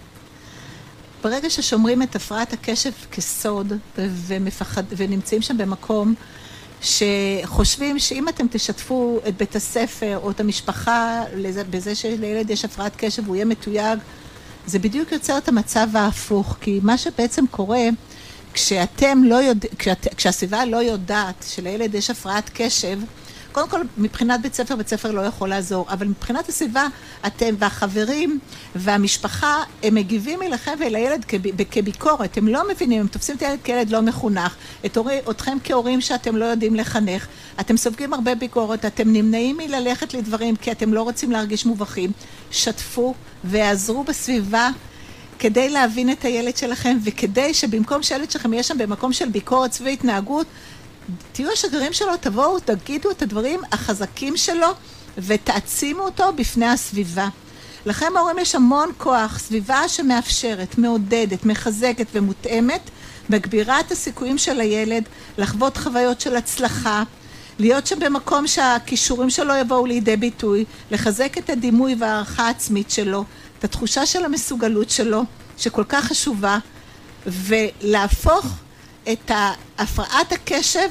ברגע 1.27 1.51
ששומרים 1.51 2.03
את 2.03 2.17
הפרעת 2.17 2.53
הקשב 2.53 2.91
כסוד 3.13 3.73
ומפחד, 3.99 4.83
ונמצאים 4.97 5.43
שם 5.43 5.59
במקום 5.59 6.15
שחושבים 6.83 7.99
שאם 7.99 8.29
אתם 8.29 8.47
תשתפו 8.51 9.21
את 9.29 9.37
בית 9.37 9.57
הספר 9.57 10.19
או 10.23 10.31
את 10.31 10.41
המשפחה 10.41 11.23
בזה 11.71 11.95
שלילד 11.95 12.51
יש 12.51 12.65
הפרעת 12.65 12.93
קשב 12.97 13.23
והוא 13.25 13.37
יהיה 13.37 13.45
מתויג, 13.45 13.99
זה 14.67 14.79
בדיוק 14.79 15.13
יוצר 15.13 15.39
את 15.39 15.49
המצב 15.49 15.89
ההפוך, 15.95 16.57
כי 16.61 16.81
מה 16.83 16.99
שבעצם 16.99 17.45
קורה 17.51 17.89
כשאתם 18.53 19.23
לא 19.25 19.37
יודעים, 19.37 19.73
כשאת, 19.79 20.07
כשהסביבה 20.17 20.65
לא 20.65 20.77
יודעת 20.77 21.45
שלילד 21.49 21.95
יש 21.95 22.11
הפרעת 22.11 22.51
קשב, 22.55 22.99
קודם 23.57 23.69
כל, 23.69 23.81
מבחינת 23.99 24.41
בית 24.43 24.55
ספר, 24.55 24.77
בית 24.77 24.89
ספר 24.89 25.11
לא 25.11 25.21
יכול 25.21 25.49
לעזור, 25.49 25.87
אבל 25.91 26.07
מבחינת 26.07 26.49
הסביבה, 26.49 26.87
אתם 27.27 27.55
והחברים 27.59 28.39
והמשפחה, 28.75 29.63
הם 29.83 29.95
מגיבים 29.95 30.43
אליכם 30.43 30.73
ולילד 30.81 31.25
כביקורת. 31.71 32.37
הם 32.37 32.49
לא 32.49 32.69
מבינים, 32.69 33.01
הם 33.01 33.07
תופסים 33.07 33.37
את 33.37 33.43
הילד 33.43 33.59
כילד 33.65 33.91
לא 33.91 34.03
מחונך, 34.03 34.55
את 34.87 34.97
הורי, 34.97 35.19
אתכם 35.31 35.59
כהורים 35.65 36.01
שאתם 36.01 36.37
לא 36.37 36.45
יודעים 36.45 36.75
לחנך. 36.75 37.27
אתם 37.61 37.77
סופגים 37.77 38.13
הרבה 38.13 38.35
ביקורת, 38.35 38.85
אתם 38.85 39.13
נמנעים 39.13 39.57
מללכת 39.57 40.15
לדברים 40.15 40.57
כי 40.57 40.73
אתם 40.73 40.95
לא 40.95 41.03
רוצים 41.03 41.33
להרגיש 41.33 41.67
מובכים. 41.67 42.11
שתפו 42.51 43.15
ועזרו 43.45 44.05
בסביבה. 44.05 44.71
כדי 45.39 45.69
להבין 45.71 46.13
את 46.13 46.25
הילד 46.25 46.57
שלכם, 46.57 46.99
וכדי 47.05 47.55
שבמקום 47.55 48.03
שהילד 48.03 48.31
שלכם 48.31 48.53
יהיה 48.53 48.63
שם 48.63 48.79
במקום 48.79 49.13
של 49.13 49.29
ביקורת 49.29 49.73
סביב 49.73 49.89
התנהגות, 49.89 50.47
תהיו 51.33 51.53
השגרירים 51.53 51.93
שלו, 51.93 52.17
תבואו, 52.21 52.61
תגידו 52.61 53.11
את 53.11 53.23
הדברים 53.23 53.61
החזקים 53.73 54.37
שלו 54.37 54.69
ותעצימו 55.19 56.03
אותו 56.03 56.33
בפני 56.37 56.67
הסביבה. 56.67 57.29
לכם 57.87 58.17
ההורים 58.17 58.39
יש 58.39 58.55
המון 58.55 58.91
כוח, 58.99 59.39
סביבה 59.39 59.89
שמאפשרת, 59.89 60.79
מעודדת, 60.79 61.45
מחזקת 61.45 62.07
ומותאמת, 62.13 62.91
מגבירה 63.31 63.81
את 63.81 63.93
הסיכויים 63.93 64.39
של 64.39 64.61
הילד 64.61 65.03
לחוות 65.39 65.77
חוויות 65.77 66.21
של 66.21 66.37
הצלחה, 66.37 67.03
להיות 67.59 67.87
שם 67.87 67.99
במקום 67.99 68.47
שהכישורים 68.47 69.31
שלו 69.31 69.55
יבואו 69.55 69.87
לידי 69.87 70.17
ביטוי, 70.17 70.65
לחזק 70.91 71.39
את 71.39 71.51
הדימוי 71.51 71.97
והערכה 71.99 72.47
העצמית 72.47 72.91
שלו, 72.91 73.25
את 73.59 73.65
התחושה 73.65 74.07
של 74.07 74.25
המסוגלות 74.25 74.91
שלו, 74.91 75.23
שכל 75.59 75.85
כך 75.89 76.05
חשובה, 76.05 76.59
ולהפוך 77.27 78.47
את 79.13 79.31
הפרעת 79.79 80.33
הקשב 80.33 80.89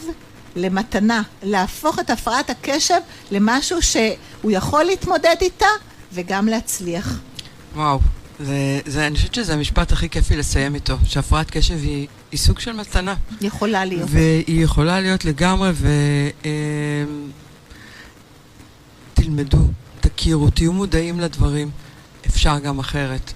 למתנה, 0.55 1.21
להפוך 1.43 1.99
את 1.99 2.09
הפרעת 2.09 2.49
הקשב 2.49 2.99
למשהו 3.31 3.81
שהוא 3.81 4.51
יכול 4.51 4.83
להתמודד 4.83 5.35
איתה 5.41 5.65
וגם 6.13 6.47
להצליח. 6.47 7.19
וואו, 7.75 7.99
זה, 8.39 8.79
זה, 8.85 9.07
אני 9.07 9.15
חושבת 9.15 9.33
שזה 9.33 9.53
המשפט 9.53 9.91
הכי 9.91 10.09
כיפי 10.09 10.35
לסיים 10.35 10.75
איתו, 10.75 10.97
שהפרעת 11.05 11.51
קשב 11.51 11.77
היא, 11.81 12.07
היא 12.31 12.39
סוג 12.39 12.59
של 12.59 12.71
מתנה. 12.71 13.15
יכולה 13.41 13.85
להיות. 13.85 14.09
והיא 14.11 14.63
יכולה 14.63 15.01
להיות 15.01 15.25
לגמרי, 15.25 15.71
ותלמדו, 19.17 19.57
אמ, 19.57 19.63
תכירו, 20.01 20.49
תהיו 20.49 20.73
מודעים 20.73 21.19
לדברים, 21.19 21.69
אפשר 22.27 22.59
גם 22.59 22.79
אחרת. 22.79 23.33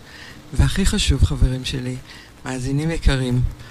והכי 0.54 0.86
חשוב, 0.86 1.24
חברים 1.24 1.66
שלי, 1.66 1.96
מאזינים 2.46 2.92
יקרים, 2.92 3.36
אה, 3.36 3.69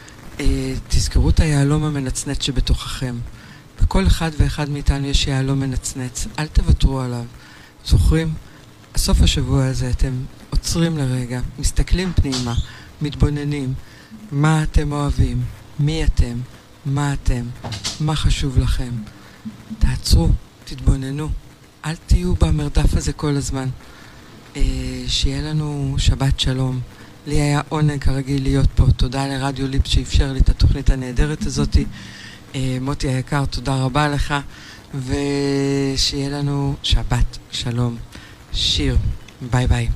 תזכרו 0.88 1.30
את 1.30 1.40
היהלום 1.40 1.84
המנצנץ 1.84 2.42
שבתוככם. 2.42 3.16
בכל 3.82 4.06
אחד 4.06 4.30
ואחד 4.38 4.70
מאיתנו 4.70 5.06
יש 5.06 5.26
יהלום 5.26 5.60
מנצנץ, 5.60 6.26
אל 6.38 6.46
תוותרו 6.46 7.00
עליו. 7.00 7.24
זוכרים? 7.86 8.34
סוף 8.96 9.22
השבוע 9.22 9.66
הזה 9.66 9.90
אתם 9.90 10.12
עוצרים 10.50 10.98
לרגע, 10.98 11.40
מסתכלים 11.58 12.12
פנימה, 12.12 12.54
מתבוננים, 13.02 13.74
מה 14.32 14.62
אתם 14.62 14.92
אוהבים, 14.92 15.42
מי 15.80 16.04
אתם, 16.04 16.40
מה 16.86 17.12
אתם, 17.12 17.42
מה 18.00 18.16
חשוב 18.16 18.58
לכם. 18.58 18.92
תעצרו, 19.78 20.28
תתבוננו, 20.64 21.28
אל 21.84 21.96
תהיו 22.06 22.34
במרדף 22.34 22.96
הזה 22.96 23.12
כל 23.12 23.36
הזמן. 23.36 23.68
אה, 24.56 24.62
שיהיה 25.06 25.42
לנו 25.42 25.94
שבת 25.98 26.40
שלום. 26.40 26.80
לי 27.28 27.40
היה 27.40 27.60
עונג 27.68 28.00
כרגיל 28.00 28.42
להיות 28.42 28.68
פה. 28.74 28.84
תודה 28.96 29.26
לרדיו 29.26 29.68
ליפ 29.68 29.86
שאפשר 29.86 30.32
לי 30.32 30.38
את 30.38 30.48
התוכנית 30.48 30.90
הנהדרת 30.90 31.46
הזאת. 31.46 31.76
אה, 32.54 32.78
מוטי 32.80 33.08
היקר, 33.08 33.44
תודה 33.44 33.74
רבה 33.74 34.08
לך, 34.08 34.34
ושיהיה 34.94 36.28
לנו 36.28 36.74
שבת 36.82 37.38
שלום. 37.50 37.96
שיר, 38.52 38.96
ביי 39.50 39.66
ביי. 39.66 39.88